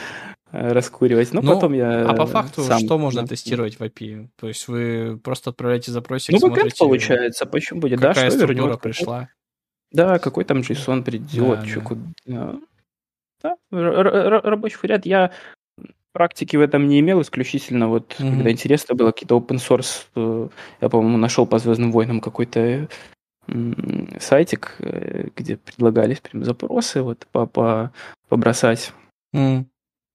раскуривать. 0.52 1.34
Но 1.34 1.42
ну, 1.42 1.54
потом 1.54 1.74
я 1.74 2.10
А 2.10 2.14
по 2.14 2.26
факту 2.26 2.64
сам, 2.64 2.80
что 2.80 2.98
можно 2.98 3.22
да. 3.22 3.28
тестировать 3.28 3.80
в 3.80 3.82
API? 3.82 4.30
То 4.36 4.48
есть 4.48 4.68
вы 4.68 5.20
просто 5.24 5.52
отправляете 5.52 5.92
запросик, 5.92 6.34
Ну, 6.34 6.40
смотрите, 6.40 6.76
получается, 6.78 7.46
почему 7.46 7.82
будет, 7.82 8.00
да, 8.00 8.14
что 8.14 8.30
структура 8.32 8.78
пришла. 8.78 9.30
Да, 9.92 10.20
какой 10.20 10.44
там 10.46 10.60
JSON 10.60 11.04
придет, 11.04 11.62
да, 11.62 11.66
что 11.66 11.80
да. 11.80 11.86
куда. 11.86 12.56
Да, 13.42 13.56
рабочий 13.72 14.78
вариант. 14.82 15.06
Я 15.06 15.32
практики 16.12 16.58
в 16.58 16.62
этом 16.62 16.88
не 16.88 17.00
имел, 17.00 17.22
исключительно 17.22 17.88
вот, 17.88 18.16
mm-hmm. 18.20 18.36
когда 18.36 18.52
интересно 18.52 18.96
было, 18.96 19.12
какие-то 19.12 19.38
open 19.38 19.58
source, 19.58 20.06
э, 20.16 20.50
я, 20.82 20.90
по-моему, 20.90 21.18
нашел 21.18 21.46
по 21.46 21.60
Звездным 21.60 21.92
войнам 21.92 22.20
какой-то 22.20 22.90
сайтик, 24.20 24.76
э, 24.80 25.28
где 25.36 25.58
предлагались 25.58 26.20
прям 26.20 26.44
запросы 26.44 27.02
вот 27.02 27.26
по 27.32 27.92
побросать. 28.28 28.94
Mm. 29.34 29.66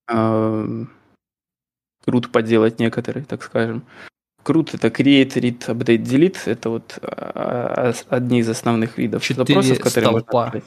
Э, 0.07 0.85
крут 2.05 2.31
поделать 2.31 2.79
некоторые, 2.79 3.25
так 3.25 3.43
скажем. 3.43 3.85
Крут 4.43 4.73
это 4.73 4.89
create, 4.89 5.33
read, 5.33 5.59
update, 5.67 6.03
delete. 6.03 6.37
Это 6.45 6.69
вот 6.69 6.99
а, 7.01 7.93
а, 8.09 8.15
одни 8.15 8.39
из 8.39 8.49
основных 8.49 8.97
видов 8.99 9.23
Четыре 9.23 9.61
запросов, 9.61 9.79
которые 9.79 10.21
столпа. 10.21 10.45
можно 10.45 10.61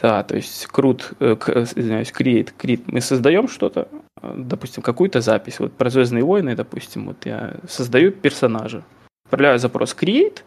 да, 0.00 0.22
то 0.22 0.36
есть 0.36 0.66
крут, 0.66 1.12
э, 1.20 1.36
извиняюсь, 1.76 2.10
create, 2.10 2.52
create, 2.58 2.82
мы 2.86 3.00
создаем 3.00 3.48
что-то, 3.48 3.88
э, 4.20 4.34
допустим, 4.36 4.82
какую-то 4.82 5.20
запись. 5.20 5.60
Вот 5.60 5.72
про 5.74 5.90
Звездные 5.90 6.24
войны, 6.24 6.56
допустим, 6.56 7.06
вот 7.06 7.26
я 7.26 7.56
создаю 7.68 8.10
персонажа. 8.10 8.84
Отправляю 9.24 9.58
запрос 9.58 9.94
create, 9.94 10.42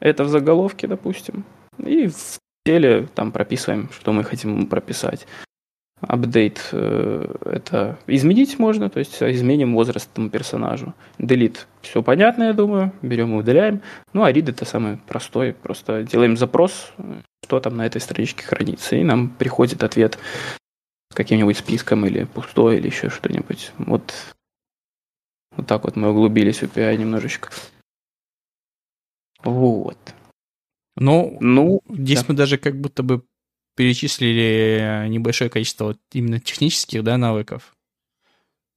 это 0.00 0.24
в 0.24 0.28
заголовке, 0.28 0.86
допустим, 0.86 1.44
и 1.78 2.08
в 2.08 2.38
теле 2.64 3.08
там 3.14 3.32
прописываем, 3.32 3.88
что 3.92 4.12
мы 4.12 4.24
хотим 4.24 4.66
прописать. 4.66 5.26
Апдейт 6.00 6.70
э, 6.72 7.34
это 7.44 7.98
изменить 8.06 8.58
можно, 8.58 8.88
то 8.88 8.98
есть 8.98 9.22
изменим 9.22 9.74
возраст 9.74 10.10
этому 10.10 10.30
персонажу. 10.30 10.94
Delete 11.18 11.66
все 11.82 12.02
понятно, 12.02 12.44
я 12.44 12.52
думаю, 12.54 12.92
берем 13.02 13.34
и 13.34 13.38
удаляем. 13.38 13.82
Ну 14.14 14.22
а 14.22 14.32
read 14.32 14.48
это 14.48 14.64
самый 14.64 14.96
простой, 14.96 15.52
просто 15.52 16.02
делаем 16.04 16.38
запрос, 16.38 16.92
что 17.44 17.60
там 17.60 17.76
на 17.76 17.84
этой 17.84 18.00
страничке 18.00 18.44
хранится, 18.44 18.96
и 18.96 19.04
нам 19.04 19.28
приходит 19.28 19.82
ответ 19.82 20.18
с 21.12 21.14
каким-нибудь 21.14 21.58
списком 21.58 22.06
или 22.06 22.24
пустой, 22.24 22.78
или 22.78 22.86
еще 22.86 23.10
что-нибудь. 23.10 23.72
Вот, 23.76 24.14
вот 25.56 25.66
так 25.66 25.84
вот 25.84 25.96
мы 25.96 26.10
углубились 26.10 26.58
в 26.58 26.62
API 26.62 26.96
немножечко. 26.96 27.50
Вот. 29.42 29.98
Ну, 30.96 31.36
ну 31.40 31.80
здесь 31.88 32.20
да. 32.20 32.26
мы 32.28 32.34
даже 32.34 32.58
как 32.58 32.80
будто 32.80 33.02
бы 33.02 33.22
перечислили 33.76 35.06
небольшое 35.08 35.50
количество 35.50 35.86
вот 35.86 35.98
именно 36.12 36.40
технических 36.40 37.02
да, 37.02 37.16
навыков. 37.16 37.76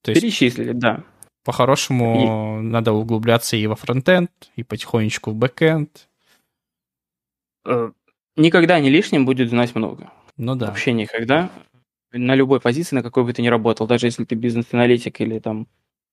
То 0.02 0.12
есть, 0.12 0.22
перечислили, 0.22 0.72
да. 0.72 1.04
По-хорошему, 1.44 2.60
и... 2.60 2.64
надо 2.64 2.94
углубляться 2.94 3.58
и 3.58 3.68
во 3.68 3.76
фронтенд, 3.76 4.32
и 4.56 4.64
потихонечку 4.64 5.32
в 5.32 5.36
бэкенд. 5.36 6.08
Э, 7.66 7.92
никогда 8.36 8.80
не 8.80 8.90
лишним 8.90 9.26
будет 9.26 9.50
знать 9.50 9.76
много. 9.76 10.12
Ну 10.38 10.56
да. 10.56 10.68
Вообще 10.68 10.94
никогда. 10.94 11.52
На 12.12 12.36
любой 12.36 12.62
позиции, 12.62 12.96
на 12.96 13.04
какой 13.04 13.24
бы 13.24 13.34
ты 13.34 13.42
ни 13.42 13.48
работал, 13.48 13.88
даже 13.88 14.08
если 14.08 14.24
ты 14.24 14.36
бизнес-аналитик 14.36 15.20
или 15.20 15.40
там, 15.40 15.68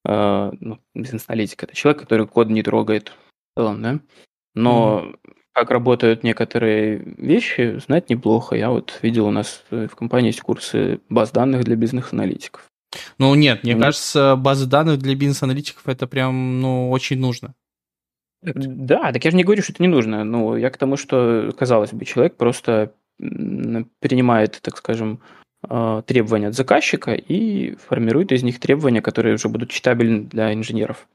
э, 0.05 0.53
ну, 0.59 0.81
бизнес-аналитик, 0.95 1.63
это 1.63 1.75
человек, 1.75 2.03
который 2.03 2.27
код 2.27 2.49
не 2.49 2.63
трогает 2.63 3.09
в 3.09 3.59
целом, 3.59 3.83
да? 3.83 4.01
Но 4.55 5.05
мм 5.05 5.31
как 5.53 5.71
работают 5.71 6.23
некоторые 6.23 6.99
вещи, 7.19 7.81
знать 7.85 8.11
неплохо. 8.11 8.57
Я 8.57 8.71
вот 8.71 8.99
видел 9.03 9.27
у 9.27 9.31
нас 9.31 9.65
в 9.71 9.89
компании 9.89 10.29
есть 10.29 10.41
курсы 10.41 11.01
баз 11.09 11.33
данных 11.33 11.65
для 11.65 11.77
бизнес-аналитиков. 11.77 12.71
Ну 13.19 13.35
нет, 13.35 13.63
мне 13.63 13.73
mm. 13.73 13.81
кажется, 13.81 14.37
базы 14.37 14.67
данных 14.67 14.99
для 14.99 15.15
бизнес-аналитиков 15.15 15.87
это 15.87 16.07
прям, 16.07 16.61
ну, 16.61 16.91
очень 16.91 17.19
нужно. 17.19 17.55
Да, 18.43 19.13
так 19.13 19.25
я 19.25 19.31
же 19.31 19.37
не 19.37 19.45
говорю, 19.45 19.63
что 19.63 19.73
это 19.73 19.83
не 19.83 19.89
нужно. 19.89 20.25
Ну, 20.25 20.57
я 20.57 20.71
к 20.71 20.79
тому, 20.79 20.97
что, 20.97 21.53
казалось 21.57 21.93
бы, 21.93 22.05
человек 22.05 22.37
просто 22.37 22.95
принимает, 23.19 24.61
так 24.63 24.79
скажем, 24.79 25.21
а, 25.63 26.01
требования 26.03 26.49
от 26.49 26.55
заказчика 26.55 27.13
и 27.13 27.75
формирует 27.75 28.33
из 28.33 28.43
них 28.43 28.59
требования, 28.59 29.03
которые 29.03 29.35
уже 29.35 29.49
будут 29.49 29.71
читабельны 29.71 30.25
для 30.25 30.55
инженеров. 30.55 31.07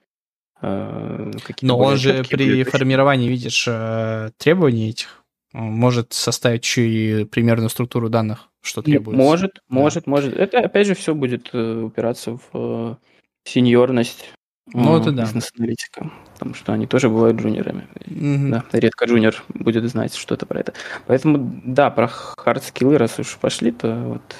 Э, 0.62 1.32
Но 1.62 1.78
он 1.78 1.98
же 1.98 2.24
при 2.24 2.64
формировании, 2.64 3.30
видишь, 3.30 3.66
э, 3.68 4.32
требований 4.38 4.90
этих 4.90 5.24
может 5.54 6.14
составить 6.14 6.64
еще 6.64 6.88
и 6.88 7.26
примерную 7.26 7.70
структуру 7.70 8.10
данных, 8.10 8.50
что 8.62 8.82
требуется. 8.82 9.24
Может, 9.24 9.54
да. 9.56 9.62
может, 9.70 10.08
может. 10.08 10.34
Это 10.34 10.60
опять 10.60 10.88
же 10.88 10.96
все 10.96 11.14
будет 11.14 11.50
э, 11.54 11.82
упираться 11.82 12.38
в 12.52 12.98
сеньорность 13.46 14.26
ну, 14.74 14.98
это 15.00 15.12
да. 15.12 15.24
бизнес-аналитика, 15.24 16.12
потому 16.34 16.56
что 16.56 16.74
они 16.74 16.88
тоже 16.88 17.08
бывают 17.08 17.38
джуниорами. 17.38 17.88
Mm-hmm. 18.06 18.50
Да, 18.50 18.64
редко 18.72 19.06
джуниор 19.06 19.44
будет 19.50 19.88
знать 19.90 20.16
что-то 20.16 20.48
про 20.48 20.60
это. 20.60 20.74
Поэтому, 21.06 21.62
да, 21.64 21.92
про 21.92 22.08
хард-скиллы, 22.08 22.98
раз 22.98 23.20
уж 23.20 23.38
пошли, 23.38 23.72
то 23.72 23.96
вот 23.96 24.36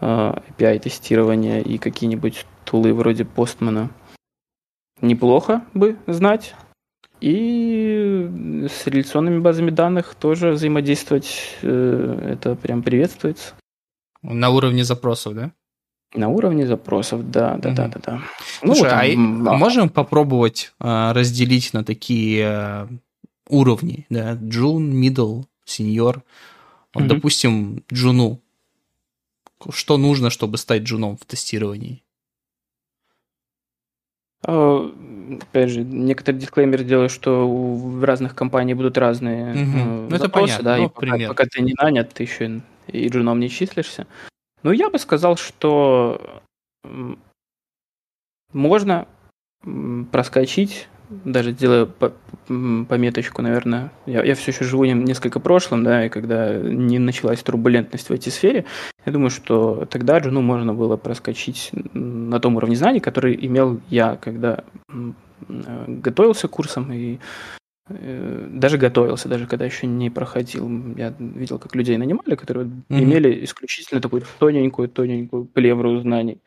API-тестирование 0.00 1.62
и 1.62 1.78
какие-нибудь 1.78 2.46
тулы 2.64 2.92
вроде 2.92 3.22
Postman 3.22 3.90
неплохо 5.00 5.64
бы 5.74 5.96
знать. 6.06 6.54
И 7.20 8.66
с 8.68 8.86
реляционными 8.86 9.40
базами 9.40 9.70
данных 9.70 10.14
тоже 10.14 10.52
взаимодействовать, 10.52 11.56
э, 11.62 12.30
это 12.32 12.54
прям 12.54 12.82
приветствуется. 12.82 13.54
На 14.22 14.50
уровне 14.50 14.84
запросов, 14.84 15.34
да? 15.34 15.52
На 16.14 16.28
уровне 16.28 16.66
запросов, 16.66 17.30
да, 17.30 17.56
да, 17.56 17.68
угу. 17.68 17.76
да, 17.76 17.88
да, 17.88 18.00
да. 18.04 18.22
Ну, 18.62 18.74
Слушай, 18.74 19.14
там, 19.14 19.48
а, 19.48 19.56
можем 19.56 19.88
попробовать 19.88 20.72
а, 20.78 21.12
разделить 21.12 21.74
на 21.74 21.84
такие 21.84 22.46
а, 22.46 22.88
уровни, 23.48 24.06
да, 24.08 24.34
джун, 24.34 24.92
middle, 24.92 25.44
senior. 25.66 26.22
Вот, 26.94 27.04
угу. 27.04 27.08
допустим, 27.08 27.84
джуну. 27.92 28.40
Что 29.70 29.98
нужно, 29.98 30.30
чтобы 30.30 30.56
стать 30.56 30.82
джуном 30.82 31.16
в 31.16 31.24
тестировании? 31.24 32.02
А, 34.46 34.90
опять 35.40 35.70
же, 35.70 35.82
некоторые 35.82 36.40
дисклеймеры 36.40 36.84
делают, 36.84 37.12
что 37.12 37.48
в 37.48 38.04
разных 38.04 38.34
компаниях 38.34 38.76
будут 38.76 38.96
разные 38.96 39.52
угу. 39.52 40.16
запросы, 40.16 40.16
это 40.16 40.28
понятно. 40.28 40.64
да, 40.64 40.76
ну, 40.76 40.84
и 40.84 40.88
пока, 40.88 41.28
пока 41.28 41.44
ты 41.44 41.62
не 41.62 41.74
нанят, 41.76 42.12
ты 42.14 42.22
еще 42.22 42.60
и 42.86 43.08
джуном 43.08 43.40
не 43.40 43.50
числишься. 43.50 44.06
Ну, 44.62 44.72
я 44.72 44.90
бы 44.90 44.98
сказал, 44.98 45.36
что 45.36 46.42
можно 48.52 49.06
проскочить 50.12 50.88
даже 51.08 51.52
делаю 51.52 51.90
пометочку, 52.46 53.42
наверное. 53.42 53.90
Я, 54.06 54.24
я 54.24 54.34
все 54.34 54.50
еще 54.52 54.64
живу 54.64 54.84
несколько 54.84 55.40
прошлым, 55.40 55.84
да, 55.84 56.06
и 56.06 56.08
когда 56.08 56.54
не 56.54 56.98
началась 56.98 57.42
турбулентность 57.42 58.08
в 58.08 58.12
этой 58.12 58.30
сфере, 58.30 58.64
я 59.04 59.12
думаю, 59.12 59.30
что 59.30 59.86
тогда 59.90 60.18
Джуну 60.18 60.42
можно 60.42 60.74
было 60.74 60.96
проскочить 60.96 61.70
на 61.94 62.40
том 62.40 62.56
уровне 62.56 62.76
знаний, 62.76 63.00
который 63.00 63.38
имел 63.46 63.80
я, 63.88 64.16
когда 64.16 64.64
э, 64.88 65.84
готовился 65.86 66.48
к 66.48 66.50
курсам 66.50 66.92
и 66.92 67.18
э, 67.88 68.48
даже 68.50 68.76
готовился, 68.76 69.28
даже 69.28 69.46
когда 69.46 69.64
еще 69.64 69.86
не 69.86 70.10
проходил. 70.10 70.68
Я 70.96 71.14
видел, 71.18 71.58
как 71.58 71.74
людей 71.74 71.96
нанимали, 71.96 72.34
которые 72.34 72.66
mm-hmm. 72.66 73.02
имели 73.02 73.44
исключительно 73.44 74.00
такую 74.00 74.22
тоненькую-тоненькую 74.38 75.46
плевру 75.46 76.00
знаний. 76.00 76.38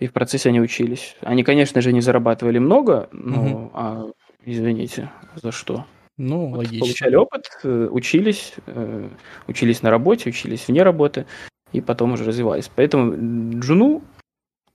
И 0.00 0.06
в 0.06 0.12
процессе 0.12 0.48
они 0.48 0.60
учились. 0.60 1.14
Они, 1.20 1.44
конечно 1.44 1.80
же, 1.82 1.92
не 1.92 2.00
зарабатывали 2.00 2.58
много, 2.58 3.08
но, 3.12 3.42
угу. 3.42 3.70
а, 3.74 4.10
извините, 4.44 5.10
за 5.34 5.52
что? 5.52 5.84
Ну, 6.16 6.48
вот 6.48 6.56
логично. 6.58 6.80
Получали 6.80 7.14
опыт, 7.16 7.44
э, 7.64 7.88
учились, 7.90 8.54
э, 8.66 9.08
учились 9.46 9.82
на 9.82 9.90
работе, 9.90 10.30
учились 10.30 10.68
вне 10.68 10.82
работы, 10.82 11.26
и 11.72 11.82
потом 11.82 12.12
уже 12.12 12.24
развивались. 12.24 12.70
Поэтому 12.74 13.60
Джуну 13.60 14.02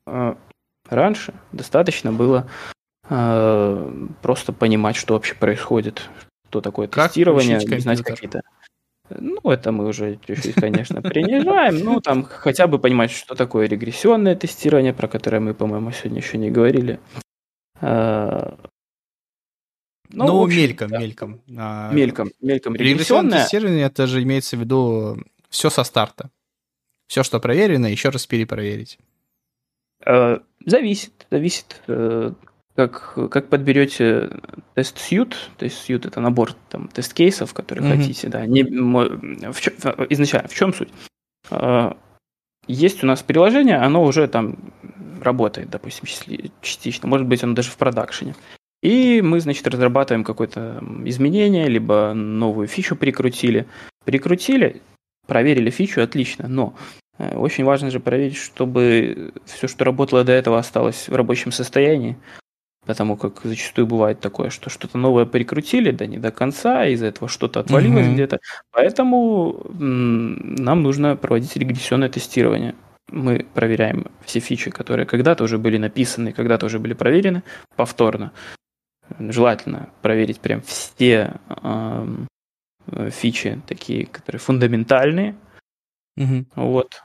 э, 0.07 0.35
раньше 0.89 1.33
достаточно 1.51 2.13
было 2.13 2.47
просто 3.07 4.51
понимать, 4.51 4.95
что 4.95 5.13
вообще 5.13 5.35
происходит, 5.35 6.09
что 6.49 6.59
такое 6.59 6.87
как 6.87 7.09
тестирование, 7.09 7.59
знать 7.59 8.01
какие-то 8.01 8.41
ну, 9.09 9.39
это 9.43 9.71
мы 9.71 9.87
уже 9.87 10.19
чуть-чуть, 10.25 10.55
конечно, 10.55 11.01
принижаем. 11.01 11.79
Ну, 11.79 12.01
там 12.01 12.23
хотя 12.23 12.67
бы 12.67 12.79
понимать, 12.79 13.11
что 13.11 13.35
такое 13.35 13.67
регрессионное 13.67 14.35
тестирование, 14.35 14.93
про 14.93 15.07
которое 15.07 15.39
мы, 15.39 15.53
по-моему, 15.53 15.91
сегодня 15.91 16.19
еще 16.19 16.37
не 16.37 16.49
говорили. 16.49 16.99
А, 17.81 18.57
ну, 20.09 20.27
ну 20.27 20.43
общем, 20.43 20.59
мельком, 20.61 20.89
да. 20.89 20.99
мельком. 20.99 21.41
А, 21.57 21.91
мельком, 21.91 22.31
мельком. 22.41 22.75
Регрессионное 22.75 23.43
тестирование, 23.43 23.85
это 23.85 24.07
же 24.07 24.23
имеется 24.23 24.57
в 24.57 24.61
виду 24.61 25.17
все 25.49 25.69
со 25.69 25.83
старта. 25.83 26.31
Все, 27.07 27.21
что 27.21 27.39
проверено, 27.39 27.85
еще 27.85 28.09
раз 28.09 28.25
перепроверить. 28.25 28.97
А, 30.03 30.41
зависит, 30.65 31.27
зависит. 31.29 31.81
Как, 32.75 33.17
как 33.31 33.47
подберете 33.47 34.29
тест 34.73 34.97
сьют, 34.97 35.49
тест 35.57 35.85
сьют 35.85 36.05
это 36.05 36.19
набор 36.19 36.53
там 36.69 36.89
тест 36.89 37.13
кейсов, 37.13 37.53
которые 37.53 37.85
mm-hmm. 37.87 37.97
хотите, 37.97 38.27
да, 38.27 38.45
не, 38.45 38.63
в 38.63 39.61
чем, 39.61 39.73
изначально, 40.09 40.49
в 40.49 40.53
чем 40.53 40.73
суть? 40.73 40.89
А, 41.49 41.95
есть 42.67 43.03
у 43.03 43.07
нас 43.07 43.23
приложение, 43.23 43.77
оно 43.77 44.03
уже 44.03 44.27
там 44.27 44.57
работает, 45.21 45.69
допустим, 45.69 46.05
частично, 46.61 47.07
может 47.07 47.27
быть, 47.27 47.43
оно 47.43 47.53
даже 47.53 47.71
в 47.71 47.77
продакшене. 47.77 48.35
И 48.81 49.21
мы, 49.21 49.39
значит, 49.39 49.67
разрабатываем 49.67 50.23
какое-то 50.23 50.83
изменение, 51.05 51.67
либо 51.67 52.13
новую 52.13 52.67
фичу 52.67 52.95
прикрутили. 52.95 53.65
Прикрутили, 54.03 54.81
проверили 55.25 55.69
фичу, 55.69 56.01
отлично, 56.01 56.47
но 56.47 56.75
э, 57.17 57.35
очень 57.35 57.63
важно 57.63 57.89
же 57.89 57.99
проверить, 57.99 58.37
чтобы 58.37 59.33
все, 59.45 59.67
что 59.67 59.85
работало 59.85 60.23
до 60.23 60.33
этого, 60.33 60.59
осталось 60.59 61.09
в 61.09 61.15
рабочем 61.15 61.51
состоянии. 61.51 62.17
Потому 62.85 63.17
как 63.17 63.41
зачастую 63.43 63.87
бывает 63.87 64.19
такое, 64.19 64.49
что 64.51 64.69
что-то 64.69 64.97
новое 64.97 65.25
прикрутили, 65.25 65.91
да 65.91 66.05
не 66.05 66.17
до 66.19 66.31
конца, 66.31 66.85
из-за 66.85 67.07
этого 67.07 67.27
что-то 67.27 67.59
отвалилось 67.61 68.05
mm-hmm. 68.05 68.13
где-то. 68.13 68.39
Поэтому 68.71 69.65
нам 69.69 70.83
нужно 70.83 71.15
проводить 71.15 71.55
регрессионное 71.55 72.09
тестирование. 72.09 72.75
Мы 73.09 73.45
проверяем 73.53 74.05
все 74.23 74.39
фичи, 74.39 74.69
которые 74.71 75.05
когда-то 75.05 75.43
уже 75.43 75.57
были 75.57 75.77
написаны, 75.77 76.31
когда-то 76.31 76.67
уже 76.67 76.79
были 76.79 76.93
проверены 76.93 77.43
повторно. 77.75 78.31
Желательно 79.19 79.89
проверить 80.01 80.39
прям 80.39 80.61
все 80.61 81.33
э, 81.47 83.09
фичи, 83.11 83.61
такие, 83.67 84.05
которые 84.05 84.39
фундаментальные. 84.39 85.35
Mm-hmm. 86.19 86.45
Вот. 86.55 87.01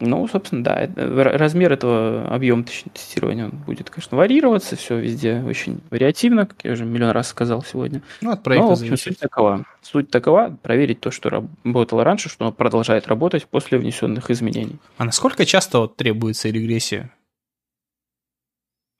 Ну, 0.00 0.28
собственно, 0.28 0.62
да, 0.62 0.88
размер 0.96 1.72
этого 1.72 2.28
объема 2.28 2.64
тестирования 2.64 3.46
он 3.46 3.50
будет, 3.50 3.90
конечно, 3.90 4.16
варьироваться, 4.16 4.76
все 4.76 4.96
везде 4.96 5.42
очень 5.42 5.80
вариативно, 5.90 6.46
как 6.46 6.62
я 6.62 6.72
уже 6.72 6.84
миллион 6.84 7.10
раз 7.10 7.28
сказал 7.28 7.64
сегодня. 7.64 8.02
Ну, 8.20 8.30
от 8.30 8.42
проекта 8.42 8.68
Но, 8.68 8.74
в 8.76 8.80
общем, 8.80 8.96
суть 8.96 9.18
такова. 9.18 9.64
Суть 9.82 10.10
такова, 10.10 10.56
проверить 10.62 11.00
то, 11.00 11.10
что 11.10 11.30
работало 11.30 12.04
раньше, 12.04 12.28
что 12.28 12.44
оно 12.44 12.52
продолжает 12.52 13.08
работать 13.08 13.46
после 13.46 13.78
внесенных 13.78 14.30
изменений. 14.30 14.76
А 14.98 15.04
насколько 15.04 15.44
часто 15.44 15.80
вот 15.80 15.96
требуется 15.96 16.48
регрессия? 16.48 17.12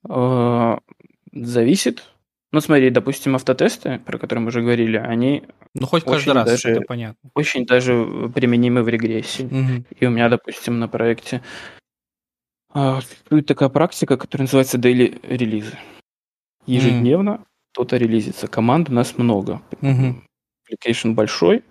А, 0.09 0.79
зависит. 1.33 2.03
Ну, 2.51 2.61
смотри, 2.61 2.89
допустим, 2.91 3.35
автотесты, 3.35 3.99
про 3.99 4.19
которые 4.19 4.43
мы 4.43 4.49
уже 4.49 4.63
говорили, 4.63 4.97
они 4.97 5.45
ну, 5.75 5.87
хоть 5.87 6.05
каждый 6.05 6.33
раз, 6.33 6.47
даже, 6.47 6.71
это 6.71 6.81
понятно. 6.81 7.31
Очень 7.35 7.67
даже 7.67 8.31
применимы 8.35 8.83
в 8.83 8.89
регрессии. 8.89 9.45
Угу. 9.45 9.85
И 10.01 10.07
у 10.07 10.11
меня, 10.11 10.31
допустим, 10.31 10.79
на 10.79 10.89
проекте 10.89 11.43
а, 12.73 13.01
такая 13.47 13.69
практика, 13.69 14.17
которая 14.17 14.45
называется 14.45 14.79
daily 14.79 15.21
релизы. 15.27 15.79
Ежедневно 16.67 17.31
мм. 17.31 17.45
кто-то 17.73 17.97
релизится. 17.97 18.47
Команд 18.47 18.91
у 18.91 18.93
нас 18.93 19.17
много. 19.19 19.63
Угу. 19.81 20.23
Application 20.71 21.15
большой, 21.15 21.65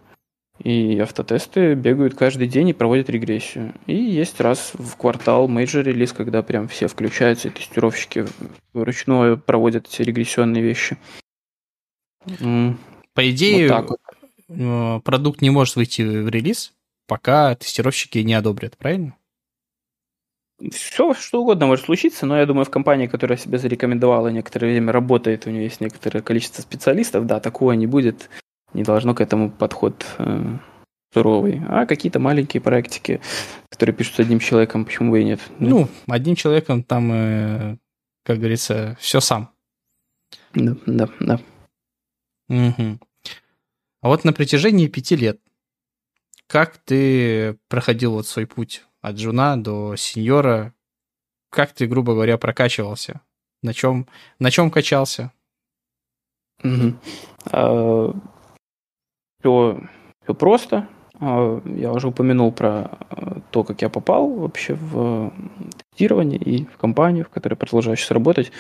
и 0.60 0.98
автотесты 1.00 1.74
бегают 1.76 2.16
каждый 2.16 2.48
день 2.48 2.70
и 2.70 2.74
проводят 2.74 3.10
регрессию. 3.10 3.74
И 3.86 3.96
есть 3.96 4.42
раз 4.42 4.72
в 4.74 4.96
квартал 4.96 5.48
major 5.48 5.86
релиз, 5.86 6.14
когда 6.14 6.42
прям 6.42 6.68
все 6.68 6.88
включаются, 6.88 7.48
и 7.48 7.52
тестировщики 7.52 8.26
вручную 8.74 9.38
проводят 9.38 9.88
эти 9.88 10.02
регрессионные 10.02 10.64
вещи. 10.64 10.98
По 12.26 13.32
идее, 13.32 13.72
вот 13.74 13.90
вот. 13.90 14.00
Э, 14.50 15.00
продукт 15.04 15.42
не 15.42 15.50
может 15.50 15.76
выйти 15.76 16.02
в 16.02 16.30
релиз, 16.30 16.74
пока 17.08 17.56
тестировщики 17.56 18.20
не 18.20 18.34
одобрят, 18.34 18.78
правильно? 18.78 19.16
Все, 20.72 21.14
что 21.14 21.42
угодно 21.42 21.68
может 21.68 21.86
случиться, 21.86 22.26
но 22.26 22.38
я 22.38 22.46
думаю, 22.46 22.66
в 22.66 22.72
компании, 22.72 23.08
которая 23.08 23.38
себя 23.38 23.60
зарекомендовала 23.60 24.30
некоторое 24.30 24.72
время 24.72 24.92
работает, 24.92 25.46
у 25.46 25.52
нее 25.52 25.66
есть 25.66 25.82
некоторое 25.82 26.22
количество 26.22 26.62
специалистов, 26.62 27.28
да, 27.28 27.40
такого 27.40 27.74
не 27.74 27.86
будет 27.86 28.30
не 28.78 28.84
должно 28.84 29.16
к 29.16 29.22
этому 29.22 29.50
подход 29.50 30.06
э, 30.20 30.58
суровый. 31.12 31.62
А 31.68 31.86
какие-то 31.88 32.20
маленькие 32.20 32.62
практики, 32.62 33.22
которые 33.70 33.96
пишутся 33.96 34.22
одним 34.22 34.40
человеком, 34.40 34.86
почему 34.86 35.12
бы 35.12 35.22
и 35.22 35.26
нет? 35.26 35.42
Ну, 35.60 35.90
одним 36.08 36.36
человеком 36.36 36.84
там, 36.84 37.12
э, 37.12 37.78
как 38.24 38.38
говорится, 38.38 38.96
все 39.00 39.20
сам. 39.20 39.50
Да, 40.54 40.76
да, 40.86 41.10
да. 41.20 41.40
Угу. 42.50 43.00
А 44.02 44.08
вот 44.08 44.24
на 44.24 44.32
протяжении 44.32 44.88
пяти 44.88 45.16
лет, 45.16 45.42
как 46.46 46.78
ты 46.78 47.58
проходил 47.68 48.14
вот 48.14 48.28
свой 48.28 48.46
путь 48.46 48.84
от 49.02 49.16
джуна 49.16 49.58
до 49.58 49.96
сеньора? 49.96 50.74
Как 51.50 51.74
ты, 51.74 51.88
грубо 51.88 52.14
говоря, 52.14 52.38
прокачивался? 52.38 53.22
На 53.64 53.74
чем, 53.74 54.08
на 54.38 54.52
чем 54.52 54.70
качался? 54.70 55.32
Угу. 56.64 56.94
А, 57.52 58.14
все, 59.40 59.80
все 60.24 60.34
просто. 60.34 60.88
А, 61.20 61.62
я 61.66 61.92
уже 61.92 62.08
упомянул 62.08 62.52
про 62.52 62.92
э, 63.10 63.40
то, 63.52 63.64
как 63.64 63.82
я 63.82 63.90
попал 63.90 64.30
вообще 64.30 64.76
в 64.76 65.32
тестирование 65.90 66.40
и 66.40 66.66
в 66.66 66.78
компанию, 66.78 67.26
в 67.26 67.30
которой 67.30 67.56
продолжаю 67.56 67.98
сейчас 67.98 68.12
работать. 68.12 68.52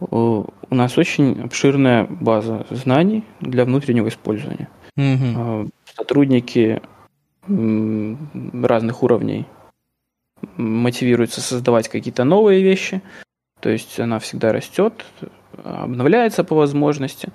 У 0.00 0.46
нас 0.70 0.96
очень 0.96 1.42
обширная 1.42 2.06
база 2.08 2.66
знаний 2.70 3.22
для 3.40 3.66
внутреннего 3.66 4.08
использования. 4.08 4.70
Mm-hmm. 4.98 5.70
Сотрудники 5.94 6.80
разных 7.46 9.02
уровней 9.02 9.46
мотивируются 10.56 11.42
создавать 11.42 11.88
какие-то 11.88 12.24
новые 12.24 12.62
вещи. 12.62 13.02
То 13.60 13.68
есть 13.68 14.00
она 14.00 14.18
всегда 14.20 14.52
растет, 14.52 15.04
обновляется 15.62 16.44
по 16.44 16.54
возможности. 16.54 17.30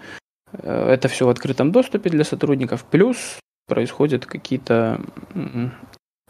Э, 0.63 0.89
это 0.91 1.07
все 1.07 1.25
в 1.25 1.29
открытом 1.29 1.71
доступе 1.71 2.09
для 2.09 2.23
сотрудников. 2.23 2.83
Плюс 2.85 3.39
происходят 3.67 4.25
какие-то... 4.25 5.01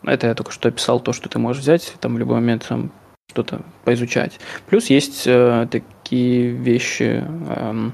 Это 0.03 0.27
я 0.27 0.35
только 0.35 0.51
что 0.51 0.69
описал, 0.69 0.99
то, 0.99 1.13
что 1.13 1.29
ты 1.29 1.39
можешь 1.39 1.63
взять, 1.63 1.95
там 1.99 2.15
в 2.15 2.19
любой 2.19 2.35
момент 2.35 2.63
сам 2.63 2.91
что-то 3.31 3.61
поизучать. 3.83 4.39
Плюс 4.67 4.87
есть 4.87 5.23
э, 5.25 5.67
такие 5.69 6.49
вещи, 6.49 7.23
э, 7.49 7.89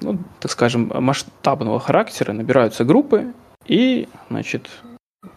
ну, 0.00 0.18
так 0.40 0.50
скажем, 0.50 0.92
масштабного 0.94 1.80
характера. 1.80 2.32
Набираются 2.32 2.84
группы 2.84 3.32
и, 3.66 4.08
значит, 4.28 4.68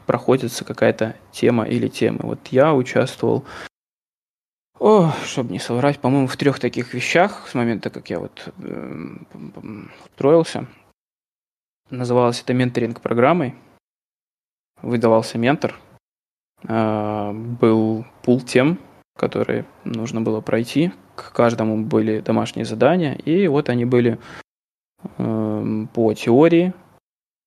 проходится 0.05 0.65
какая-то 0.65 1.15
тема 1.31 1.63
или 1.65 1.87
темы. 1.87 2.19
Вот 2.23 2.39
я 2.51 2.73
участвовал 2.73 3.45
о, 4.79 5.11
чтобы 5.25 5.51
не 5.51 5.59
соврать, 5.59 5.99
по-моему, 5.99 6.27
в 6.27 6.37
трех 6.37 6.59
таких 6.59 6.93
вещах 6.93 7.47
с 7.47 7.55
момента, 7.55 7.89
как 7.89 8.09
я 8.09 8.19
вот 8.19 8.53
э, 8.59 9.15
устроился. 10.05 10.67
Называлось 11.89 12.41
это 12.41 12.53
менторинг 12.53 13.01
программой. 13.01 13.55
Выдавался 14.81 15.37
ментор. 15.37 15.79
Э, 16.63 17.31
был 17.33 18.05
пул 18.23 18.41
тем, 18.41 18.79
которые 19.17 19.65
нужно 19.83 20.21
было 20.21 20.41
пройти. 20.41 20.91
К 21.15 21.31
каждому 21.31 21.83
были 21.83 22.19
домашние 22.19 22.65
задания, 22.65 23.15
и 23.15 23.47
вот 23.47 23.69
они 23.69 23.85
были 23.85 24.19
э, 25.17 25.85
по 25.93 26.13
теории. 26.13 26.73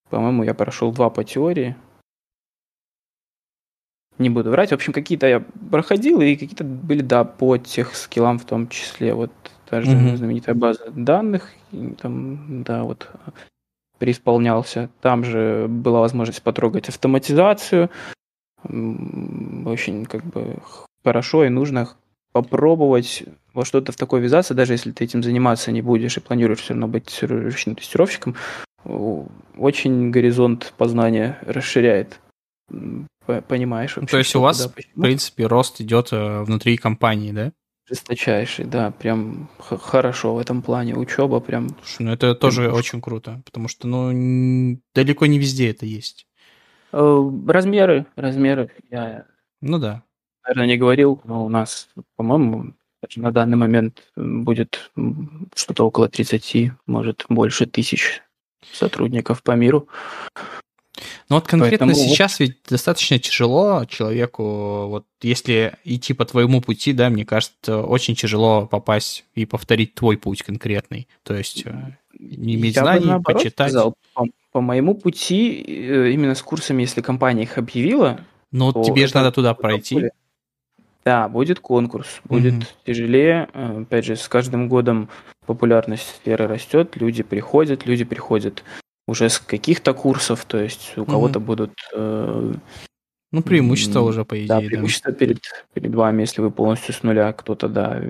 По-моему, 0.09 0.43
я 0.43 0.55
прошел 0.55 0.93
два 0.93 1.11
по 1.11 1.23
теории. 1.23 1.77
Не 4.21 4.31
буду 4.31 4.51
врать. 4.51 4.71
В 4.71 4.75
общем, 4.75 4.93
какие-то 4.93 5.27
я 5.27 5.43
проходил, 5.71 6.21
и 6.21 6.37
какие-то 6.37 6.63
были, 6.63 7.01
да, 7.01 7.25
по 7.25 7.57
тех 7.57 7.97
скиллам 7.97 8.39
в 8.39 8.45
том 8.45 8.69
числе. 8.69 9.15
Вот 9.15 9.33
даже 9.71 9.91
mm-hmm. 9.91 10.17
знаменитая 10.17 10.55
база 10.55 10.91
данных, 10.91 11.51
там, 12.01 12.63
да, 12.63 12.85
вот 12.85 13.09
преисполнялся. 13.99 14.91
Там 15.01 15.25
же 15.25 15.67
была 15.69 16.01
возможность 16.01 16.43
потрогать 16.43 16.89
автоматизацию. 16.89 17.91
Очень 18.63 20.05
как 20.05 20.23
бы 20.25 20.59
хорошо 21.03 21.45
и 21.45 21.49
нужно 21.49 21.89
попробовать 22.33 23.25
во 23.55 23.65
что-то 23.65 23.93
в 23.93 23.97
такое 23.97 24.21
ввязаться, 24.21 24.55
даже 24.55 24.75
если 24.75 24.93
ты 24.93 25.05
этим 25.05 25.23
заниматься 25.23 25.73
не 25.73 25.83
будешь 25.83 26.17
и 26.17 26.21
планируешь 26.21 26.61
все 26.61 26.75
равно 26.75 26.89
быть 26.89 27.23
ручным 27.23 27.75
тестировщиком, 27.75 28.37
очень 28.85 30.11
горизонт 30.11 30.75
познания 30.77 31.39
расширяет. 31.47 32.21
Понимаешь 33.27 33.97
вообще. 33.97 34.11
То 34.11 34.19
есть 34.19 34.35
у 34.35 34.41
вас, 34.41 34.67
в 34.67 35.01
принципе, 35.01 35.47
рост 35.47 35.81
идет 35.81 36.13
э, 36.13 36.43
внутри 36.43 36.77
компании, 36.77 37.33
да? 37.33 37.53
Жесточайший, 37.89 38.65
да, 38.65 38.93
прям 38.93 39.51
хорошо 39.59 40.35
в 40.35 40.39
этом 40.39 40.63
плане. 40.63 40.95
Учеба 40.95 41.41
прям... 41.41 41.71
Слушай, 41.83 42.03
ну 42.03 42.13
это 42.13 42.35
тоже 42.35 42.63
прям... 42.63 42.75
очень 42.75 43.01
круто, 43.01 43.43
потому 43.45 43.69
что, 43.69 43.89
ну, 43.89 44.81
далеко 44.95 45.27
не 45.27 45.39
везде 45.39 45.71
это 45.71 45.87
есть. 45.87 46.27
Э, 46.93 47.31
размеры, 47.47 48.07
размеры, 48.17 48.71
я... 48.91 49.27
Ну 49.61 49.79
да 49.79 50.03
наверное, 50.51 50.67
не 50.67 50.77
говорил, 50.77 51.21
но 51.25 51.45
у 51.45 51.49
нас, 51.49 51.89
по-моему, 52.17 52.75
на 53.17 53.33
данный 53.33 53.57
момент 53.57 54.11
будет 54.17 54.91
что-то 55.55 55.87
около 55.87 56.09
30, 56.09 56.73
может, 56.87 57.25
больше 57.29 57.67
тысяч 57.67 58.23
сотрудников 58.73 59.43
по 59.43 59.53
миру. 59.53 59.89
Ну 61.31 61.37
вот 61.37 61.47
конкретно 61.47 61.87
Поэтому... 61.87 62.09
сейчас 62.09 62.41
ведь 62.41 62.59
достаточно 62.69 63.21
тяжело 63.21 63.85
человеку, 63.85 64.89
вот 64.89 65.07
если 65.23 65.75
идти 65.85 66.13
по 66.13 66.25
твоему 66.25 66.61
пути, 66.61 66.93
да, 66.93 67.09
мне 67.09 67.25
кажется, 67.25 67.83
очень 67.83 68.17
тяжело 68.17 68.67
попасть 68.67 69.25
и 69.37 69.47
повторить 69.47 69.95
твой 69.95 70.19
путь 70.19 70.43
конкретный. 70.43 71.07
То 71.23 71.37
есть 71.37 71.63
э, 71.65 71.97
не 72.19 72.57
иметь 72.57 72.75
Я 72.75 72.83
знаний, 72.83 73.07
бы 73.07 73.23
почитать. 73.23 73.71
Сказал, 73.71 73.95
по, 74.13 74.27
по 74.51 74.61
моему 74.61 74.97
пути, 74.97 75.65
э, 75.69 76.11
именно 76.11 76.35
с 76.35 76.43
курсами, 76.43 76.83
если 76.83 77.01
компания 77.01 77.45
их 77.45 77.59
объявила, 77.59 78.19
ну, 78.51 78.73
тебе 78.85 79.07
же 79.07 79.15
надо 79.15 79.31
туда 79.31 79.55
пройти. 79.55 80.11
Да, 81.05 81.29
будет 81.29 81.61
конкурс, 81.61 82.09
будет 82.25 82.55
mm-hmm. 82.55 82.67
тяжелее. 82.87 83.49
Э, 83.55 83.83
опять 83.83 84.05
же, 84.05 84.17
с 84.17 84.27
каждым 84.27 84.69
годом 84.69 85.09
популярность 85.47 86.09
сферы 86.17 86.49
растет, 86.49 86.97
люди 86.97 87.23
приходят, 87.23 87.87
люди 87.87 88.03
приходят 88.03 88.65
уже 89.11 89.29
с 89.29 89.39
каких-то 89.39 89.93
курсов, 89.93 90.45
то 90.45 90.59
есть 90.59 90.97
у 90.97 91.05
кого-то 91.05 91.41
будут... 91.41 91.73
Э, 91.93 92.55
ну, 93.33 93.43
преимущество 93.43 94.01
уже, 94.01 94.25
по 94.25 94.37
идее. 94.37 94.49
Да, 94.49 94.59
преимущество 94.61 95.13
да. 95.13 95.19
Перед, 95.19 95.39
перед 95.75 95.95
вами, 95.95 96.23
если 96.23 96.43
вы 96.43 96.51
полностью 96.51 96.95
с 96.95 97.03
нуля, 97.03 97.33
кто-то, 97.33 97.69
да, 97.69 98.01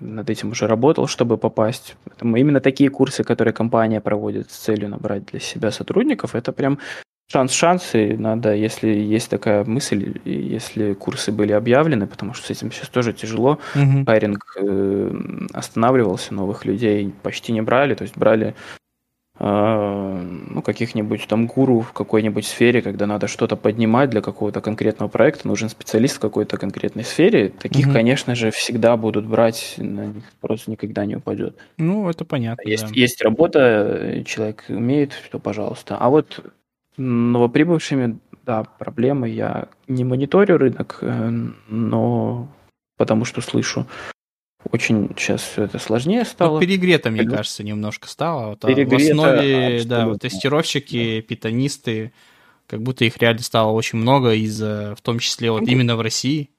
над 0.00 0.30
этим 0.30 0.50
уже 0.50 0.66
работал, 0.66 1.06
чтобы 1.06 1.38
попасть. 1.38 1.96
Поэтому 2.04 2.36
именно 2.36 2.60
такие 2.60 2.90
курсы, 2.90 3.24
которые 3.24 3.54
компания 3.54 4.00
проводит 4.00 4.50
с 4.50 4.56
целью 4.56 4.88
набрать 4.88 5.26
для 5.26 5.40
себя 5.40 5.70
сотрудников, 5.70 6.34
это 6.34 6.52
прям 6.52 6.78
шанс 7.32 7.52
шанс, 7.52 7.94
и 7.94 8.16
надо, 8.16 8.54
если 8.54 8.88
есть 8.88 9.30
такая 9.30 9.64
мысль, 9.64 10.20
если 10.24 10.92
курсы 10.94 11.32
были 11.32 11.52
объявлены, 11.52 12.06
потому 12.06 12.34
что 12.34 12.46
с 12.46 12.50
этим 12.50 12.70
сейчас 12.70 12.88
тоже 12.88 13.12
тяжело, 13.12 13.58
угу. 13.74 14.04
хайринг 14.04 14.56
э, 14.60 15.14
останавливался, 15.54 16.34
новых 16.34 16.66
людей 16.66 17.12
почти 17.22 17.52
не 17.52 17.62
брали, 17.62 17.94
то 17.94 18.02
есть 18.02 18.16
брали 18.18 18.54
ну, 19.42 20.62
каких-нибудь 20.62 21.26
там 21.26 21.48
гуру 21.48 21.80
в 21.80 21.92
какой-нибудь 21.92 22.46
сфере, 22.46 22.80
когда 22.80 23.06
надо 23.06 23.26
что-то 23.26 23.56
поднимать 23.56 24.08
для 24.08 24.20
какого-то 24.20 24.60
конкретного 24.60 25.08
проекта, 25.08 25.48
нужен 25.48 25.68
специалист 25.68 26.16
в 26.16 26.20
какой-то 26.20 26.56
конкретной 26.56 27.02
сфере. 27.02 27.48
Таких, 27.48 27.86
угу. 27.86 27.94
конечно 27.94 28.36
же, 28.36 28.52
всегда 28.52 28.96
будут 28.96 29.26
брать, 29.26 29.74
на 29.78 30.06
них 30.06 30.22
просто 30.40 30.70
никогда 30.70 31.04
не 31.06 31.16
упадет. 31.16 31.56
Ну, 31.76 32.08
это 32.08 32.24
понятно. 32.24 32.68
Есть, 32.68 32.88
да. 32.88 32.94
есть 32.94 33.20
работа, 33.20 34.22
человек 34.24 34.64
умеет, 34.68 35.12
то 35.32 35.40
пожалуйста. 35.40 35.96
А 35.96 36.08
вот 36.08 36.40
новоприбывшими, 36.96 38.18
да, 38.46 38.64
проблемы. 38.64 39.28
Я 39.28 39.68
не 39.88 40.04
мониторю 40.04 40.58
рынок, 40.58 40.98
э, 41.00 41.30
но 41.68 42.48
потому 42.96 43.24
что 43.24 43.40
слышу, 43.40 43.86
очень 44.70 45.10
сейчас 45.16 45.42
все 45.42 45.64
это 45.64 45.78
сложнее 45.78 46.20
ну, 46.20 46.24
стало. 46.24 46.54
Ну, 46.54 46.60
перегрето, 46.60 47.10
мне 47.10 47.24
кажется, 47.24 47.64
немножко 47.64 48.08
стало. 48.08 48.50
Вот, 48.50 48.60
перегрето, 48.60 48.96
в 48.96 49.10
основе, 49.10 49.84
да, 49.84 50.06
вот 50.06 50.20
тестировщики, 50.20 51.20
питонисты, 51.20 52.12
как 52.66 52.82
будто 52.82 53.04
их 53.04 53.16
реально 53.18 53.42
стало 53.42 53.72
очень 53.72 53.98
много 53.98 54.34
из-за, 54.34 54.94
в 54.96 55.02
том 55.02 55.18
числе 55.18 55.50
вот 55.50 55.62
именно 55.62 55.96
в 55.96 56.00
России 56.00 56.50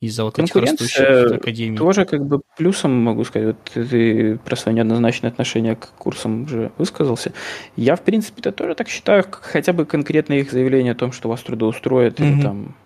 из-за 0.00 0.24
вот 0.24 0.38
этих 0.38 0.54
растущих 0.54 1.32
академий. 1.32 1.78
Тоже 1.78 2.04
как 2.04 2.24
бы 2.26 2.42
плюсом 2.56 2.92
могу 2.92 3.24
сказать, 3.24 3.56
вот 3.56 3.88
ты 3.88 4.38
про 4.38 4.56
свое 4.56 4.76
неоднозначное 4.76 5.30
отношение 5.30 5.76
к 5.76 5.88
курсам 5.92 6.44
уже 6.44 6.72
высказался. 6.78 7.32
Я, 7.76 7.96
в 7.96 8.02
принципе-то 8.02 8.52
тоже 8.52 8.74
так 8.74 8.88
считаю, 8.88 9.24
хотя 9.30 9.72
бы 9.72 9.86
конкретно 9.86 10.34
их 10.34 10.52
заявление 10.52 10.92
о 10.92 10.96
том, 10.96 11.12
что 11.12 11.28
вас 11.28 11.42
трудоустроят 11.42 12.20
mm-hmm. 12.20 12.32
или 12.32 12.42
там... 12.42 12.76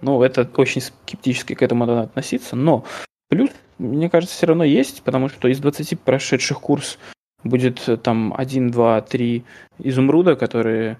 Ну, 0.00 0.22
это 0.22 0.48
очень 0.56 0.82
скептически 0.82 1.54
к 1.54 1.62
этому 1.62 1.86
надо 1.86 2.02
относиться, 2.02 2.56
но 2.56 2.84
плюс, 3.28 3.50
мне 3.78 4.10
кажется, 4.10 4.34
все 4.34 4.46
равно 4.46 4.64
есть, 4.64 5.02
потому 5.02 5.28
что 5.28 5.48
из 5.48 5.58
20 5.58 6.00
прошедших 6.00 6.60
курс 6.60 6.98
будет 7.42 7.88
там 8.02 8.34
1, 8.36 8.70
2, 8.70 9.00
3 9.02 9.44
изумруда, 9.78 10.36
которые 10.36 10.98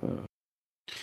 э, 0.00 0.18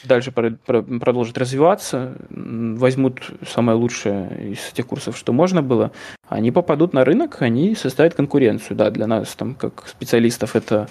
дальше 0.03 0.31
продолжат 0.31 1.37
развиваться, 1.37 2.15
возьмут 2.29 3.31
самое 3.47 3.77
лучшее 3.77 4.53
из 4.53 4.71
тех 4.71 4.87
курсов, 4.87 5.17
что 5.17 5.33
можно 5.33 5.61
было, 5.61 5.91
они 6.27 6.51
попадут 6.51 6.93
на 6.93 7.03
рынок, 7.03 7.41
они 7.41 7.75
составят 7.75 8.15
конкуренцию. 8.15 8.77
Да, 8.77 8.89
для 8.89 9.07
нас, 9.07 9.35
там, 9.35 9.55
как 9.55 9.87
специалистов, 9.87 10.55
это 10.55 10.87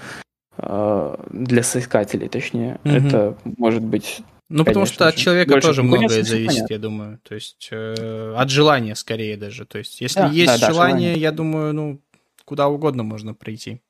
э, 0.57 1.17
для 1.31 1.63
соискателей, 1.63 2.29
точнее, 2.29 2.79
угу. 2.85 2.95
это 2.95 3.37
может 3.57 3.83
быть 3.83 4.23
ну, 4.49 4.65
потому 4.65 4.87
что 4.87 5.07
от 5.07 5.17
человека 5.17 5.61
тоже 5.61 5.83
многое 5.83 6.23
зависит, 6.23 6.47
понятно. 6.47 6.73
я 6.73 6.79
думаю. 6.79 7.21
То 7.23 7.35
есть 7.35 7.69
э, 7.71 8.35
от 8.37 8.51
желания 8.51 8.95
скорее 8.95 9.37
даже. 9.37 9.67
То 9.67 9.79
есть, 9.79 10.01
если 10.01 10.21
да, 10.21 10.29
есть 10.29 10.61
да, 10.61 10.73
желание, 10.73 10.73
желание, 10.73 11.13
я 11.21 11.33
думаю, 11.33 11.75
ну, 11.75 12.01
куда 12.45 12.69
угодно 12.69 13.03
можно 13.03 13.35
прийти. 13.35 13.83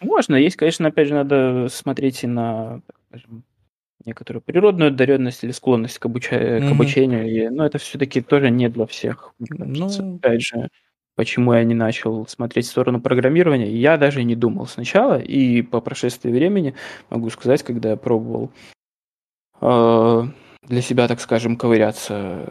Можно. 0.00 0.36
Есть, 0.36 0.56
конечно, 0.56 0.88
опять 0.88 1.08
же, 1.08 1.14
надо 1.14 1.68
смотреть 1.70 2.22
и 2.22 2.26
на, 2.26 2.82
скажем, 3.08 3.44
некоторую 4.04 4.42
природную 4.42 4.88
одаренность 4.88 5.42
или 5.42 5.52
склонность 5.52 5.98
к, 5.98 6.04
обуча... 6.04 6.36
mm-hmm. 6.36 6.68
к 6.68 6.72
обучению. 6.72 7.26
И, 7.26 7.48
но 7.48 7.64
это 7.64 7.78
все-таки 7.78 8.20
тоже 8.20 8.50
не 8.50 8.68
для 8.68 8.86
всех. 8.86 9.32
Ну... 9.38 10.16
Опять 10.16 10.42
же, 10.42 10.68
почему 11.16 11.54
я 11.54 11.64
не 11.64 11.74
начал 11.74 12.26
смотреть 12.26 12.66
в 12.66 12.70
сторону 12.70 13.00
программирования, 13.00 13.70
я 13.70 13.96
даже 13.96 14.22
не 14.22 14.36
думал 14.36 14.66
сначала. 14.66 15.18
И 15.18 15.62
по 15.62 15.80
прошествии 15.80 16.30
времени 16.30 16.74
могу 17.08 17.30
сказать, 17.30 17.62
когда 17.62 17.90
я 17.90 17.96
пробовал 17.96 18.52
для 19.60 20.82
себя, 20.82 21.08
так 21.08 21.20
скажем, 21.20 21.56
ковыряться 21.56 22.46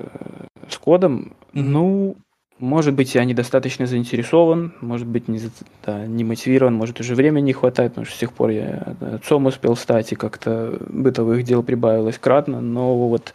с 0.69 0.77
кодом, 0.77 1.33
mm-hmm. 1.53 1.61
ну, 1.61 2.15
может 2.59 2.93
быть, 2.93 3.15
я 3.15 3.25
недостаточно 3.25 3.87
заинтересован, 3.87 4.73
может 4.79 5.07
быть, 5.07 5.27
не, 5.27 5.39
да, 5.85 6.05
не 6.05 6.23
мотивирован, 6.23 6.73
может, 6.73 6.99
уже 6.99 7.15
времени 7.15 7.47
не 7.47 7.53
хватает, 7.53 7.91
потому 7.91 8.05
что 8.05 8.15
с 8.15 8.19
тех 8.19 8.31
пор 8.31 8.51
я 8.51 8.95
отцом 9.01 9.47
успел 9.47 9.75
стать, 9.75 10.11
и 10.11 10.15
как-то 10.15 10.77
бытовых 10.87 11.43
дел 11.43 11.63
прибавилось 11.63 12.17
кратно, 12.17 12.61
но 12.61 13.09
вот 13.09 13.33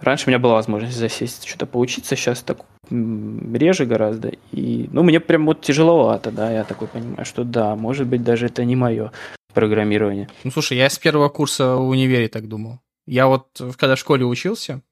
раньше 0.00 0.26
у 0.26 0.30
меня 0.30 0.38
была 0.38 0.54
возможность 0.54 0.96
засесть, 0.96 1.46
что-то 1.46 1.66
поучиться, 1.66 2.14
сейчас 2.16 2.42
так 2.42 2.58
реже 2.90 3.86
гораздо, 3.86 4.32
и, 4.52 4.88
ну, 4.92 5.02
мне 5.02 5.20
прям 5.20 5.46
вот 5.46 5.62
тяжеловато, 5.62 6.30
да, 6.30 6.52
я 6.52 6.64
такой 6.64 6.88
понимаю, 6.88 7.24
что 7.24 7.44
да, 7.44 7.74
может 7.76 8.06
быть, 8.06 8.22
даже 8.22 8.46
это 8.46 8.64
не 8.64 8.76
мое 8.76 9.10
программирование. 9.54 10.28
Ну, 10.44 10.50
слушай, 10.50 10.76
я 10.76 10.88
с 10.88 10.98
первого 10.98 11.28
курса 11.28 11.74
в 11.76 11.88
универе 11.88 12.28
так 12.28 12.46
думал. 12.46 12.78
Я 13.10 13.26
вот, 13.26 13.60
когда 13.76 13.96
в 13.96 13.98
школе 13.98 14.24
учился, 14.24 14.82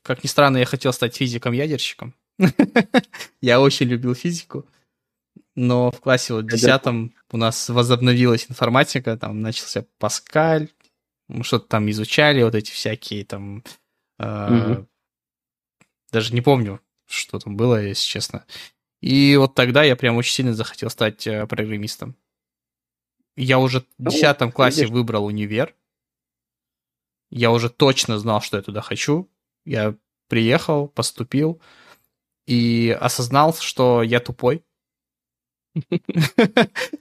как 0.00 0.24
ни 0.24 0.28
странно, 0.28 0.56
я 0.56 0.64
хотел 0.64 0.94
стать 0.94 1.14
физиком-ядерщиком, 1.14 2.14
Я 3.42 3.60
очень 3.60 3.86
любил 3.86 4.14
физику, 4.14 4.66
но 5.54 5.90
в 5.90 6.00
классе 6.00 6.32
вот 6.32 6.46
десятом 6.46 7.14
у 7.30 7.36
нас 7.36 7.68
возобновилась 7.68 8.46
информатика, 8.48 9.18
там 9.18 9.42
начался 9.42 9.84
Паскаль, 9.98 10.70
мы 11.28 11.44
что-то 11.44 11.68
там 11.68 11.90
изучали, 11.90 12.42
вот 12.42 12.54
эти 12.54 12.70
всякие 12.70 13.26
там... 13.26 13.62
Э, 14.18 14.82
даже 16.12 16.32
не 16.32 16.40
помню, 16.40 16.80
что 17.04 17.38
там 17.38 17.58
было, 17.58 17.84
если 17.84 18.06
честно. 18.06 18.46
И 19.02 19.36
вот 19.36 19.54
тогда 19.54 19.82
я 19.82 19.96
прям 19.96 20.16
очень 20.16 20.32
сильно 20.32 20.54
захотел 20.54 20.88
стать 20.88 21.26
э, 21.26 21.46
программистом. 21.46 22.16
Я 23.36 23.58
уже 23.58 23.80
в 23.80 23.86
ну, 23.98 24.10
десятом 24.10 24.50
классе 24.50 24.86
выбрал 24.86 25.26
универ. 25.26 25.74
Я 27.30 27.50
уже 27.50 27.68
точно 27.68 28.18
знал, 28.18 28.40
что 28.40 28.56
я 28.56 28.62
туда 28.62 28.80
хочу. 28.80 29.28
Я 29.64 29.96
приехал, 30.28 30.88
поступил 30.88 31.60
и 32.46 32.96
осознал, 33.00 33.54
что 33.54 34.02
я 34.02 34.20
тупой. 34.20 34.62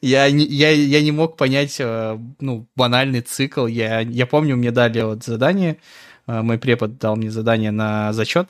я, 0.01 0.30
не, 0.32 0.45
я, 0.45 0.71
я 0.71 1.01
не 1.01 1.11
мог 1.11 1.38
понять 1.38 1.78
э, 1.80 2.19
ну, 2.39 2.67
банальный 2.76 3.21
цикл. 3.21 3.67
Я, 3.67 4.01
я 4.01 4.26
помню, 4.26 4.57
мне 4.57 4.71
дали 4.71 5.01
вот 5.01 5.23
задание, 5.23 5.78
э, 6.28 6.41
мой 6.41 6.57
препод 6.57 6.97
дал 6.97 7.15
мне 7.15 7.32
задание 7.32 7.71
на 7.71 8.11
зачет. 8.13 8.49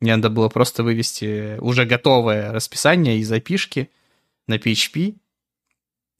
Мне 0.00 0.16
надо 0.16 0.30
было 0.30 0.48
просто 0.48 0.82
вывести 0.82 1.58
уже 1.60 1.84
готовое 1.84 2.52
расписание 2.52 3.18
из 3.18 3.28
запишки 3.28 3.90
на 4.48 4.56
PHP, 4.56 5.16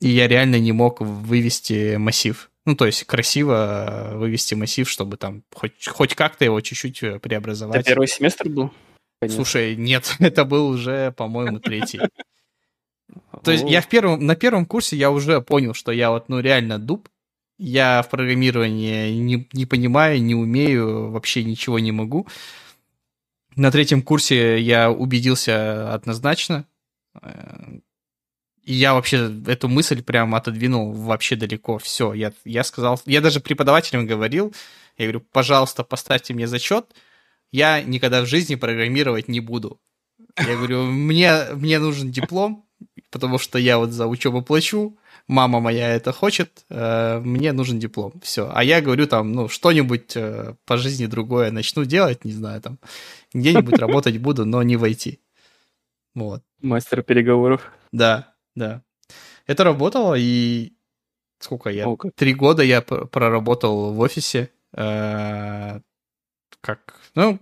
и 0.00 0.08
я 0.08 0.28
реально 0.28 0.58
не 0.58 0.72
мог 0.72 1.00
вывести 1.00 1.96
массив. 1.96 2.49
Ну, 2.70 2.76
то 2.76 2.86
есть 2.86 3.02
красиво 3.02 4.12
вывести 4.14 4.54
массив, 4.54 4.88
чтобы 4.88 5.16
там 5.16 5.42
хоть, 5.52 5.88
хоть 5.88 6.14
как-то 6.14 6.44
его 6.44 6.60
чуть-чуть 6.60 7.02
э, 7.02 7.18
преобразовать. 7.18 7.80
Это 7.80 7.88
первый 7.88 8.06
семестр 8.06 8.48
был? 8.48 8.72
Конечно. 9.20 9.38
Слушай, 9.38 9.74
нет, 9.74 10.14
это 10.20 10.44
был 10.44 10.68
уже, 10.68 11.10
по-моему, 11.10 11.58
третий. 11.58 11.98
То 13.42 13.50
есть 13.50 13.64
я 13.68 13.80
в 13.80 13.88
первом, 13.88 14.24
на 14.24 14.36
первом 14.36 14.66
курсе 14.66 14.96
я 14.96 15.10
уже 15.10 15.40
понял, 15.40 15.74
что 15.74 15.90
я 15.90 16.12
вот, 16.12 16.28
ну, 16.28 16.38
реально 16.38 16.78
дуб. 16.78 17.08
Я 17.58 18.02
в 18.02 18.08
программировании 18.08 19.14
не, 19.14 19.48
не 19.52 19.66
понимаю, 19.66 20.22
не 20.22 20.36
умею, 20.36 21.10
вообще 21.10 21.42
ничего 21.42 21.80
не 21.80 21.90
могу. 21.90 22.28
На 23.56 23.72
третьем 23.72 24.00
курсе 24.00 24.60
я 24.60 24.92
убедился 24.92 25.92
однозначно. 25.92 26.66
Я 28.64 28.94
вообще 28.94 29.30
эту 29.46 29.68
мысль 29.68 30.02
прям 30.02 30.34
отодвинул 30.34 30.92
вообще 30.92 31.36
далеко. 31.36 31.78
Все, 31.78 32.12
я, 32.12 32.32
я 32.44 32.64
сказал, 32.64 33.00
я 33.06 33.20
даже 33.20 33.40
преподавателям 33.40 34.06
говорил, 34.06 34.54
я 34.98 35.06
говорю, 35.06 35.20
пожалуйста, 35.32 35.82
поставьте 35.82 36.34
мне 36.34 36.46
зачет, 36.46 36.94
я 37.52 37.82
никогда 37.82 38.22
в 38.22 38.26
жизни 38.26 38.54
программировать 38.54 39.28
не 39.28 39.40
буду. 39.40 39.80
Я 40.36 40.56
говорю, 40.56 40.84
мне, 40.84 41.46
мне 41.54 41.78
нужен 41.78 42.10
диплом, 42.10 42.66
потому 43.10 43.38
что 43.38 43.58
я 43.58 43.78
вот 43.78 43.90
за 43.90 44.06
учебу 44.06 44.42
плачу, 44.42 44.96
мама 45.26 45.60
моя 45.60 45.88
это 45.94 46.12
хочет, 46.12 46.64
э, 46.68 47.20
мне 47.20 47.52
нужен 47.52 47.78
диплом, 47.78 48.12
все. 48.22 48.50
А 48.52 48.62
я 48.62 48.80
говорю 48.80 49.06
там, 49.06 49.32
ну, 49.32 49.48
что-нибудь 49.48 50.16
э, 50.16 50.54
по 50.66 50.76
жизни 50.76 51.06
другое 51.06 51.50
начну 51.50 51.84
делать, 51.84 52.24
не 52.24 52.32
знаю, 52.32 52.60
там, 52.60 52.78
где-нибудь 53.32 53.78
работать 53.78 54.18
буду, 54.18 54.44
но 54.44 54.62
не 54.62 54.76
войти. 54.76 55.20
Вот. 56.14 56.42
Мастер 56.60 57.02
переговоров. 57.02 57.70
Да, 57.92 58.29
да. 58.60 58.82
Это 59.46 59.64
работало, 59.64 60.14
и 60.16 60.72
сколько 61.40 61.70
я? 61.70 61.86
Три 62.14 62.34
года 62.34 62.62
я 62.62 62.82
проработал 62.82 63.92
в 63.92 64.00
офисе. 64.00 64.50
Э, 64.72 65.80
как, 66.60 66.94
ну, 67.14 67.40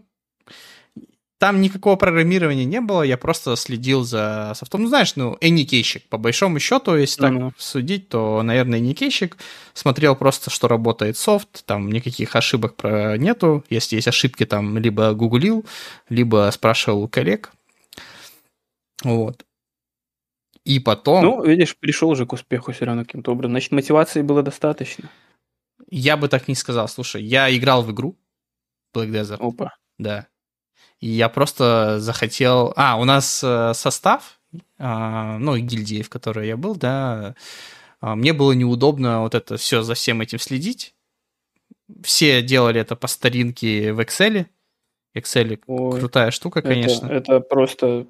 там 1.38 1.60
никакого 1.60 1.96
программирования 1.96 2.64
не 2.64 2.80
было, 2.80 3.02
я 3.02 3.16
просто 3.16 3.56
следил 3.56 4.04
за 4.04 4.52
софтом. 4.56 4.82
Ну, 4.82 4.88
знаешь, 4.88 5.14
ну, 5.16 5.36
эникейщик, 5.40 6.08
по 6.08 6.18
большому 6.18 6.58
счету, 6.60 6.96
если 6.96 7.20
так 7.20 7.32
mm-hmm. 7.32 7.52
судить, 7.58 8.08
то, 8.08 8.42
наверное, 8.42 8.78
эникейщик. 8.78 9.36
Смотрел 9.74 10.16
просто, 10.16 10.50
что 10.50 10.66
работает 10.66 11.16
софт, 11.16 11.64
там 11.64 11.90
никаких 11.92 12.34
ошибок 12.34 12.74
про 12.74 13.18
нету. 13.18 13.64
Если 13.70 13.96
есть 13.96 14.08
ошибки, 14.08 14.46
там 14.46 14.78
либо 14.78 15.12
гуглил, 15.12 15.64
либо 16.08 16.48
спрашивал 16.52 17.02
у 17.02 17.08
коллег. 17.08 17.52
Вот. 19.04 19.44
И 20.68 20.80
потом... 20.80 21.24
Ну, 21.24 21.42
видишь, 21.42 21.74
пришел 21.78 22.10
уже 22.10 22.26
к 22.26 22.34
успеху 22.34 22.72
все 22.72 22.84
равно 22.84 23.02
каким-то 23.02 23.32
образом. 23.32 23.52
Значит, 23.52 23.72
мотивации 23.72 24.20
было 24.20 24.42
достаточно. 24.42 25.08
Я 25.88 26.18
бы 26.18 26.28
так 26.28 26.46
не 26.46 26.54
сказал. 26.54 26.88
Слушай, 26.88 27.22
я 27.24 27.54
играл 27.56 27.82
в 27.82 27.90
игру 27.90 28.18
Black 28.94 29.08
Desert. 29.08 29.38
Опа. 29.40 29.74
Да. 29.96 30.26
И 31.00 31.08
я 31.08 31.30
просто 31.30 32.00
захотел... 32.00 32.74
А, 32.76 33.00
у 33.00 33.04
нас 33.04 33.42
э, 33.42 33.72
состав, 33.72 34.40
а, 34.78 35.38
ну, 35.38 35.56
гильдии, 35.56 36.02
в 36.02 36.10
которой 36.10 36.48
я 36.48 36.58
был, 36.58 36.76
да, 36.76 37.34
а, 38.02 38.14
мне 38.14 38.34
было 38.34 38.52
неудобно 38.52 39.22
вот 39.22 39.34
это 39.34 39.56
все 39.56 39.80
за 39.80 39.94
всем 39.94 40.20
этим 40.20 40.38
следить. 40.38 40.94
Все 42.02 42.42
делали 42.42 42.78
это 42.78 42.94
по 42.94 43.06
старинке 43.06 43.94
в 43.94 44.00
Excel. 44.00 44.44
Excel 45.16 45.62
Ой, 45.66 45.98
крутая 45.98 46.30
штука, 46.30 46.60
конечно. 46.60 47.06
Это, 47.06 47.36
это 47.36 47.40
просто 47.40 48.06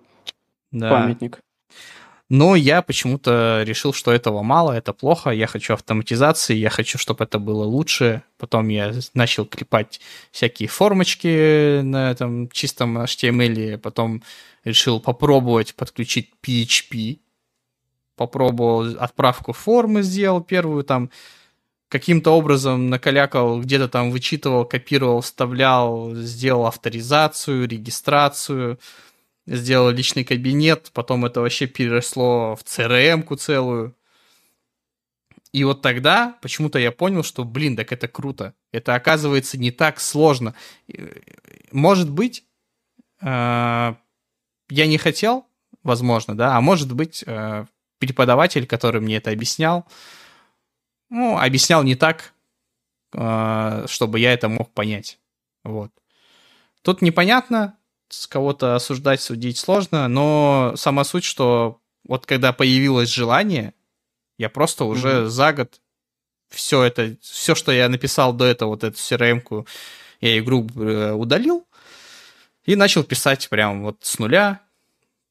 да. 0.72 0.90
памятник. 0.90 1.40
Но 2.30 2.56
я 2.56 2.82
почему-то 2.82 3.62
решил, 3.64 3.94
что 3.94 4.12
этого 4.12 4.42
мало, 4.42 4.72
это 4.72 4.92
плохо, 4.92 5.30
я 5.30 5.46
хочу 5.46 5.72
автоматизации, 5.72 6.54
я 6.56 6.68
хочу, 6.68 6.98
чтобы 6.98 7.24
это 7.24 7.38
было 7.38 7.64
лучше. 7.64 8.22
Потом 8.36 8.68
я 8.68 8.92
начал 9.14 9.46
клепать 9.46 10.00
всякие 10.30 10.68
формочки 10.68 11.80
на 11.80 12.10
этом 12.10 12.50
чистом 12.50 12.98
HTML, 12.98 13.78
потом 13.78 14.22
решил 14.64 15.00
попробовать 15.00 15.74
подключить 15.74 16.30
PHP, 16.46 17.20
попробовал 18.14 18.96
отправку 18.98 19.54
формы, 19.54 20.02
сделал 20.02 20.42
первую 20.42 20.84
там, 20.84 21.10
каким-то 21.88 22.32
образом 22.32 22.90
накалякал, 22.90 23.62
где-то 23.62 23.88
там 23.88 24.10
вычитывал, 24.10 24.66
копировал, 24.66 25.22
вставлял, 25.22 26.14
сделал 26.14 26.66
авторизацию, 26.66 27.66
регистрацию, 27.66 28.78
сделал 29.48 29.90
личный 29.90 30.24
кабинет, 30.24 30.90
потом 30.92 31.24
это 31.24 31.40
вообще 31.40 31.66
переросло 31.66 32.56
в 32.56 32.64
CRM-ку 32.64 33.36
целую. 33.36 33.96
И 35.52 35.64
вот 35.64 35.80
тогда 35.80 36.36
почему-то 36.42 36.78
я 36.78 36.92
понял, 36.92 37.22
что, 37.22 37.44
блин, 37.44 37.76
так 37.76 37.92
это 37.92 38.06
круто. 38.06 38.54
Это 38.70 38.94
оказывается 38.94 39.56
не 39.58 39.70
так 39.70 39.98
сложно. 39.98 40.54
Может 41.72 42.10
быть, 42.10 42.44
э, 43.22 43.94
я 44.70 44.86
не 44.86 44.98
хотел, 44.98 45.46
возможно, 45.82 46.36
да, 46.36 46.56
а 46.56 46.60
может 46.60 46.92
быть, 46.92 47.24
э, 47.26 47.64
преподаватель, 47.98 48.66
который 48.66 49.00
мне 49.00 49.16
это 49.16 49.30
объяснял, 49.30 49.86
ну, 51.08 51.38
объяснял 51.38 51.82
не 51.82 51.94
так, 51.94 52.34
э, 53.14 53.86
чтобы 53.88 54.20
я 54.20 54.34
это 54.34 54.50
мог 54.50 54.70
понять. 54.74 55.18
Вот. 55.64 55.90
Тут 56.82 57.00
непонятно, 57.00 57.77
с 58.08 58.26
кого-то 58.26 58.74
осуждать, 58.74 59.20
судить 59.20 59.58
сложно, 59.58 60.08
но 60.08 60.74
сама 60.76 61.04
суть, 61.04 61.24
что 61.24 61.80
вот 62.06 62.26
когда 62.26 62.52
появилось 62.52 63.10
желание, 63.10 63.74
я 64.38 64.48
просто 64.48 64.84
уже 64.84 65.08
mm-hmm. 65.08 65.26
за 65.26 65.52
год 65.52 65.80
все 66.48 66.82
это, 66.82 67.16
все, 67.20 67.54
что 67.54 67.72
я 67.72 67.88
написал 67.88 68.32
до 68.32 68.46
этого, 68.46 68.70
вот 68.70 68.84
эту 68.84 68.96
CRM-ку, 68.96 69.66
я 70.20 70.38
игру 70.38 70.66
э, 70.76 71.12
удалил 71.12 71.66
и 72.64 72.76
начал 72.76 73.04
писать 73.04 73.48
прям 73.48 73.82
вот 73.82 73.98
с 74.02 74.18
нуля, 74.18 74.60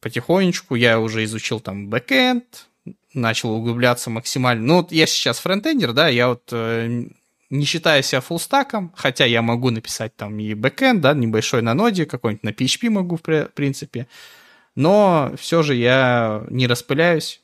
потихонечку. 0.01 0.75
Я 0.75 0.99
уже 0.99 1.23
изучил 1.23 1.59
там 1.59 1.89
бэкэнд, 1.89 2.67
начал 3.13 3.51
углубляться 3.51 4.09
максимально. 4.09 4.65
Ну, 4.65 4.75
вот 4.78 4.91
я 4.91 5.05
сейчас 5.07 5.39
фронтендер, 5.39 5.93
да, 5.93 6.07
я 6.07 6.30
вот 6.30 6.43
э, 6.51 7.05
не 7.50 7.66
считая 7.66 8.02
себя 8.02 8.22
фуллстаком, 8.22 8.91
хотя 8.95 9.26
я 9.26 9.41
могу 9.41 9.70
написать 9.70 10.16
там 10.16 10.39
и 10.39 10.54
бэкэнд, 10.54 11.02
да, 11.02 11.14
небольшой 11.14 11.62
на 11.62 11.74
Node, 11.74 12.05
какой-нибудь 12.06 12.43
на 12.43 12.50
PHP 12.50 12.89
могу, 12.89 13.18
в 13.18 13.48
принципе, 13.54 14.08
но 14.76 15.34
все 15.39 15.64
же 15.64 15.76
я 15.76 16.45
не 16.50 16.68
распыляюсь 16.68 17.41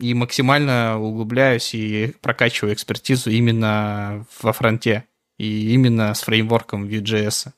и 0.00 0.14
максимально 0.14 0.98
углубляюсь 0.98 1.74
и 1.74 2.14
прокачиваю 2.22 2.72
экспертизу 2.72 3.30
именно 3.30 4.24
во 4.40 4.52
фронте 4.52 5.04
и 5.36 5.74
именно 5.74 6.14
с 6.14 6.22
фреймворком 6.22 6.86
Vue.js, 6.86 7.48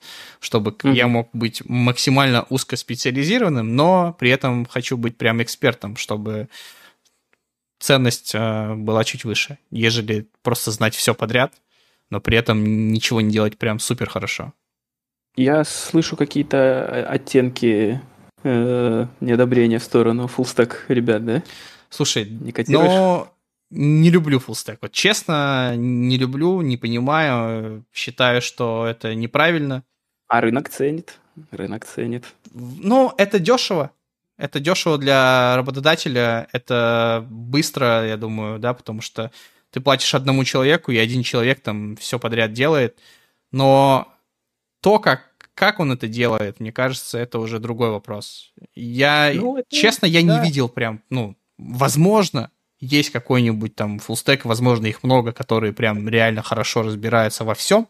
чтобы 0.40 0.70
mm-hmm. 0.70 0.94
я 0.94 1.06
мог 1.08 1.28
быть 1.34 1.62
максимально 1.66 2.46
узкоспециализированным, 2.48 3.76
но 3.76 4.16
при 4.18 4.30
этом 4.30 4.64
хочу 4.64 4.96
быть 4.96 5.18
прям 5.18 5.42
экспертом, 5.42 5.96
чтобы 5.96 6.48
ценность 7.78 8.34
э, 8.34 8.74
была 8.74 9.04
чуть 9.04 9.24
выше, 9.24 9.58
ежели 9.70 10.26
просто 10.42 10.70
знать 10.70 10.94
все 10.94 11.14
подряд– 11.14 11.52
но 12.10 12.20
при 12.20 12.36
этом 12.36 12.88
ничего 12.92 13.20
не 13.20 13.30
делать 13.30 13.58
прям 13.58 13.78
супер 13.78 14.08
хорошо. 14.08 14.52
Я 15.36 15.64
слышу 15.64 16.16
какие-то 16.16 16.56
э, 16.56 17.02
оттенки 17.02 18.00
э, 18.42 19.06
неодобрения 19.20 19.78
в 19.78 19.84
сторону 19.84 20.26
фулстек 20.28 20.86
ребят, 20.88 21.24
да? 21.24 21.42
Слушай, 21.90 22.26
не 22.28 22.54
но 22.68 23.32
не 23.70 24.10
люблю 24.10 24.38
фулстек. 24.38 24.78
Вот 24.80 24.92
честно, 24.92 25.74
не 25.76 26.16
люблю, 26.16 26.62
не 26.62 26.76
понимаю, 26.76 27.84
считаю, 27.92 28.40
что 28.40 28.86
это 28.86 29.14
неправильно. 29.14 29.82
А 30.28 30.40
рынок 30.40 30.68
ценит. 30.68 31.18
Рынок 31.50 31.84
ценит. 31.84 32.24
Ну, 32.52 33.12
это 33.18 33.38
дешево. 33.38 33.90
Это 34.38 34.60
дешево 34.60 34.98
для 34.98 35.56
работодателя, 35.56 36.46
это 36.52 37.26
быстро, 37.30 38.06
я 38.06 38.16
думаю, 38.18 38.58
да, 38.58 38.74
потому 38.74 39.00
что 39.00 39.30
ты 39.76 39.82
платишь 39.82 40.14
одному 40.14 40.42
человеку, 40.42 40.90
и 40.90 40.96
один 40.96 41.22
человек 41.22 41.60
там 41.60 41.96
все 41.96 42.18
подряд 42.18 42.54
делает. 42.54 42.98
Но 43.52 44.08
то, 44.80 44.98
как, 44.98 45.34
как 45.54 45.80
он 45.80 45.92
это 45.92 46.08
делает, 46.08 46.60
мне 46.60 46.72
кажется, 46.72 47.18
это 47.18 47.38
уже 47.38 47.58
другой 47.58 47.90
вопрос. 47.90 48.54
Я, 48.74 49.30
ну, 49.34 49.58
это, 49.58 49.66
честно, 49.68 50.06
я 50.06 50.22
да. 50.22 50.38
не 50.38 50.46
видел 50.46 50.70
прям, 50.70 51.02
ну, 51.10 51.36
возможно, 51.58 52.50
есть 52.80 53.10
какой-нибудь 53.10 53.76
там 53.76 53.98
фуллстек, 53.98 54.46
возможно, 54.46 54.86
их 54.86 55.02
много, 55.02 55.32
которые 55.32 55.74
прям 55.74 56.08
реально 56.08 56.40
хорошо 56.40 56.80
разбираются 56.80 57.44
во 57.44 57.54
всем, 57.54 57.86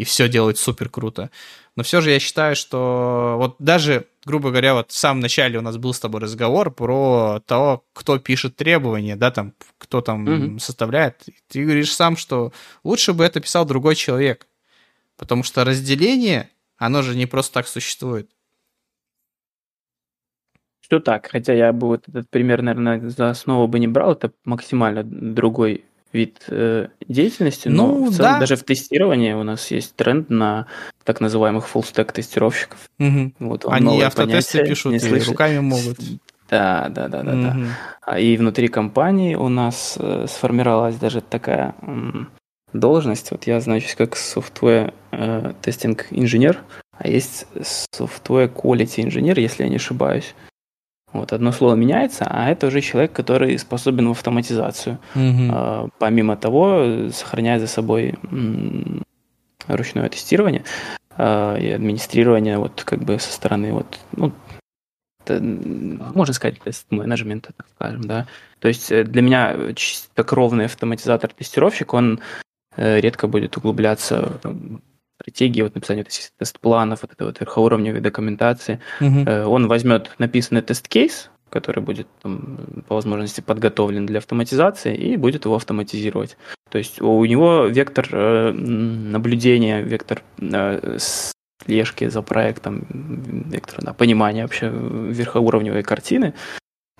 и 0.00 0.04
все 0.04 0.30
делать 0.30 0.56
супер 0.56 0.88
круто. 0.88 1.30
Но 1.76 1.82
все 1.82 2.00
же 2.00 2.10
я 2.10 2.18
считаю, 2.18 2.56
что 2.56 3.34
вот 3.36 3.56
даже, 3.58 4.06
грубо 4.24 4.48
говоря, 4.48 4.72
вот 4.72 4.90
в 4.90 4.96
самом 4.96 5.20
начале 5.20 5.58
у 5.58 5.60
нас 5.60 5.76
был 5.76 5.92
с 5.92 6.00
тобой 6.00 6.22
разговор 6.22 6.70
про 6.70 7.42
того, 7.44 7.84
кто 7.92 8.18
пишет 8.18 8.56
требования, 8.56 9.14
да, 9.14 9.30
там, 9.30 9.52
кто 9.76 10.00
там 10.00 10.26
mm-hmm. 10.26 10.58
составляет. 10.58 11.22
Ты 11.48 11.64
говоришь 11.64 11.94
сам, 11.94 12.16
что 12.16 12.50
лучше 12.82 13.12
бы 13.12 13.24
это 13.24 13.40
писал 13.40 13.66
другой 13.66 13.94
человек, 13.94 14.46
потому 15.18 15.42
что 15.42 15.66
разделение, 15.66 16.48
оно 16.78 17.02
же 17.02 17.14
не 17.14 17.26
просто 17.26 17.52
так 17.52 17.68
существует. 17.68 18.30
Что 20.80 20.98
так, 21.00 21.28
хотя 21.30 21.52
я 21.52 21.74
бы 21.74 21.88
вот 21.88 22.08
этот 22.08 22.30
пример, 22.30 22.62
наверное, 22.62 23.06
за 23.10 23.28
основу 23.28 23.68
бы 23.68 23.78
не 23.78 23.86
брал, 23.86 24.12
это 24.12 24.32
максимально 24.46 25.04
другой 25.04 25.84
вид 26.12 26.42
э, 26.48 26.88
деятельности, 27.08 27.68
но 27.68 27.86
ну, 27.86 28.10
в 28.10 28.14
целом 28.14 28.32
да. 28.32 28.40
даже 28.40 28.56
в 28.56 28.64
тестировании 28.64 29.32
у 29.32 29.42
нас 29.42 29.70
есть 29.70 29.94
тренд 29.94 30.30
на 30.30 30.66
так 31.04 31.20
называемых 31.20 31.68
full 31.72 31.82
stack 31.82 32.12
тестировщиков. 32.12 32.78
Угу. 32.98 33.32
Вот 33.38 33.64
Они 33.68 34.02
автотесты 34.02 34.66
пишут 34.66 34.94
и 34.94 35.20
руками 35.20 35.60
могут. 35.60 35.98
Да, 36.48 36.88
да, 36.90 37.08
да, 37.08 37.22
да, 37.22 37.32
угу. 37.32 37.42
да. 37.42 37.56
А 38.02 38.18
и 38.18 38.36
внутри 38.36 38.68
компании 38.68 39.36
у 39.36 39.48
нас 39.48 39.96
э, 40.00 40.26
сформировалась 40.28 40.96
даже 40.96 41.20
такая 41.20 41.74
м, 41.82 42.28
должность. 42.72 43.30
Вот 43.30 43.46
я 43.46 43.60
значит 43.60 43.94
как 43.96 44.14
software 44.14 44.92
э, 45.12 45.52
тестинг 45.62 46.06
инженер, 46.10 46.58
а 46.92 47.08
есть 47.08 47.46
software 47.54 48.52
quality 48.52 49.04
инженер, 49.04 49.38
если 49.38 49.62
я 49.62 49.68
не 49.68 49.76
ошибаюсь. 49.76 50.34
Вот 51.12 51.32
одно 51.32 51.52
слово 51.52 51.74
меняется, 51.74 52.24
а 52.28 52.50
это 52.50 52.68
уже 52.68 52.80
человек, 52.80 53.12
который 53.12 53.58
способен 53.58 54.08
в 54.08 54.12
автоматизацию. 54.12 54.98
Mm-hmm. 55.14 55.90
помимо 55.98 56.36
того, 56.36 57.10
сохраняя 57.12 57.58
за 57.58 57.66
собой 57.66 58.14
ручное 59.66 60.08
тестирование 60.08 60.64
а, 61.16 61.56
и 61.56 61.70
администрирование 61.70 62.58
вот 62.58 62.82
как 62.84 63.00
бы 63.00 63.18
со 63.18 63.32
стороны 63.32 63.72
вот 63.72 63.98
ну, 64.12 64.32
это, 65.24 65.40
можно 65.42 66.32
сказать 66.34 66.60
тест-менеджмента, 66.60 67.52
так 67.56 67.66
скажем, 67.74 68.02
да. 68.02 68.26
То 68.58 68.68
есть 68.68 68.90
э, 68.90 69.04
для 69.04 69.22
меня 69.22 69.74
чисто 69.74 70.24
кровный 70.24 70.64
автоматизатор-тестировщик, 70.64 71.92
он 71.94 72.20
э, 72.76 73.00
редко 73.00 73.26
будет 73.26 73.56
углубляться 73.56 74.40
стратегии, 75.20 75.62
вот 75.62 75.74
написание 75.74 76.04
тест-планов, 76.38 77.02
вот 77.02 77.12
этой 77.12 77.26
вот 77.26 77.40
верхоуровневой 77.40 78.00
документации. 78.00 78.80
Угу. 79.00 79.30
Он 79.48 79.68
возьмет 79.68 80.10
написанный 80.18 80.62
тест-кейс, 80.62 81.30
который 81.50 81.82
будет 81.82 82.06
там, 82.22 82.84
по 82.88 82.94
возможности 82.94 83.40
подготовлен 83.40 84.06
для 84.06 84.18
автоматизации 84.18 84.96
и 84.96 85.16
будет 85.16 85.44
его 85.44 85.56
автоматизировать. 85.56 86.36
То 86.70 86.78
есть 86.78 87.00
у 87.00 87.24
него 87.24 87.66
вектор 87.66 88.08
э, 88.12 88.52
наблюдения, 88.52 89.82
вектор 89.82 90.22
э, 90.38 90.98
слежки 91.66 92.08
за 92.08 92.22
проектом, 92.22 92.86
вектор 93.50 93.84
да, 93.84 93.92
понимания 93.92 94.42
вообще 94.42 94.70
верхоуровневой 94.70 95.82
картины 95.82 96.34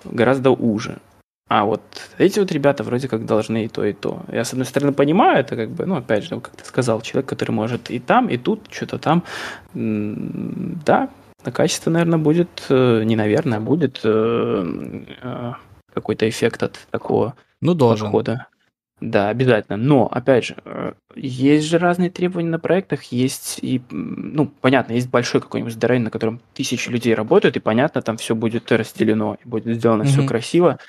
гораздо 0.03 0.51
уже. 0.51 0.97
А 1.53 1.65
вот 1.65 1.81
эти 2.17 2.39
вот 2.39 2.49
ребята 2.53 2.81
вроде 2.81 3.09
как 3.09 3.25
должны 3.25 3.65
и 3.65 3.67
то, 3.67 3.83
и 3.83 3.91
то. 3.91 4.23
Я, 4.31 4.45
с 4.45 4.53
одной 4.53 4.65
стороны, 4.65 4.93
понимаю, 4.93 5.41
это 5.41 5.57
как 5.57 5.69
бы, 5.71 5.85
ну, 5.85 5.97
опять 5.97 6.23
же, 6.23 6.39
как 6.39 6.55
ты 6.55 6.63
сказал, 6.63 7.01
человек, 7.01 7.27
который 7.27 7.51
может 7.51 7.91
и 7.91 7.99
там, 7.99 8.29
и 8.29 8.37
тут, 8.37 8.61
что-то 8.71 8.97
там. 8.97 9.25
Да, 9.73 11.09
на 11.43 11.51
качество, 11.51 11.89
наверное, 11.89 12.19
будет, 12.19 12.67
э, 12.69 13.03
не 13.03 13.17
наверное, 13.17 13.59
будет 13.59 13.99
э, 14.05 15.03
э, 15.21 15.51
какой-то 15.93 16.29
эффект 16.29 16.63
от 16.63 16.79
такого 16.89 17.35
ну, 17.59 17.73
должен. 17.73 18.05
подхода. 18.05 18.47
Да, 19.01 19.27
обязательно. 19.27 19.77
Но, 19.77 20.07
опять 20.07 20.45
же, 20.45 20.55
есть 21.15 21.65
же 21.65 21.79
разные 21.79 22.09
требования 22.09 22.49
на 22.49 22.59
проектах, 22.59 23.03
есть 23.11 23.59
и, 23.61 23.81
ну, 23.89 24.49
понятно, 24.61 24.93
есть 24.93 25.09
большой 25.09 25.41
какой-нибудь 25.41 25.73
здоровье, 25.73 26.01
на 26.01 26.11
котором 26.11 26.39
тысячи 26.53 26.87
людей 26.87 27.13
работают, 27.13 27.57
и 27.57 27.59
понятно, 27.59 28.01
там 28.01 28.15
все 28.15 28.35
будет 28.35 28.71
разделено, 28.71 29.35
и 29.43 29.49
будет 29.49 29.75
сделано 29.75 30.03
mm-hmm. 30.03 30.05
все 30.05 30.25
красиво, 30.25 30.79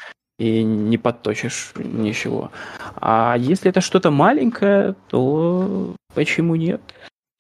и 0.43 0.63
не 0.65 0.99
подточишь 0.99 1.73
ничего. 1.77 2.51
А 2.97 3.37
если 3.39 3.71
это 3.71 3.81
что-то 3.81 4.11
маленькое, 4.11 4.97
то 5.09 5.95
почему 6.15 6.57
нет? 6.57 6.81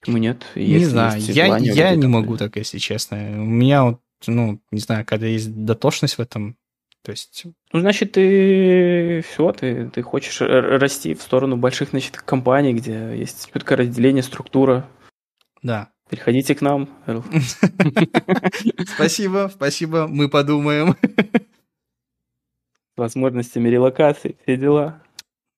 Почему 0.00 0.18
нет? 0.18 0.46
Если 0.54 0.78
не 0.78 0.84
знаю, 0.84 1.20
я, 1.20 1.56
я 1.56 1.94
не 1.96 2.06
могу 2.06 2.36
так, 2.36 2.56
если 2.56 2.78
честно. 2.78 3.16
У 3.16 3.44
меня 3.44 3.84
вот, 3.84 4.00
ну, 4.26 4.60
не 4.70 4.78
знаю, 4.78 5.04
когда 5.04 5.26
есть 5.26 5.64
дотошность 5.64 6.18
в 6.18 6.20
этом, 6.20 6.56
то 7.02 7.10
есть... 7.10 7.44
Ну, 7.72 7.80
значит, 7.80 8.12
ты 8.12 9.24
все, 9.28 9.52
ты, 9.52 9.90
ты 9.90 10.02
хочешь 10.02 10.40
расти 10.40 11.14
в 11.14 11.22
сторону 11.22 11.56
больших, 11.56 11.90
значит, 11.90 12.16
компаний, 12.18 12.72
где 12.72 13.16
есть 13.16 13.50
четкое 13.52 13.78
разделение, 13.78 14.22
структура. 14.22 14.88
Да. 15.62 15.88
Приходите 16.08 16.54
к 16.54 16.60
нам. 16.60 16.88
Спасибо, 18.94 19.50
спасибо, 19.52 20.06
мы 20.06 20.28
подумаем 20.28 20.94
возможностями 22.96 23.68
релокации, 23.68 24.36
все 24.42 24.56
дела. 24.56 25.02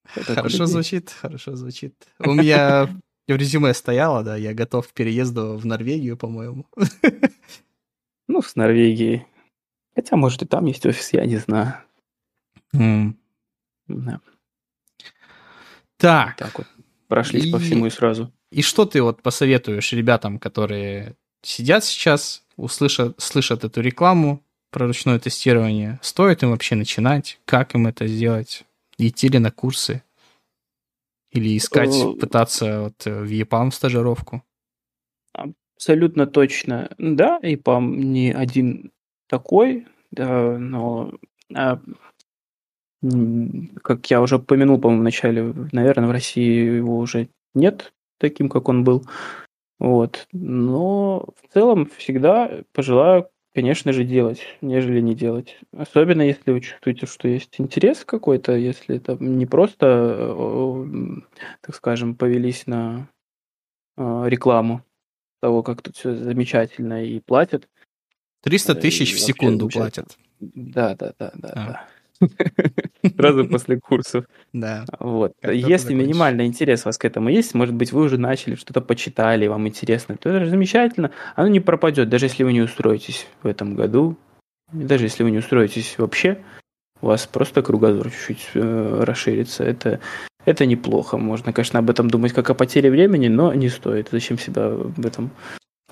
хорошо 0.07 0.66
звучит, 0.66 1.11
хорошо 1.11 1.57
звучит. 1.57 1.95
У 2.18 2.32
меня 2.35 2.89
в 3.28 3.37
резюме 3.37 3.74
стояло, 3.74 4.22
да, 4.22 4.37
я 4.37 4.55
готов 4.55 4.89
к 4.89 4.93
переезду 4.93 5.57
в 5.57 5.66
Норвегию, 5.66 6.16
по-моему. 6.16 6.66
Ну, 8.26 8.41
с 8.41 8.57
Норвегией. 8.57 9.26
Хотя, 9.95 10.16
может, 10.16 10.41
и 10.41 10.47
там 10.47 10.64
есть 10.64 10.87
офис, 10.87 11.12
я 11.12 11.26
не 11.26 11.37
знаю. 11.37 11.74
Mm. 12.74 13.14
Да. 13.87 14.20
Так. 15.99 16.37
Так 16.37 16.59
вот, 16.59 16.66
прошлись 17.09 17.45
и... 17.45 17.53
по 17.53 17.59
всему 17.59 17.87
и 17.87 17.91
сразу. 17.91 18.32
И 18.51 18.62
что 18.62 18.87
ты 18.87 19.03
вот 19.03 19.22
посоветуешь 19.22 19.93
ребятам, 19.93 20.39
которые 20.39 21.16
сидят 21.43 21.85
сейчас, 21.85 22.45
услышат, 22.57 23.20
слышат 23.20 23.64
эту 23.64 23.80
рекламу, 23.80 24.43
про 24.75 24.89
ручное 24.89 25.20
тестирование. 25.20 26.01
Стоит 26.03 26.43
им 26.43 26.51
вообще 26.51 26.75
начинать? 26.75 27.39
Как 27.45 27.77
им 27.77 27.87
это 27.87 28.09
сделать? 28.09 28.64
Идти 28.99 29.29
ли 29.29 29.39
на 29.39 29.53
курсы? 29.53 30.03
Или 31.31 31.57
искать, 31.57 31.95
э, 31.95 32.18
пытаться 32.18 32.81
вот 32.83 33.05
в 33.05 33.31
EPAM 33.31 33.70
стажировку? 33.70 34.43
Абсолютно 35.33 36.27
точно. 36.27 36.91
Да, 36.99 37.39
EPAM 37.41 37.97
не 37.97 38.33
один 38.33 38.91
такой, 39.29 39.87
да, 40.11 40.59
но 40.59 41.12
а, 41.55 41.81
как 43.81 44.11
я 44.11 44.20
уже 44.20 44.37
упомянул, 44.37 44.81
по-моему, 44.81 45.03
в 45.03 45.05
начале, 45.05 45.55
наверное, 45.70 46.09
в 46.09 46.12
России 46.12 46.77
его 46.77 46.99
уже 46.99 47.29
нет 47.55 47.93
таким, 48.18 48.49
как 48.49 48.68
он 48.68 48.83
был. 48.83 49.05
Вот. 49.79 50.27
Но 50.33 51.29
в 51.41 51.53
целом 51.53 51.89
всегда 51.97 52.64
пожелаю 52.72 53.29
конечно 53.55 53.92
же, 53.92 54.05
делать, 54.05 54.40
нежели 54.61 55.00
не 55.00 55.14
делать. 55.14 55.57
Особенно 55.72 56.22
если 56.22 56.50
вы 56.50 56.61
чувствуете, 56.61 57.07
что 57.07 57.28
есть 57.28 57.55
интерес 57.59 58.05
какой-то, 58.05 58.52
если 58.52 58.96
это 58.96 59.16
не 59.20 59.46
просто, 59.46 60.34
э, 60.36 61.20
так 61.61 61.74
скажем, 61.74 62.16
повелись 62.16 62.66
на 62.66 63.09
э, 63.96 64.24
рекламу 64.26 64.82
того, 65.40 65.62
как 65.62 65.82
тут 65.82 65.96
все 65.96 66.14
замечательно 66.14 67.05
и 67.05 67.20
платят. 67.20 67.68
300 68.42 68.72
э, 68.72 68.74
тысяч 68.76 69.14
в 69.14 69.20
секунду 69.20 69.68
платят. 69.68 70.18
Да, 70.40 70.94
да, 70.96 71.14
да, 71.18 71.32
да, 71.34 71.48
а. 71.48 71.66
да. 71.66 71.88
Сразу 73.16 73.47
после 73.47 73.79
курсов. 73.79 74.25
Да. 74.53 74.85
Вот. 74.99 75.33
Если 75.43 75.95
минимальный 75.95 76.47
интерес 76.47 76.83
у 76.83 76.89
вас 76.89 76.99
к 76.99 77.05
этому 77.05 77.29
есть, 77.29 77.55
может 77.55 77.75
быть, 77.75 77.93
вы 77.93 78.03
уже 78.03 78.18
начали, 78.18 78.55
что-то 78.55 78.81
почитали, 78.81 79.47
вам 79.47 79.68
интересно, 79.68 80.16
то 80.16 80.31
это 80.31 80.49
замечательно. 80.49 81.11
Оно 81.37 81.49
не 81.49 81.61
пропадет, 81.61 82.09
даже 82.09 82.27
если 82.27 82.45
вы 82.45 82.53
не 82.53 82.62
устроитесь 82.62 83.27
в 83.43 83.47
этом 83.47 83.75
году, 83.75 84.16
даже 84.72 85.05
если 85.05 85.22
вы 85.22 85.31
не 85.31 85.39
устроитесь 85.39 85.95
вообще, 85.99 86.39
у 87.01 87.07
вас 87.07 87.27
просто 87.27 87.62
кругозор 87.62 88.11
чуть-чуть 88.11 88.51
э, 88.55 89.05
расширится. 89.05 89.64
Это, 89.64 90.01
это 90.45 90.66
неплохо. 90.66 91.18
Можно, 91.18 91.53
конечно, 91.53 91.79
об 91.79 91.91
этом 91.91 92.09
думать 92.09 92.33
как 92.33 92.51
о 92.51 92.55
потере 92.55 92.91
времени, 92.91 93.29
но 93.29 93.53
не 93.53 93.68
стоит. 93.68 94.09
Зачем 94.11 94.39
себя 94.39 94.70
в 94.70 95.05
этом 95.05 95.31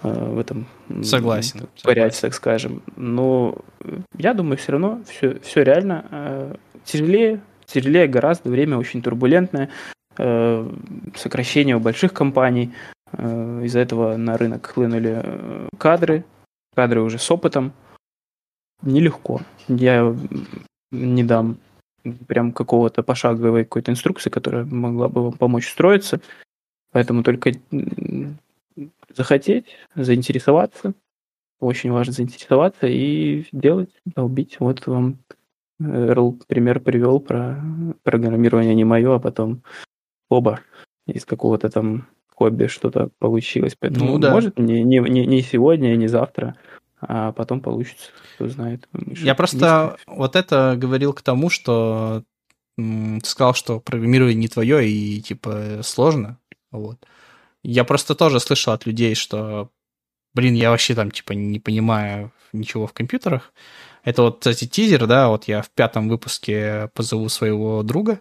в 0.02 0.38
этом 0.38 0.66
согласен, 1.02 1.68
варять, 1.84 2.20
так 2.20 2.34
скажем. 2.34 2.82
Но 2.96 3.56
я 4.16 4.34
думаю, 4.34 4.56
все 4.56 4.72
равно 4.72 5.00
все, 5.06 5.38
все 5.40 5.62
реально 5.62 6.04
э, 6.10 6.54
тяжелее, 6.84 7.40
тяжелее 7.66 8.08
гораздо, 8.08 8.50
время 8.50 8.78
очень 8.78 9.02
турбулентное, 9.02 9.70
э, 10.18 10.70
сокращение 11.16 11.76
у 11.76 11.80
больших 11.80 12.12
компаний, 12.12 12.72
из-за 13.14 13.80
этого 13.80 14.16
на 14.16 14.38
рынок 14.38 14.66
хлынули 14.66 15.22
кадры, 15.78 16.24
кадры 16.74 17.02
уже 17.02 17.18
с 17.18 17.30
опытом. 17.30 17.72
Нелегко. 18.80 19.42
Я 19.68 20.16
не 20.90 21.22
дам 21.22 21.58
прям 22.26 22.52
какого-то 22.52 23.02
пошаговой 23.02 23.64
какой-то 23.64 23.92
инструкции, 23.92 24.30
которая 24.30 24.64
могла 24.64 25.08
бы 25.08 25.24
вам 25.24 25.32
помочь 25.34 25.70
строиться. 25.70 26.20
Поэтому 26.92 27.22
только 27.22 27.52
захотеть, 29.14 29.66
заинтересоваться. 29.94 30.94
Очень 31.60 31.92
важно 31.92 32.12
заинтересоваться 32.12 32.86
и 32.86 33.46
делать, 33.52 33.90
долбить. 34.04 34.56
Вот 34.58 34.86
вам 34.86 35.18
Эрл 35.80 36.38
пример 36.46 36.80
привел 36.80 37.20
про 37.20 37.62
программирование 38.02 38.74
не 38.74 38.84
мое, 38.84 39.14
а 39.14 39.18
потом 39.18 39.62
оба 40.28 40.60
из 41.06 41.24
какого-то 41.24 41.68
там 41.68 42.06
хобби 42.34 42.66
что-то 42.66 43.10
получилось. 43.18 43.76
Поэтому, 43.78 44.12
Ну 44.12 44.18
да. 44.18 44.32
может, 44.32 44.58
не, 44.58 44.82
не, 44.82 44.98
не, 44.98 45.42
сегодня, 45.42 45.94
не 45.96 46.08
завтра, 46.08 46.56
а 47.00 47.32
потом 47.32 47.60
получится, 47.60 48.10
кто 48.34 48.48
знает. 48.48 48.88
Я 48.92 49.34
просто 49.34 49.96
вот 50.06 50.36
это 50.36 50.74
говорил 50.76 51.12
к 51.12 51.22
тому, 51.22 51.50
что 51.50 52.24
ты 52.76 53.20
сказал, 53.24 53.54
что 53.54 53.80
программирование 53.80 54.36
не 54.36 54.48
твое 54.48 54.88
и 54.88 55.20
типа 55.20 55.80
сложно. 55.82 56.38
Вот. 56.70 56.98
Я 57.62 57.84
просто 57.84 58.14
тоже 58.14 58.40
слышал 58.40 58.72
от 58.72 58.86
людей, 58.86 59.14
что, 59.14 59.70
блин, 60.34 60.54
я 60.54 60.70
вообще 60.70 60.94
там 60.94 61.10
типа 61.10 61.32
не 61.32 61.60
понимаю 61.60 62.32
ничего 62.52 62.86
в 62.86 62.92
компьютерах. 62.92 63.52
Это 64.04 64.22
вот, 64.22 64.38
кстати, 64.40 64.66
тизер, 64.66 65.06
да, 65.06 65.28
вот 65.28 65.44
я 65.44 65.62
в 65.62 65.70
пятом 65.70 66.08
выпуске 66.08 66.90
позову 66.94 67.28
своего 67.28 67.82
друга. 67.82 68.20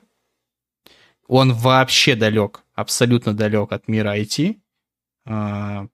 Он 1.28 1.54
вообще 1.54 2.16
далек, 2.16 2.64
абсолютно 2.76 3.34
далек 3.34 3.72
от 3.72 3.88
мира 3.88 4.18
IT. 4.18 4.60
А, 5.26 5.88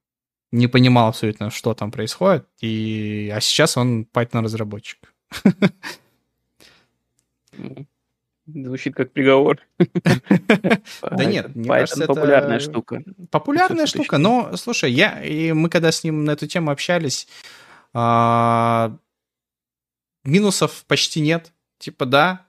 Не 0.52 0.66
понимал 0.68 1.08
абсолютно, 1.08 1.50
что 1.50 1.74
там 1.74 1.90
происходит. 1.90 2.46
И... 2.60 3.30
А 3.34 3.40
сейчас 3.40 3.76
он 3.76 4.06
Python-разработчик. 4.12 4.98
Звучит 8.52 8.94
как 8.94 9.12
приговор. 9.12 9.58
Да 11.10 11.24
нет, 11.24 11.54
мне 11.54 11.68
кажется, 11.68 12.04
это- 12.04 12.14
популярная 12.14 12.60
штука. 12.60 13.02
Популярная 13.30 13.86
штука, 13.86 14.18
но, 14.18 14.56
слушай, 14.56 14.90
я, 14.90 15.22
и 15.22 15.52
мы 15.52 15.68
когда 15.68 15.92
с 15.92 16.02
ним 16.02 16.24
на 16.24 16.32
эту 16.32 16.46
тему 16.46 16.70
общались, 16.70 17.28
а, 17.92 18.96
минусов 20.24 20.84
почти 20.86 21.20
нет. 21.20 21.52
Типа, 21.78 22.06
да, 22.06 22.46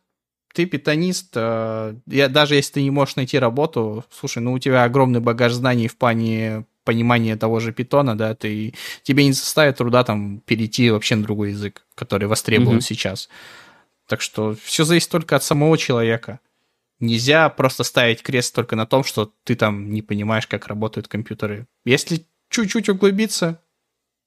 ты 0.54 0.66
питанист, 0.66 1.34
а, 1.36 1.96
я, 2.08 2.28
даже 2.30 2.56
если 2.56 2.74
ты 2.74 2.82
не 2.82 2.92
можешь 2.92 3.16
найти 3.18 3.38
работу, 3.38 4.06
слушай, 4.10 4.40
ну 4.40 4.54
у 4.54 4.60
тебя 4.60 4.84
огромный 4.84 5.20
багаж 5.20 5.54
знаний 5.54 5.88
в 5.88 5.98
плане 5.98 6.66
понимания 6.86 7.36
того 7.36 7.60
же 7.60 7.72
питона, 7.74 8.18
да, 8.18 8.34
ты, 8.36 8.74
тебе 9.04 9.26
не 9.26 9.34
составит 9.34 9.78
труда 9.78 10.04
там 10.04 10.40
перейти 10.40 10.90
вообще 10.90 11.16
на 11.16 11.24
другой 11.24 11.52
язык, 11.52 11.86
который 11.94 12.28
востребован 12.28 12.76
Мгм. 12.78 12.82
сейчас. 12.82 13.30
Так 14.10 14.22
что 14.22 14.56
все 14.64 14.86
зависит 14.86 15.12
только 15.12 15.36
от 15.36 15.44
самого 15.44 15.78
человека. 15.78 16.40
Нельзя 17.00 17.48
просто 17.50 17.84
ставить 17.84 18.24
крест 18.24 18.56
только 18.56 18.76
на 18.76 18.88
том, 18.88 19.04
что 19.04 19.32
ты 19.44 19.56
там 19.56 19.92
не 19.92 20.02
понимаешь, 20.02 20.48
как 20.48 20.66
работают 20.66 21.08
компьютеры. 21.08 21.68
Если 21.86 22.26
чуть-чуть 22.50 22.90
углубиться, 22.90 23.62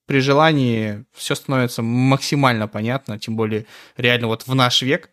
при 0.06 0.20
желании 0.20 1.04
все 1.12 1.34
становится 1.34 1.82
максимально 1.82 2.68
понятно, 2.68 3.18
тем 3.18 3.34
более 3.34 3.66
реально 3.96 4.28
вот 4.28 4.46
в 4.46 4.54
наш 4.54 4.82
век, 4.82 5.10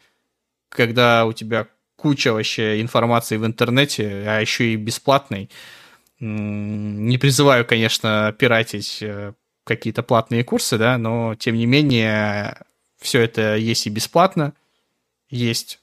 когда 0.70 1.26
у 1.26 1.34
тебя 1.34 1.68
куча 1.96 2.32
вообще 2.32 2.80
информации 2.80 3.38
в 3.38 3.46
интернете, 3.48 4.24
а 4.28 4.40
еще 4.40 4.74
и 4.74 4.76
бесплатной. 4.76 5.50
Не 6.20 7.18
призываю, 7.18 7.66
конечно, 7.66 8.36
пиратить 8.38 9.00
э, 9.02 9.34
какие-то 9.64 10.04
платные 10.04 10.44
курсы, 10.44 10.78
да, 10.78 11.00
но 11.00 11.34
тем 11.36 11.56
не 11.56 11.66
менее 11.66 12.66
все 13.00 13.22
это 13.22 13.56
есть 13.56 13.88
и 13.88 13.90
бесплатно, 13.90 14.54
есть 15.30 15.80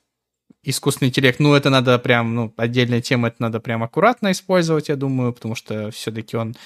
искусственный 0.62 1.08
интеллект, 1.08 1.38
ну, 1.38 1.54
это 1.54 1.70
надо 1.70 1.98
прям, 1.98 2.34
ну, 2.34 2.54
отдельная 2.56 3.00
тема, 3.00 3.28
это 3.28 3.36
надо 3.38 3.60
прям 3.60 3.82
аккуратно 3.82 4.32
использовать, 4.32 4.88
я 4.88 4.96
думаю, 4.96 5.32
потому 5.32 5.54
что 5.54 5.90
все-таки 5.92 6.36
он 6.36 6.56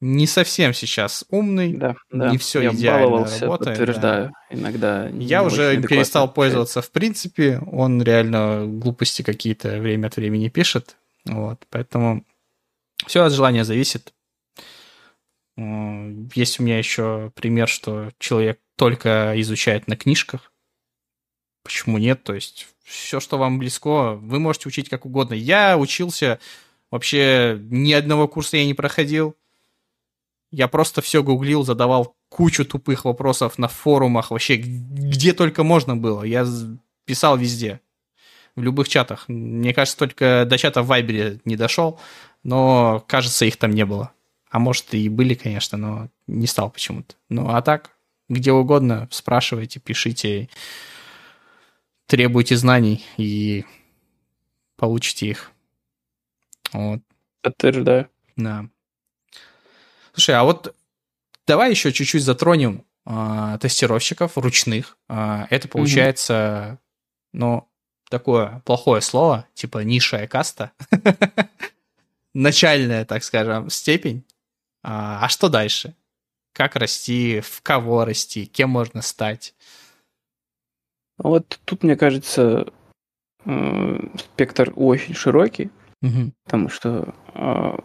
не 0.00 0.26
совсем 0.26 0.74
сейчас 0.74 1.24
умный. 1.30 1.74
Да, 1.74 1.94
да. 2.10 2.30
Не 2.30 2.36
всё 2.36 2.60
Я 2.60 2.72
идеально 2.72 3.06
баловался, 3.06 3.44
работает, 3.44 3.78
подтверждаю. 3.78 4.32
Иногда 4.50 5.08
не 5.10 5.26
Я 5.26 5.44
уже 5.44 5.80
перестал 5.80 6.30
пользоваться 6.32 6.82
в 6.82 6.90
принципе, 6.90 7.60
он 7.70 8.02
реально 8.02 8.66
глупости 8.66 9.22
какие-то 9.22 9.78
время 9.78 10.08
от 10.08 10.16
времени 10.16 10.48
пишет, 10.48 10.96
вот, 11.24 11.64
поэтому 11.70 12.24
все 13.06 13.22
от 13.22 13.32
желания 13.32 13.64
зависит. 13.64 14.12
Есть 15.56 16.60
у 16.60 16.62
меня 16.62 16.78
еще 16.78 17.30
пример, 17.34 17.68
что 17.68 18.10
человек 18.18 18.58
только 18.76 19.34
изучает 19.36 19.86
на 19.86 19.96
книжках. 19.96 20.52
Почему 21.62 21.98
нет? 21.98 22.24
То 22.24 22.34
есть 22.34 22.68
все, 22.82 23.20
что 23.20 23.38
вам 23.38 23.58
близко, 23.58 24.14
вы 24.14 24.38
можете 24.38 24.68
учить 24.68 24.88
как 24.88 25.06
угодно. 25.06 25.34
Я 25.34 25.78
учился 25.78 26.40
вообще 26.90 27.58
ни 27.70 27.92
одного 27.92 28.28
курса 28.28 28.56
я 28.56 28.66
не 28.66 28.74
проходил. 28.74 29.36
Я 30.50 30.68
просто 30.68 31.00
все 31.00 31.22
гуглил, 31.22 31.64
задавал 31.64 32.14
кучу 32.28 32.64
тупых 32.64 33.04
вопросов 33.04 33.58
на 33.58 33.68
форумах, 33.68 34.30
вообще 34.30 34.56
где 34.56 35.32
только 35.32 35.64
можно 35.64 35.96
было. 35.96 36.22
Я 36.22 36.46
писал 37.04 37.36
везде, 37.36 37.80
в 38.54 38.62
любых 38.62 38.88
чатах. 38.88 39.28
Мне 39.28 39.72
кажется, 39.72 39.98
только 39.98 40.44
до 40.46 40.58
чата 40.58 40.82
в 40.82 40.86
Вайбере 40.86 41.40
не 41.44 41.56
дошел, 41.56 42.00
но, 42.42 43.04
кажется, 43.06 43.44
их 43.44 43.56
там 43.56 43.70
не 43.70 43.84
было. 43.86 44.12
А 44.52 44.58
может, 44.58 44.92
и 44.92 45.08
были, 45.08 45.32
конечно, 45.32 45.78
но 45.78 46.08
не 46.26 46.46
стал 46.46 46.70
почему-то. 46.70 47.14
Ну, 47.30 47.48
а 47.48 47.62
так, 47.62 47.96
где 48.28 48.52
угодно, 48.52 49.08
спрашивайте, 49.10 49.80
пишите, 49.80 50.50
требуйте 52.06 52.58
знаний 52.58 53.02
и 53.16 53.64
получите 54.76 55.28
их. 55.28 55.52
Вот. 56.74 57.00
Подтверждаю. 57.40 58.10
Да. 58.36 58.66
Слушай, 60.12 60.34
а 60.34 60.44
вот 60.44 60.76
давай 61.46 61.70
еще 61.70 61.90
чуть-чуть 61.90 62.22
затронем 62.22 62.84
а, 63.06 63.56
тестировщиков 63.56 64.36
ручных. 64.36 64.98
А, 65.08 65.46
это 65.48 65.66
получается, 65.66 66.78
ну, 67.32 67.66
такое 68.10 68.60
плохое 68.66 69.00
слово, 69.00 69.46
типа 69.54 69.78
низшая 69.78 70.26
каста. 70.26 70.72
Начальная, 72.34 73.06
так 73.06 73.24
скажем, 73.24 73.70
степень. 73.70 74.26
А, 74.82 75.24
а 75.24 75.28
что 75.28 75.48
дальше? 75.48 75.94
Как 76.54 76.76
расти, 76.76 77.40
в 77.40 77.62
кого 77.62 78.04
расти, 78.04 78.46
кем 78.46 78.70
можно 78.70 79.00
стать? 79.02 79.54
Вот 81.18 81.60
тут, 81.64 81.82
мне 81.82 81.96
кажется, 81.96 82.66
э, 83.44 83.98
спектр 84.18 84.72
очень 84.76 85.14
широкий, 85.14 85.70
Мгм. 86.00 86.32
потому 86.44 86.68
что 86.68 87.14
э, 87.34 87.78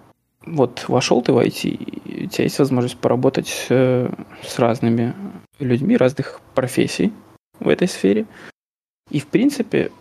вот 0.45 0.85
вошел 0.87 1.21
ты 1.21 1.31
в 1.33 1.37
IT, 1.37 1.69
и 1.69 2.25
у 2.25 2.29
тебя 2.29 2.43
есть 2.45 2.59
возможность 2.59 2.97
поработать 2.97 3.67
э, 3.69 4.09
с 4.43 4.59
разными 4.59 5.13
людьми 5.59 5.97
разных 5.97 6.41
профессий 6.55 7.13
в 7.59 7.69
этой 7.69 7.87
сфере. 7.87 8.25
И, 9.09 9.19
в 9.19 9.27
принципе, 9.27 9.91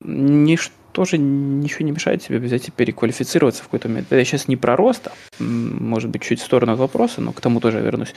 ничто 0.00 0.74
же 1.04 1.18
ничего 1.18 1.84
не 1.84 1.92
мешает 1.92 2.22
тебе 2.22 2.38
взять 2.38 2.68
и 2.68 2.70
переквалифицироваться 2.70 3.62
в 3.62 3.66
какой-то 3.66 3.88
момент. 3.88 4.08
Это 4.10 4.24
сейчас 4.24 4.48
не 4.48 4.56
про 4.56 4.76
рост, 4.76 5.08
а, 5.08 5.12
может 5.38 6.10
быть, 6.10 6.22
чуть 6.22 6.40
в 6.40 6.44
сторону 6.44 6.72
от 6.72 6.78
вопроса, 6.78 7.20
но 7.20 7.32
к 7.32 7.40
тому 7.40 7.60
тоже 7.60 7.78
я 7.78 7.84
вернусь. 7.84 8.14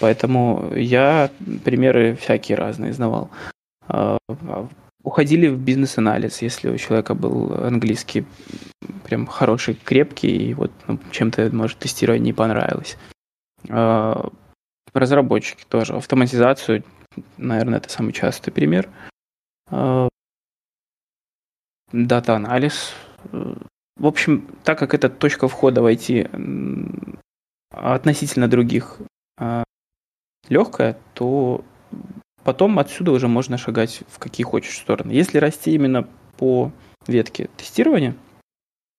Поэтому 0.00 0.72
я 0.74 1.30
примеры 1.64 2.16
всякие 2.16 2.56
разные 2.56 2.92
знавал. 2.92 3.30
А, 3.88 4.18
а, 4.28 4.68
Уходили 5.02 5.48
в 5.48 5.58
бизнес-анализ, 5.58 6.40
если 6.40 6.70
у 6.70 6.78
человека 6.78 7.14
был 7.14 7.52
английский 7.62 8.24
прям 9.04 9.26
хороший, 9.26 9.74
крепкий, 9.74 10.48
и 10.48 10.54
вот 10.54 10.72
ну, 10.88 10.98
чем-то, 11.10 11.54
может, 11.54 11.78
тестирование 11.78 12.24
не 12.24 12.32
понравилось. 12.32 12.96
А, 13.68 14.30
Разработчики 14.94 15.64
тоже. 15.68 15.94
Автоматизацию, 15.94 16.84
наверное, 17.36 17.78
это 17.78 17.90
самый 17.90 18.12
частый 18.12 18.52
пример. 18.52 18.88
Дата-анализ. 21.94 22.92
Э, 23.32 23.54
В 23.96 24.06
общем, 24.06 24.48
так 24.64 24.78
как 24.78 24.94
это 24.94 25.08
точка 25.08 25.46
входа 25.46 25.80
в 25.80 25.86
IT 25.86 27.18
относительно 27.70 28.48
других 28.48 28.98
а, 29.38 29.62
легкая, 30.48 30.96
то 31.14 31.64
потом 32.42 32.78
отсюда 32.80 33.12
уже 33.12 33.28
можно 33.28 33.56
шагать 33.58 34.02
в 34.08 34.18
какие 34.18 34.44
хочешь 34.44 34.76
стороны. 34.76 35.12
Если 35.12 35.38
расти 35.38 35.72
именно 35.74 36.08
по 36.36 36.72
ветке 37.06 37.48
тестирования, 37.56 38.14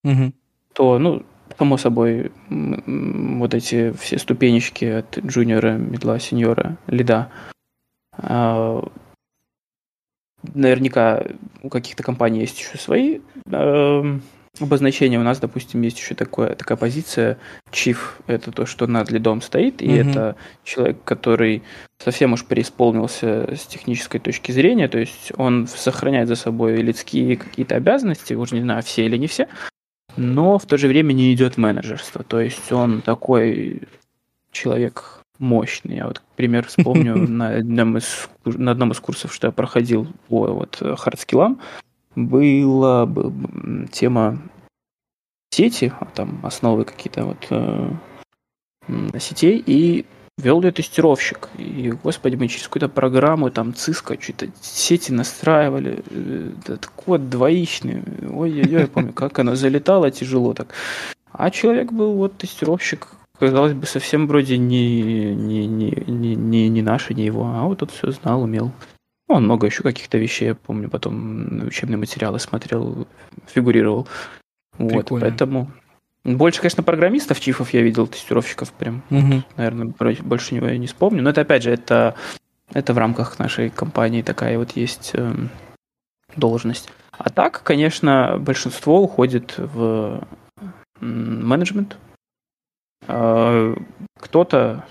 Мгм. 0.04 0.34
то, 0.74 0.98
ну, 1.00 1.24
само 1.58 1.78
собой, 1.78 2.32
вот 2.50 3.54
эти 3.54 3.92
все 3.92 4.18
ступенечки 4.18 4.86
от 4.86 5.18
джуниора, 5.18 5.74
медла, 5.74 6.20
сеньора, 6.20 6.78
лида, 6.88 7.30
а, 8.14 8.82
наверняка 10.54 11.24
у 11.64 11.70
каких-то 11.70 12.04
компаний 12.04 12.42
есть 12.42 12.60
еще 12.60 12.78
свои 12.78 13.20
эм, 13.52 14.22
обозначения. 14.60 15.20
У 15.20 15.24
нас, 15.24 15.40
допустим, 15.40 15.82
есть 15.82 16.00
еще 16.00 16.16
такое, 16.16 16.56
такая 16.56 16.78
позиция 16.78 17.38
chief. 17.72 17.98
Это 18.28 18.52
то, 18.52 18.66
что 18.66 18.88
над 18.88 19.12
лидом 19.12 19.42
стоит, 19.42 19.82
и 19.82 19.88
Мгм. 19.88 20.10
это 20.10 20.36
человек, 20.64 20.98
который 21.04 21.64
совсем 22.04 22.34
уж 22.34 22.46
преисполнился 22.46 23.54
с 23.56 23.66
технической 23.66 24.20
точки 24.20 24.52
зрения, 24.52 24.88
то 24.88 25.00
есть 25.00 25.32
он 25.38 25.68
сохраняет 25.68 26.28
за 26.28 26.36
собой 26.36 26.78
людские 26.78 27.38
какие-то 27.38 27.76
обязанности, 27.76 28.34
уже 28.34 28.56
не 28.56 28.62
знаю, 28.62 28.84
все 28.84 29.06
или 29.06 29.18
не 29.18 29.28
все, 29.28 29.48
но 30.18 30.58
в 30.58 30.66
то 30.66 30.78
же 30.78 30.88
время 30.88 31.14
не 31.14 31.34
идет 31.34 31.58
менеджерство. 31.58 32.24
То 32.24 32.40
есть 32.40 32.72
он 32.72 33.02
такой 33.02 33.84
человек 34.52 35.22
мощный. 35.40 35.98
Я 35.98 36.08
вот, 36.08 36.20
к 36.20 36.24
примеру, 36.36 36.68
вспомню 36.68 37.16
на 37.28 37.56
одном 37.58 37.98
из, 37.98 38.30
на 38.46 38.72
одном 38.72 38.92
из 38.92 39.00
курсов, 39.00 39.34
что 39.34 39.48
я 39.48 39.52
проходил 39.52 40.08
по 40.28 40.48
вот 40.48 40.82
хардскиллам, 40.98 41.60
была 42.16 43.10
тема 43.92 44.40
сети, 45.52 45.92
а 46.00 46.06
там 46.06 46.40
основы 46.44 46.86
какие-то 46.86 47.26
вот 47.26 47.48
э, 47.50 47.92
сетей, 49.20 49.62
и 49.66 50.06
вел 50.38 50.62
ее 50.62 50.72
тестировщик. 50.72 51.50
И, 51.58 51.92
господи, 51.92 52.36
мы 52.36 52.48
через 52.48 52.68
какую-то 52.68 52.90
программу, 52.90 53.50
там, 53.50 53.70
Cisco, 53.70 54.22
что-то 54.22 54.48
сети 54.62 55.12
настраивали, 55.12 56.04
э, 56.10 56.52
этот 56.64 56.88
код 56.88 57.30
двоичный. 57.30 58.04
Ой-ой-ой, 58.30 58.82
я 58.82 58.88
помню, 58.88 59.14
как 59.14 59.40
оно 59.40 59.56
залетало 59.56 60.12
тяжело 60.12 60.54
так. 60.54 60.74
А 61.32 61.52
человек 61.52 61.92
был 61.92 62.14
вот 62.14 62.38
тестировщик, 62.38 63.08
казалось 63.40 63.74
бы, 63.74 63.86
совсем 63.86 64.28
вроде 64.28 64.58
не, 64.58 65.34
не, 65.34 65.68
не, 65.68 65.92
не, 66.08 66.36
не, 66.36 66.70
не 66.70 66.82
наш, 66.82 67.10
не 67.10 67.26
его, 67.26 67.46
а 67.46 67.64
вот 67.64 67.80
тут 67.80 67.92
все 67.92 68.12
знал, 68.12 68.44
умел. 68.44 68.72
Он 69.28 69.44
много 69.44 69.66
еще 69.66 69.82
каких-то 69.82 70.18
вещей, 70.18 70.50
я 70.50 70.56
помню, 70.56 70.90
потом 70.90 71.66
учебные 71.66 71.98
материалы 71.98 72.40
смотрел, 72.40 73.08
фигурировал. 73.48 74.08
Вот, 74.78 75.10
поэтому 75.10 75.72
больше, 76.26 76.60
конечно, 76.60 76.84
программистов, 76.84 77.40
чифов 77.40 77.72
я 77.74 77.82
видел, 77.82 78.08
тестировщиков 78.08 78.72
прям. 78.74 79.04
Угу. 79.12 79.44
Наверное, 79.58 79.94
больше 80.24 80.56
него 80.56 80.68
я 80.68 80.78
не 80.78 80.88
вспомню. 80.88 81.22
Но 81.22 81.30
это, 81.30 81.42
опять 81.42 81.64
же, 81.64 81.72
это, 81.72 82.16
это 82.74 82.94
в 82.94 82.98
рамках 82.98 83.38
нашей 83.38 83.70
компании 83.70 84.24
такая 84.24 84.58
вот 84.58 84.72
есть 84.72 85.12
э, 85.14 85.34
должность. 86.36 86.90
А 87.12 87.30
так, 87.30 87.62
конечно, 87.64 88.38
большинство 88.40 89.02
уходит 89.02 89.54
в 89.58 90.24
менеджмент. 91.00 91.98
Э, 93.08 93.76
кто-то 94.20 94.86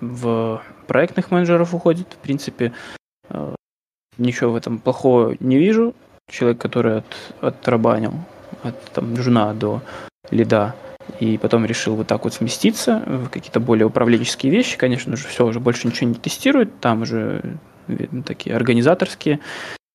в 0.00 0.62
проектных 0.86 1.30
менеджеров 1.30 1.74
уходит. 1.74 2.06
В 2.12 2.18
принципе, 2.18 2.72
э, 3.28 3.54
ничего 4.18 4.52
в 4.52 4.56
этом 4.56 4.78
плохого 4.78 5.36
не 5.40 5.58
вижу. 5.58 5.94
Человек, 6.30 6.60
который 6.60 6.98
от, 6.98 7.34
отрабанил 7.40 8.14
от 8.62 8.80
там, 8.92 9.16
жена 9.16 9.54
до 9.54 9.82
лида, 10.30 10.74
и 11.20 11.38
потом 11.38 11.64
решил 11.64 11.94
вот 11.94 12.08
так 12.08 12.24
вот 12.24 12.34
сместиться 12.34 13.02
в 13.06 13.28
какие-то 13.28 13.60
более 13.60 13.86
управленческие 13.86 14.50
вещи. 14.50 14.76
Конечно 14.76 15.16
же, 15.16 15.26
все 15.28 15.46
уже 15.46 15.60
больше 15.60 15.86
ничего 15.86 16.08
не 16.08 16.16
тестирует, 16.16 16.80
там 16.80 17.02
уже 17.02 17.58
видно, 17.86 18.22
такие 18.22 18.56
организаторские 18.56 19.40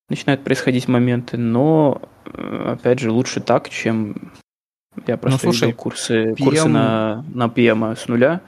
начинают 0.09 0.43
происходить 0.43 0.87
моменты, 0.87 1.37
но 1.37 2.01
опять 2.65 2.99
же 2.99 3.11
лучше 3.11 3.41
так, 3.41 3.69
чем 3.69 4.31
я 5.07 5.17
просто 5.17 5.45
ну, 5.45 5.53
слушай, 5.53 5.73
курсы, 5.73 6.31
PM... 6.31 6.43
курсы 6.43 6.67
на, 6.67 7.25
на 7.33 7.47
PM 7.47 7.95
с 7.95 8.07
нуля, 8.07 8.41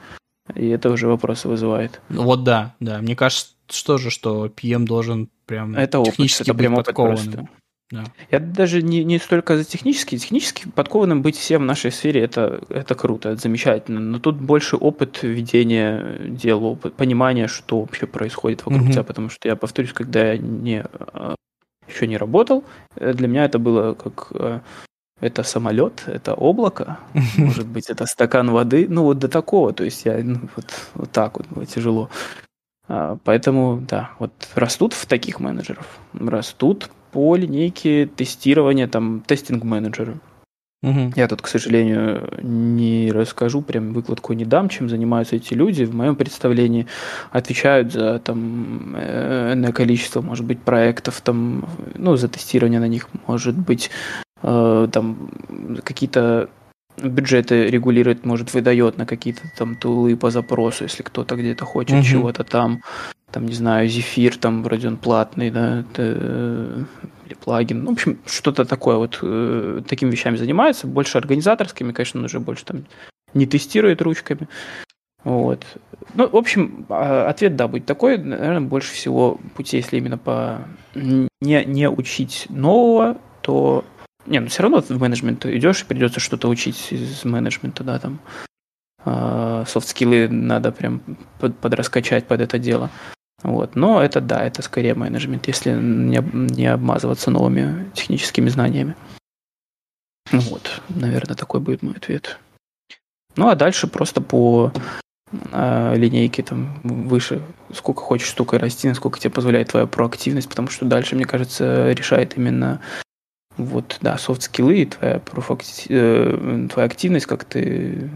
и 0.54 0.68
это 0.68 0.90
уже 0.90 1.08
вопросы 1.08 1.48
вызывает. 1.48 2.00
Вот 2.08 2.44
да, 2.44 2.74
да. 2.80 2.98
Мне 2.98 3.16
кажется, 3.16 3.54
что 3.70 3.98
же, 3.98 4.10
что 4.10 4.46
PM 4.46 4.84
должен 4.84 5.28
прям 5.46 5.74
это 5.74 6.02
технически 6.04 6.42
опыт, 6.42 6.48
это 6.48 6.58
прям 6.58 6.74
быть 6.74 6.86
подкованным. 6.86 7.48
Да. 7.90 8.04
Я 8.30 8.40
даже 8.40 8.82
не, 8.82 9.04
не 9.04 9.18
столько 9.18 9.56
за 9.56 9.64
технический. 9.64 10.18
Технически 10.18 10.68
подкованным 10.68 11.22
быть 11.22 11.36
всем 11.36 11.62
в 11.62 11.64
нашей 11.66 11.92
сфере 11.92 12.22
это, 12.22 12.62
это 12.68 12.94
круто, 12.94 13.30
это 13.30 13.42
замечательно. 13.42 14.00
Но 14.00 14.18
тут 14.18 14.36
больше 14.36 14.76
опыт 14.76 15.22
ведения 15.22 16.18
дела, 16.26 16.64
опыт 16.64 16.94
понимания, 16.94 17.46
что 17.46 17.80
вообще 17.80 18.06
происходит 18.06 18.64
вокруг 18.64 18.84
угу. 18.84 18.92
тебя. 18.92 19.02
Потому 19.04 19.28
что 19.28 19.48
я 19.48 19.54
повторюсь, 19.54 19.92
когда 19.92 20.32
я 20.32 20.38
не, 20.38 20.82
а, 21.12 21.36
еще 21.86 22.06
не 22.06 22.16
работал, 22.16 22.64
э, 22.96 23.12
для 23.12 23.28
меня 23.28 23.44
это 23.44 23.58
было 23.58 23.94
как 23.94 24.28
э, 24.30 24.60
это 25.20 25.42
самолет, 25.42 26.04
это 26.06 26.34
облако, 26.34 26.98
может 27.36 27.66
быть, 27.66 27.90
это 27.90 28.06
стакан 28.06 28.50
воды, 28.50 28.86
ну 28.88 29.04
вот 29.04 29.18
до 29.18 29.28
такого, 29.28 29.72
то 29.72 29.84
есть 29.84 30.04
я 30.04 30.18
ну, 30.22 30.40
вот, 30.56 30.66
вот 30.94 31.10
так 31.10 31.38
вот 31.38 31.46
было 31.48 31.66
тяжело. 31.66 32.10
А, 32.86 33.16
поэтому, 33.24 33.82
да, 33.88 34.10
вот 34.18 34.32
растут 34.54 34.92
в 34.92 35.06
таких 35.06 35.40
менеджеров, 35.40 35.98
растут 36.12 36.90
по 37.12 37.36
линейке 37.36 38.06
тестирования, 38.06 38.88
там, 38.88 39.22
тестинг-менеджеры. 39.26 40.18
Угу. 40.82 41.12
Я 41.16 41.28
тут, 41.28 41.40
к 41.40 41.46
сожалению, 41.46 42.28
не 42.42 43.10
расскажу, 43.10 43.62
прям 43.62 43.94
выкладку 43.94 44.34
не 44.34 44.44
дам, 44.44 44.68
чем 44.68 44.90
занимаются 44.90 45.36
эти 45.36 45.54
люди. 45.54 45.84
В 45.84 45.94
моем 45.94 46.14
представлении 46.14 46.86
отвечают 47.30 47.90
за 47.90 48.18
там 48.18 48.94
энное 48.94 49.72
количество, 49.72 50.20
может 50.20 50.44
быть, 50.44 50.60
проектов, 50.60 51.22
там, 51.22 51.66
ну, 51.94 52.16
за 52.16 52.28
тестирование 52.28 52.80
на 52.80 52.88
них, 52.88 53.08
может 53.26 53.56
быть, 53.56 53.90
э, 54.42 54.88
там 54.92 55.30
какие-то 55.84 56.48
бюджеты 56.96 57.68
регулирует, 57.68 58.24
может, 58.24 58.54
выдает 58.54 58.98
на 58.98 59.06
какие-то 59.06 59.42
там 59.58 59.74
тулы 59.76 60.16
по 60.16 60.30
запросу, 60.30 60.84
если 60.84 61.02
кто-то 61.02 61.34
где-то 61.36 61.64
хочет 61.64 61.98
угу. 61.98 62.04
чего-то 62.04 62.44
там 62.44 62.82
там, 63.34 63.46
не 63.46 63.54
знаю, 63.54 63.88
Зефир, 63.88 64.36
там 64.36 64.62
вроде 64.62 64.86
он 64.86 64.96
платный, 64.96 65.50
да, 65.50 65.80
это, 65.80 66.86
или 67.26 67.34
плагин. 67.34 67.82
Ну, 67.82 67.90
в 67.90 67.94
общем, 67.94 68.20
что-то 68.26 68.64
такое 68.64 68.94
вот 68.96 69.18
э, 69.22 69.82
такими 69.88 70.12
вещами 70.12 70.36
занимается, 70.36 70.86
больше 70.86 71.18
организаторскими, 71.18 71.90
конечно, 71.90 72.20
он 72.20 72.26
уже 72.26 72.38
больше 72.38 72.64
там 72.64 72.84
не 73.34 73.46
тестирует 73.46 74.02
ручками. 74.02 74.48
Вот. 75.24 75.64
Ну, 76.14 76.28
в 76.28 76.36
общем, 76.36 76.86
а, 76.88 77.28
ответ, 77.28 77.56
да, 77.56 77.66
будет 77.66 77.86
такой. 77.86 78.18
Наверное, 78.18 78.60
больше 78.60 78.92
всего 78.92 79.40
путей, 79.56 79.80
если 79.80 79.96
именно 79.96 80.18
по 80.18 80.60
не, 80.94 81.64
не 81.64 81.90
учить 81.90 82.46
нового, 82.50 83.16
то... 83.40 83.84
Не, 84.26 84.40
ну 84.40 84.48
все 84.48 84.62
равно 84.62 84.80
в 84.80 84.90
менеджмент 85.00 85.44
идешь, 85.46 85.84
придется 85.84 86.20
что-то 86.20 86.48
учить 86.48 86.92
из 86.92 87.24
менеджмента, 87.24 87.84
да, 87.84 87.98
там. 87.98 88.20
Софт-скиллы 89.66 90.28
надо 90.28 90.72
прям 90.72 91.02
под, 91.38 91.58
подраскачать 91.58 92.26
под 92.26 92.40
это 92.40 92.58
дело. 92.58 92.90
Вот. 93.42 93.76
Но 93.76 94.02
это 94.02 94.22
да, 94.22 94.42
это 94.42 94.62
скорее 94.62 94.94
менеджмент, 94.94 95.46
если 95.46 95.72
не, 95.72 96.20
не 96.32 96.66
обмазываться 96.66 97.30
новыми 97.30 97.90
техническими 97.92 98.48
знаниями. 98.48 98.96
Ну 100.32 100.40
вот, 100.40 100.80
наверное, 100.88 101.36
такой 101.36 101.60
будет 101.60 101.82
мой 101.82 101.94
ответ. 101.94 102.38
Ну 103.36 103.48
а 103.48 103.54
дальше 103.54 103.86
просто 103.86 104.22
по 104.22 104.72
э, 105.52 105.94
линейке 105.96 106.42
там 106.42 106.80
выше, 106.82 107.42
сколько 107.74 108.00
хочешь, 108.00 108.30
столько 108.30 108.58
расти, 108.58 108.88
насколько 108.88 109.20
тебе 109.20 109.30
позволяет 109.30 109.68
твоя 109.68 109.86
проактивность, 109.86 110.48
потому 110.48 110.68
что 110.68 110.86
дальше, 110.86 111.14
мне 111.14 111.26
кажется, 111.26 111.92
решает 111.92 112.38
именно 112.38 112.80
вот, 113.56 113.98
да, 114.00 114.18
софт-скиллы 114.18 114.78
и 114.78 114.86
твоя, 114.86 115.20
профакти... 115.20 115.86
э, 115.88 116.68
твоя 116.72 116.86
активность, 116.86 117.26
как 117.26 117.44
ты 117.44 118.10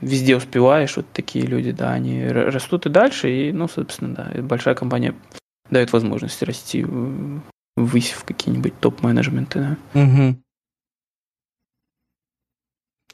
везде 0.00 0.36
успеваешь, 0.36 0.96
вот 0.96 1.06
такие 1.12 1.44
люди, 1.44 1.72
да, 1.72 1.92
они 1.92 2.26
растут 2.26 2.86
и 2.86 2.90
дальше, 2.90 3.30
и, 3.30 3.52
ну, 3.52 3.68
собственно, 3.68 4.14
да, 4.14 4.42
большая 4.42 4.74
компания 4.74 5.14
дает 5.70 5.92
возможность 5.92 6.42
расти 6.42 6.86
ввысь 7.76 8.12
в 8.12 8.24
какие-нибудь 8.24 8.78
топ-менеджменты, 8.80 9.76
да. 9.92 10.00
Угу. 10.00 10.36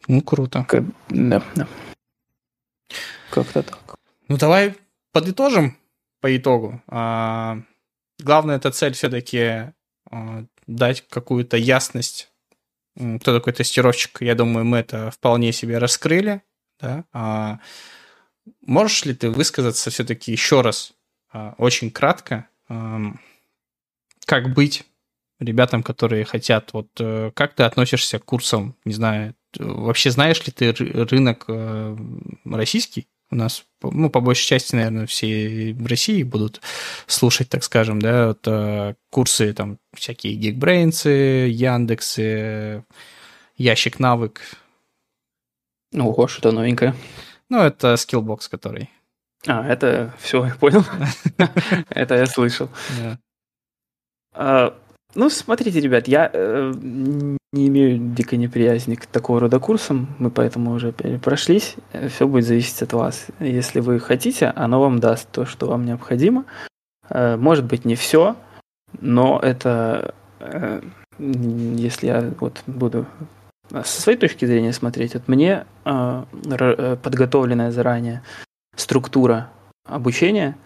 Ну, 0.08 0.20
круто. 0.22 0.64
Как... 0.68 0.84
Да, 1.08 1.42
да. 1.54 1.66
Как-то 3.30 3.62
так. 3.62 3.96
Ну, 4.28 4.36
давай 4.36 4.76
подытожим 5.12 5.76
по 6.20 6.36
итогу. 6.36 6.82
А, 6.86 7.58
главная 8.18 8.56
эта 8.56 8.70
цель 8.70 8.92
все-таки 8.92 9.72
а, 10.10 10.44
дать 10.66 11.06
какую-то 11.08 11.56
ясность, 11.56 12.30
кто 12.96 13.34
такой 13.34 13.52
тестировщик, 13.52 14.20
я 14.20 14.34
думаю, 14.34 14.64
мы 14.64 14.78
это 14.78 15.10
вполне 15.10 15.52
себе 15.52 15.78
раскрыли. 15.78 16.42
Да? 16.80 17.04
А 17.12 17.60
можешь 18.60 19.04
ли 19.04 19.14
ты 19.14 19.30
высказаться 19.30 19.90
все-таки 19.90 20.32
еще 20.32 20.60
раз, 20.60 20.92
а, 21.32 21.54
очень 21.58 21.90
кратко, 21.90 22.48
как 24.26 24.52
быть 24.54 24.84
ребятам, 25.42 25.82
которые 25.82 26.24
хотят, 26.24 26.72
вот 26.72 26.88
э, 27.00 27.30
как 27.34 27.54
ты 27.54 27.64
относишься 27.64 28.18
к 28.18 28.24
курсам, 28.24 28.76
не 28.84 28.94
знаю, 28.94 29.34
вообще 29.58 30.10
знаешь 30.10 30.44
ли 30.46 30.52
ты 30.52 30.72
рынок 30.72 31.44
э, 31.48 31.96
российский? 32.44 33.08
У 33.32 33.34
нас, 33.34 33.64
ну, 33.82 34.10
по 34.10 34.20
большей 34.20 34.46
части, 34.46 34.76
наверное, 34.76 35.06
все 35.06 35.72
в 35.72 35.86
России 35.86 36.22
будут 36.22 36.60
слушать, 37.06 37.48
так 37.48 37.64
скажем, 37.64 38.00
да, 38.00 38.28
вот, 38.28 38.46
э, 38.46 38.94
курсы 39.10 39.54
там 39.54 39.78
всякие 39.94 40.38
Geekbrains, 40.38 41.48
Яндексы, 41.48 42.84
Ящик 43.56 43.98
Навык. 43.98 44.42
Ну, 45.92 46.10
ого, 46.10 46.28
что-то 46.28 46.52
новенькое. 46.52 46.94
Ну, 47.48 47.60
это 47.60 47.94
Skillbox, 47.94 48.50
который. 48.50 48.90
А, 49.46 49.66
это 49.66 50.14
все, 50.20 50.44
я 50.44 50.54
понял. 50.54 50.84
Это 51.88 52.14
я 52.14 52.26
слышал. 52.26 52.68
А, 54.34 54.78
ну, 55.14 55.30
смотрите, 55.30 55.80
ребят, 55.80 56.06
я 56.06 56.30
э, 56.32 56.72
не 57.52 57.68
имею 57.68 57.98
дикой 57.98 58.38
неприязни 58.38 58.94
к 58.94 59.06
такого 59.06 59.40
рода 59.40 59.60
курсам, 59.60 60.08
мы 60.18 60.30
поэтому 60.30 60.72
уже 60.72 60.92
прошлись. 60.92 61.76
Все 62.08 62.26
будет 62.26 62.46
зависеть 62.46 62.82
от 62.82 62.92
вас. 62.94 63.26
Если 63.40 63.80
вы 63.80 64.00
хотите, 64.00 64.46
оно 64.46 64.80
вам 64.80 65.00
даст 65.00 65.28
то, 65.30 65.44
что 65.44 65.66
вам 65.68 65.84
необходимо. 65.84 66.44
Э, 67.10 67.36
может 67.36 67.66
быть, 67.66 67.84
не 67.84 67.94
все, 67.94 68.36
но 69.00 69.38
это, 69.38 70.14
э, 70.40 70.82
если 71.18 72.06
я 72.06 72.32
вот 72.40 72.62
буду 72.66 73.06
со 73.70 74.02
своей 74.02 74.18
точки 74.18 74.44
зрения 74.44 74.72
смотреть, 74.72 75.14
вот 75.14 75.28
мне 75.28 75.66
э, 75.84 76.96
подготовленная 77.02 77.70
заранее 77.70 78.22
структура 78.76 79.50
обучения, 79.84 80.56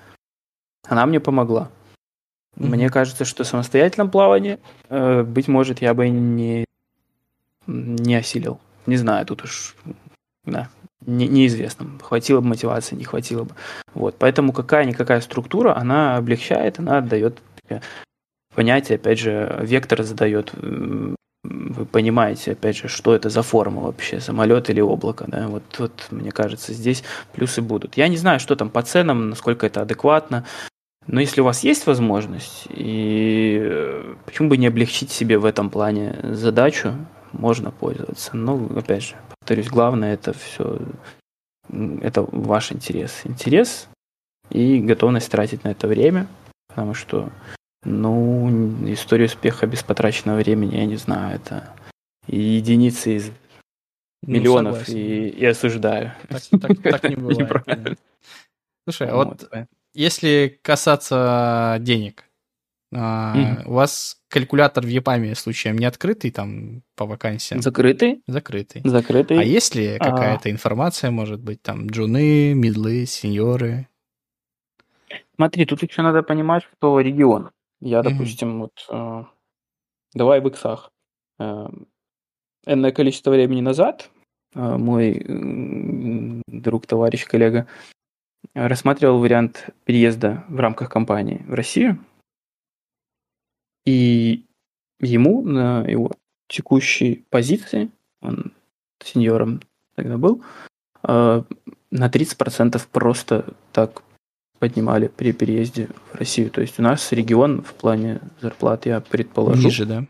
она 0.88 1.06
мне 1.06 1.20
помогла. 1.20 1.70
Мне 2.56 2.88
кажется, 2.88 3.24
что 3.24 3.44
самостоятельном 3.44 4.10
плавании, 4.10 4.58
э, 4.88 5.22
быть 5.22 5.46
может, 5.46 5.82
я 5.82 5.94
бы 5.94 6.08
не, 6.08 6.64
не 7.66 8.16
осилил 8.16 8.60
не 8.86 8.96
знаю, 8.96 9.26
тут 9.26 9.44
уж 9.44 9.76
да, 10.44 10.68
не, 11.04 11.26
неизвестно, 11.26 11.86
хватило 12.00 12.40
бы 12.40 12.48
мотивации, 12.48 12.94
не 12.94 13.04
хватило 13.04 13.44
бы. 13.44 13.54
Вот, 13.94 14.16
поэтому 14.18 14.52
какая-никакая 14.52 15.20
структура, 15.20 15.76
она 15.76 16.16
облегчает, 16.16 16.78
она 16.78 17.00
дает 17.00 17.40
понятие, 18.54 18.96
опять 18.96 19.18
же, 19.18 19.58
вектор 19.62 20.02
задает, 20.02 20.52
вы 21.42 21.84
понимаете, 21.84 22.52
опять 22.52 22.76
же, 22.76 22.88
что 22.88 23.14
это 23.14 23.28
за 23.28 23.42
форма 23.42 23.82
вообще, 23.82 24.20
самолет 24.20 24.70
или 24.70 24.80
облако, 24.80 25.24
да, 25.28 25.48
вот, 25.48 25.62
вот 25.78 26.06
мне 26.10 26.30
кажется, 26.30 26.72
здесь 26.72 27.02
плюсы 27.32 27.60
будут. 27.60 27.96
Я 27.96 28.08
не 28.08 28.16
знаю, 28.16 28.40
что 28.40 28.56
там 28.56 28.70
по 28.70 28.82
ценам, 28.82 29.30
насколько 29.30 29.66
это 29.66 29.82
адекватно, 29.82 30.44
но 31.08 31.20
если 31.20 31.40
у 31.40 31.44
вас 31.44 31.62
есть 31.62 31.86
возможность, 31.86 32.66
и 32.70 33.58
э, 33.60 34.14
почему 34.24 34.48
бы 34.48 34.56
не 34.56 34.66
облегчить 34.66 35.10
себе 35.10 35.38
в 35.38 35.44
этом 35.44 35.70
плане 35.70 36.18
задачу, 36.22 36.94
можно 37.38 37.70
пользоваться. 37.70 38.36
Но, 38.36 38.68
опять 38.76 39.04
же, 39.04 39.16
повторюсь, 39.40 39.68
главное 39.68 40.14
это 40.14 40.32
все, 40.32 40.78
это 42.00 42.22
ваш 42.22 42.72
интерес. 42.72 43.22
Интерес 43.24 43.88
и 44.50 44.80
готовность 44.80 45.30
тратить 45.30 45.64
на 45.64 45.68
это 45.68 45.88
время, 45.88 46.26
потому 46.68 46.94
что, 46.94 47.30
ну, 47.84 48.48
история 48.92 49.26
успеха 49.26 49.66
без 49.66 49.82
потраченного 49.82 50.38
времени, 50.38 50.76
я 50.76 50.86
не 50.86 50.96
знаю, 50.96 51.36
это 51.36 51.74
единицы 52.26 53.16
из 53.16 53.30
ну, 54.22 54.34
миллионов 54.34 54.88
ну, 54.88 54.94
и, 54.94 55.28
и 55.28 55.44
осуждаю. 55.44 56.12
Так, 56.28 56.42
так, 56.60 56.82
так 56.82 57.10
не 57.10 57.16
бывает. 57.16 57.98
Слушай, 58.84 59.08
а 59.08 59.16
вот 59.16 59.48
если 59.94 60.60
касаться 60.62 61.78
денег, 61.80 62.24
mm-hmm. 62.94 63.64
у 63.66 63.72
вас 63.72 64.18
калькулятор 64.36 64.84
в 64.84 64.88
ЕПАМе 64.88 65.34
случаем 65.34 65.78
не 65.78 65.86
открытый 65.86 66.30
там 66.30 66.82
по 66.94 67.06
вакансиям? 67.06 67.62
Закрытый. 67.62 68.22
Закрытый. 68.26 68.82
Закрытый. 68.84 69.40
А 69.40 69.42
есть 69.42 69.74
ли 69.74 69.96
какая-то 69.98 70.50
а... 70.50 70.52
информация, 70.52 71.10
может 71.10 71.40
быть, 71.40 71.62
там 71.62 71.86
джуны, 71.86 72.52
мидлы, 72.52 73.06
сеньоры? 73.06 73.88
Смотри, 75.36 75.64
тут 75.64 75.82
еще 75.82 76.02
надо 76.02 76.22
понимать, 76.22 76.64
что 76.64 77.00
регион. 77.00 77.50
Я, 77.80 78.02
допустим, 78.02 78.56
mm-hmm. 78.56 78.58
вот 78.58 78.86
э, 78.90 79.24
давай 80.12 80.42
в 80.42 80.48
иксах. 80.48 80.90
Э, 81.38 81.68
энное 82.66 82.92
количество 82.92 83.30
времени 83.30 83.62
назад 83.62 84.10
э, 84.54 84.60
мой 84.60 85.12
э, 85.12 86.42
друг, 86.46 86.86
товарищ, 86.86 87.24
коллега 87.24 87.66
рассматривал 88.52 89.18
вариант 89.18 89.70
переезда 89.84 90.44
в 90.48 90.60
рамках 90.60 90.90
компании 90.90 91.42
в 91.48 91.54
Россию. 91.54 92.04
И 93.86 94.44
ему 95.00 95.42
на 95.42 95.84
его 95.86 96.10
текущей 96.48 97.24
позиции, 97.30 97.90
он 98.20 98.52
сеньором 99.02 99.62
тогда 99.94 100.18
был, 100.18 100.42
э, 101.04 101.42
на 101.90 102.08
30% 102.08 102.86
просто 102.90 103.54
так 103.72 104.02
поднимали 104.58 105.08
при 105.08 105.32
переезде 105.32 105.88
в 106.10 106.16
Россию. 106.16 106.50
То 106.50 106.60
есть 106.60 106.78
у 106.78 106.82
нас 106.82 107.12
регион 107.12 107.62
в 107.62 107.74
плане 107.74 108.20
зарплат, 108.40 108.86
я 108.86 109.00
предположу... 109.00 109.62
Ниже, 109.62 109.86
да? 109.86 110.06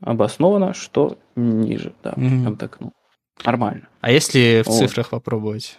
Обосновано, 0.00 0.72
что 0.72 1.18
ниже, 1.36 1.92
да. 2.02 2.12
Там 2.12 2.56
так, 2.56 2.80
ну, 2.80 2.92
нормально. 3.44 3.88
А 4.00 4.10
если 4.10 4.62
в 4.64 4.68
вот. 4.68 4.78
цифрах 4.78 5.10
попробовать? 5.10 5.78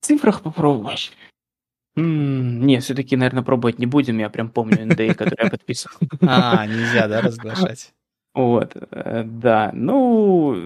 В 0.00 0.06
цифрах 0.06 0.42
попробовать. 0.42 1.12
М, 1.96 2.60
Не, 2.66 2.78
все-таки, 2.80 3.16
наверное, 3.16 3.42
пробовать 3.42 3.78
не 3.78 3.86
будем. 3.86 4.18
Я 4.18 4.30
прям 4.30 4.48
помню 4.50 4.82
NDA, 4.86 5.14
который 5.14 5.44
я 5.44 5.50
подписывал. 5.50 5.96
А, 6.22 6.66
нельзя, 6.66 7.08
да, 7.08 7.20
разглашать? 7.20 7.92
Вот, 8.32 8.76
э, 8.92 9.24
да. 9.24 9.70
Ну, 9.74 10.56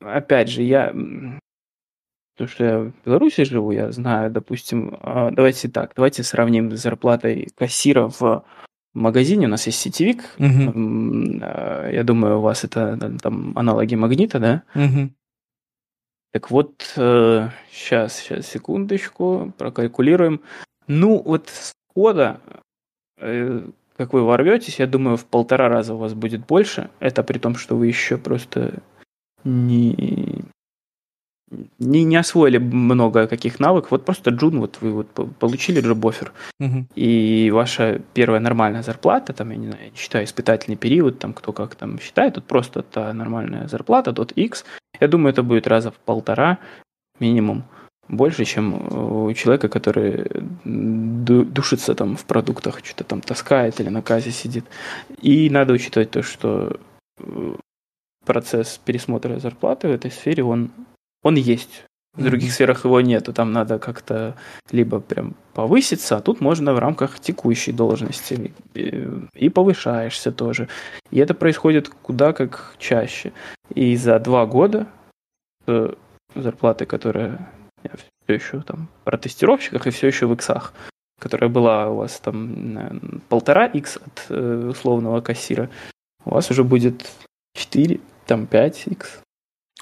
опять 0.00 0.50
же, 0.50 0.62
я... 0.62 0.92
То, 2.36 2.46
что 2.46 2.64
я 2.64 2.78
в 2.80 2.92
Беларуси 3.06 3.44
живу, 3.44 3.70
я 3.72 3.90
знаю, 3.92 4.30
допустим, 4.30 4.98
а, 5.00 5.30
давайте 5.30 5.68
так, 5.68 5.92
давайте 5.96 6.22
сравним 6.22 6.76
с 6.76 6.80
зарплатой 6.82 7.48
кассира 7.56 8.08
в 8.18 8.44
магазине. 8.92 9.46
У 9.46 9.50
нас 9.50 9.66
есть 9.66 9.78
сетевик. 9.78 10.24
Мгм. 10.38 11.40
А, 11.42 11.88
Я 11.90 12.02
думаю, 12.04 12.38
у 12.38 12.42
вас 12.42 12.64
это 12.64 12.98
э, 13.00 13.18
там 13.22 13.56
аналоги 13.56 13.94
магнита, 13.94 14.38
да? 14.38 14.62
Мгм. 14.74 15.14
Так 16.32 16.50
вот, 16.50 16.82
сейчас, 16.82 18.18
сейчас, 18.18 18.46
секундочку, 18.48 19.52
прокалькулируем. 19.56 20.40
Ну, 20.86 21.22
вот 21.22 21.48
с 21.48 21.72
кода, 21.94 22.40
э, 23.18 23.62
как 23.96 24.12
вы 24.12 24.22
ворветесь, 24.22 24.78
я 24.78 24.86
думаю, 24.86 25.16
в 25.16 25.24
полтора 25.24 25.68
раза 25.68 25.94
у 25.94 25.98
вас 25.98 26.14
будет 26.14 26.46
больше. 26.46 26.90
Это 27.00 27.22
при 27.22 27.38
том, 27.38 27.56
что 27.56 27.76
вы 27.76 27.86
еще 27.86 28.18
просто 28.18 28.82
не, 29.44 30.44
не, 31.78 32.04
не 32.04 32.16
освоили 32.16 32.58
много 32.58 33.26
каких 33.26 33.60
навыков. 33.60 33.90
Вот 33.92 34.04
просто 34.04 34.30
джун, 34.30 34.58
вот 34.60 34.78
вы 34.80 34.92
вот 34.92 35.08
получили 35.38 35.80
джоб-оффер, 35.80 36.32
угу. 36.60 36.86
и 36.94 37.50
ваша 37.52 38.00
первая 38.14 38.40
нормальная 38.40 38.82
зарплата, 38.82 39.32
там, 39.32 39.50
я 39.50 39.56
не 39.56 39.66
знаю, 39.66 39.84
я 39.84 39.90
не 39.90 39.96
считаю 39.96 40.24
испытательный 40.24 40.76
период, 40.76 41.18
там, 41.18 41.32
кто 41.32 41.52
как 41.52 41.74
там 41.74 41.98
считает, 42.00 42.34
тут 42.34 42.44
просто 42.44 42.82
та 42.82 43.12
нормальная 43.12 43.68
зарплата, 43.68 44.12
тот 44.12 44.32
X. 44.32 44.64
Я 45.00 45.08
думаю, 45.08 45.32
это 45.32 45.42
будет 45.42 45.66
раза 45.66 45.90
в 45.90 45.96
полтора 45.96 46.58
минимум 47.20 47.64
больше, 48.08 48.44
чем 48.44 48.74
у 49.26 49.32
человека, 49.32 49.68
который 49.68 50.26
душится 50.64 51.94
там 51.94 52.16
в 52.16 52.24
продуктах, 52.24 52.84
что-то 52.84 53.04
там 53.04 53.20
таскает 53.20 53.80
или 53.80 53.88
на 53.88 54.02
казе 54.02 54.30
сидит. 54.30 54.64
И 55.22 55.50
надо 55.50 55.72
учитывать 55.72 56.10
то, 56.10 56.22
что 56.22 56.78
э, 57.18 57.54
процесс 58.24 58.80
пересмотра 58.84 59.38
зарплаты 59.38 59.88
в 59.88 59.92
этой 59.92 60.10
сфере, 60.10 60.44
он, 60.44 60.70
он 61.22 61.36
есть. 61.36 61.84
В 62.16 62.22
других 62.22 62.52
сферах 62.52 62.84
его 62.84 63.00
нету, 63.00 63.32
там 63.32 63.52
надо 63.52 63.80
как-то 63.80 64.36
либо 64.70 65.00
прям 65.00 65.34
повыситься, 65.52 66.16
а 66.16 66.20
тут 66.20 66.40
можно 66.40 66.72
в 66.72 66.78
рамках 66.78 67.18
текущей 67.18 67.72
должности 67.72 68.52
и 68.74 69.48
повышаешься 69.48 70.30
тоже. 70.30 70.68
И 71.10 71.18
это 71.18 71.34
происходит 71.34 71.88
куда 71.88 72.32
как 72.32 72.76
чаще. 72.78 73.32
И 73.74 73.96
за 73.96 74.20
два 74.20 74.46
года 74.46 74.86
э, 75.66 75.92
зарплаты, 76.36 76.86
которая 76.86 77.50
я 77.84 77.90
все 77.96 78.34
еще 78.34 78.62
там 78.62 78.88
про 79.04 79.16
тестировщиках 79.16 79.86
и 79.86 79.90
все 79.90 80.08
еще 80.08 80.26
в 80.26 80.32
иксах, 80.32 80.72
которая 81.20 81.50
была 81.50 81.88
у 81.88 81.96
вас 81.96 82.20
там 82.20 83.22
полтора 83.28 83.66
икс 83.66 83.96
от 83.96 84.26
э, 84.30 84.68
условного 84.70 85.20
кассира, 85.20 85.70
у 86.24 86.30
вас 86.30 86.50
уже 86.50 86.64
будет 86.64 87.10
4, 87.54 88.00
там 88.26 88.46
5 88.46 88.86
икс. 88.88 89.20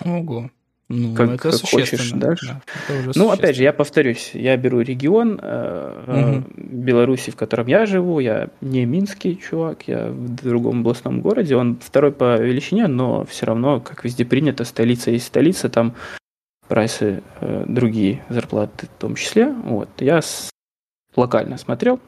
Ого. 0.05 0.51
Ну, 0.95 1.15
как, 1.15 1.31
это 1.31 1.51
как 1.51 1.61
хочешь 1.71 2.11
дальше. 2.11 2.61
Да, 2.89 3.13
ну, 3.15 3.31
опять 3.31 3.57
же, 3.57 3.63
я 3.63 3.73
повторюсь, 3.73 4.33
я 4.35 4.59
беру 4.59 4.81
регион 4.81 5.41
э, 5.43 6.43
угу. 6.43 6.45
Беларуси, 6.55 7.31
в 7.31 7.37
котором 7.37 7.67
я 7.67 7.87
живу. 7.87 8.21
Я 8.21 8.51
не 8.61 8.85
минский 8.85 9.39
чувак, 9.39 9.89
я 9.89 10.09
в 10.09 10.35
другом 10.35 10.81
областном 10.81 11.23
городе. 11.23 11.57
Он 11.57 11.79
второй 11.81 12.13
по 12.13 12.37
величине, 12.37 12.89
но 12.89 13.25
все 13.25 13.47
равно, 13.47 13.81
как 13.81 14.05
везде 14.05 14.27
принято, 14.27 14.65
столица 14.65 15.11
есть 15.11 15.27
столица, 15.27 15.71
там 15.71 15.95
прайсы 16.73 17.23
э, 17.43 17.65
другие 17.69 18.25
зарплаты 18.31 18.87
в 18.87 18.99
том 18.99 19.15
числе. 19.15 19.53
Вот. 19.53 19.91
Я 20.01 20.23
с, 20.23 20.49
локально 21.15 21.59
смотрел, 21.59 22.01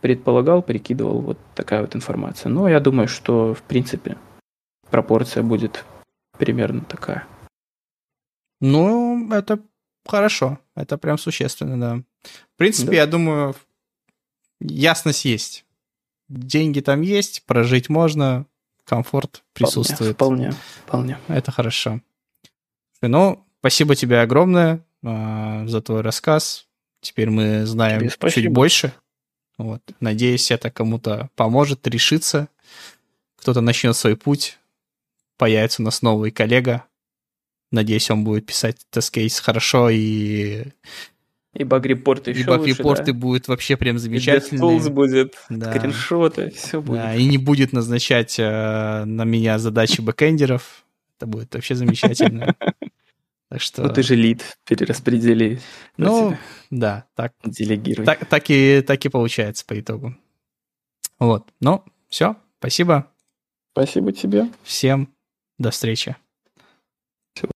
предполагал, 0.00 0.62
прикидывал 0.62 1.20
вот 1.20 1.38
такая 1.54 1.82
вот 1.82 1.94
информация. 1.94 2.50
Но 2.50 2.68
я 2.68 2.80
думаю, 2.80 3.06
что 3.06 3.54
в 3.54 3.62
принципе 3.62 4.18
пропорция 4.90 5.44
будет 5.44 5.84
примерно 6.36 6.80
такая. 6.80 7.24
Ну, 8.60 9.32
это 9.32 9.60
хорошо. 10.04 10.58
Это 10.74 10.98
прям 10.98 11.16
существенно, 11.16 11.80
да. 11.80 12.02
В 12.24 12.56
принципе, 12.56 12.90
да. 12.90 12.96
я 12.96 13.06
думаю, 13.06 13.54
ясность 14.58 15.24
есть. 15.24 15.64
Деньги 16.28 16.80
там 16.80 17.02
есть, 17.02 17.44
прожить 17.46 17.88
можно, 17.88 18.44
комфорт 18.84 19.44
присутствует. 19.52 20.16
Вполне, 20.16 20.50
вполне. 20.84 21.16
Это 21.28 21.52
хорошо. 21.52 22.00
Ну, 23.00 23.46
спасибо 23.62 23.94
тебе 23.94 24.20
огромное 24.20 24.84
э, 25.04 25.64
за 25.66 25.80
твой 25.80 26.00
рассказ. 26.00 26.66
Теперь 27.00 27.30
мы 27.30 27.64
знаем 27.64 28.10
чуть 28.28 28.48
больше. 28.48 28.92
Вот. 29.56 29.80
Надеюсь, 30.00 30.50
это 30.50 30.70
кому-то 30.70 31.30
поможет 31.36 31.86
решиться. 31.86 32.48
Кто-то 33.36 33.60
начнет 33.60 33.96
свой 33.96 34.16
путь. 34.16 34.58
Появится 35.38 35.80
у 35.82 35.84
нас 35.84 36.02
новый 36.02 36.32
коллега, 36.32 36.84
Надеюсь, 37.72 38.10
он 38.10 38.22
будет 38.22 38.44
писать 38.44 38.76
тест-кейс 38.90 39.40
хорошо 39.40 39.88
и... 39.88 40.64
И 41.54 41.64
баг-репорты 41.64 42.30
еще 42.30 42.42
И 42.42 42.44
баг-репорты 42.44 43.12
да? 43.12 43.18
будут 43.18 43.48
вообще 43.48 43.78
прям 43.78 43.98
замечательные. 43.98 44.78
И 44.78 44.90
будет, 44.90 45.34
да. 45.48 45.74
скриншоты, 45.74 46.50
все 46.50 46.82
будет. 46.82 47.00
Да, 47.00 47.14
и 47.14 47.24
не 47.24 47.38
будет 47.38 47.72
назначать 47.72 48.38
э, 48.38 49.04
на 49.04 49.24
меня 49.24 49.58
задачи 49.58 50.02
бэкэндеров. 50.02 50.84
Это 51.16 51.26
будет 51.26 51.54
вообще 51.54 51.74
замечательно. 51.74 52.54
Так 53.52 53.60
что... 53.60 53.82
Ну, 53.82 53.92
ты 53.92 54.02
же 54.02 54.14
лид, 54.14 54.56
перераспредели. 54.64 55.60
Ну, 55.98 56.34
да, 56.70 57.04
так. 57.14 57.34
Делегируй. 57.44 58.06
Так, 58.06 58.24
так, 58.24 58.44
и, 58.48 58.80
так 58.80 59.04
и 59.04 59.10
получается 59.10 59.66
по 59.66 59.78
итогу. 59.78 60.16
Вот, 61.18 61.50
ну, 61.60 61.84
все, 62.08 62.36
спасибо. 62.56 63.12
Спасибо 63.72 64.10
тебе. 64.12 64.48
Всем 64.62 65.14
до 65.58 65.70
встречи. 65.70 66.16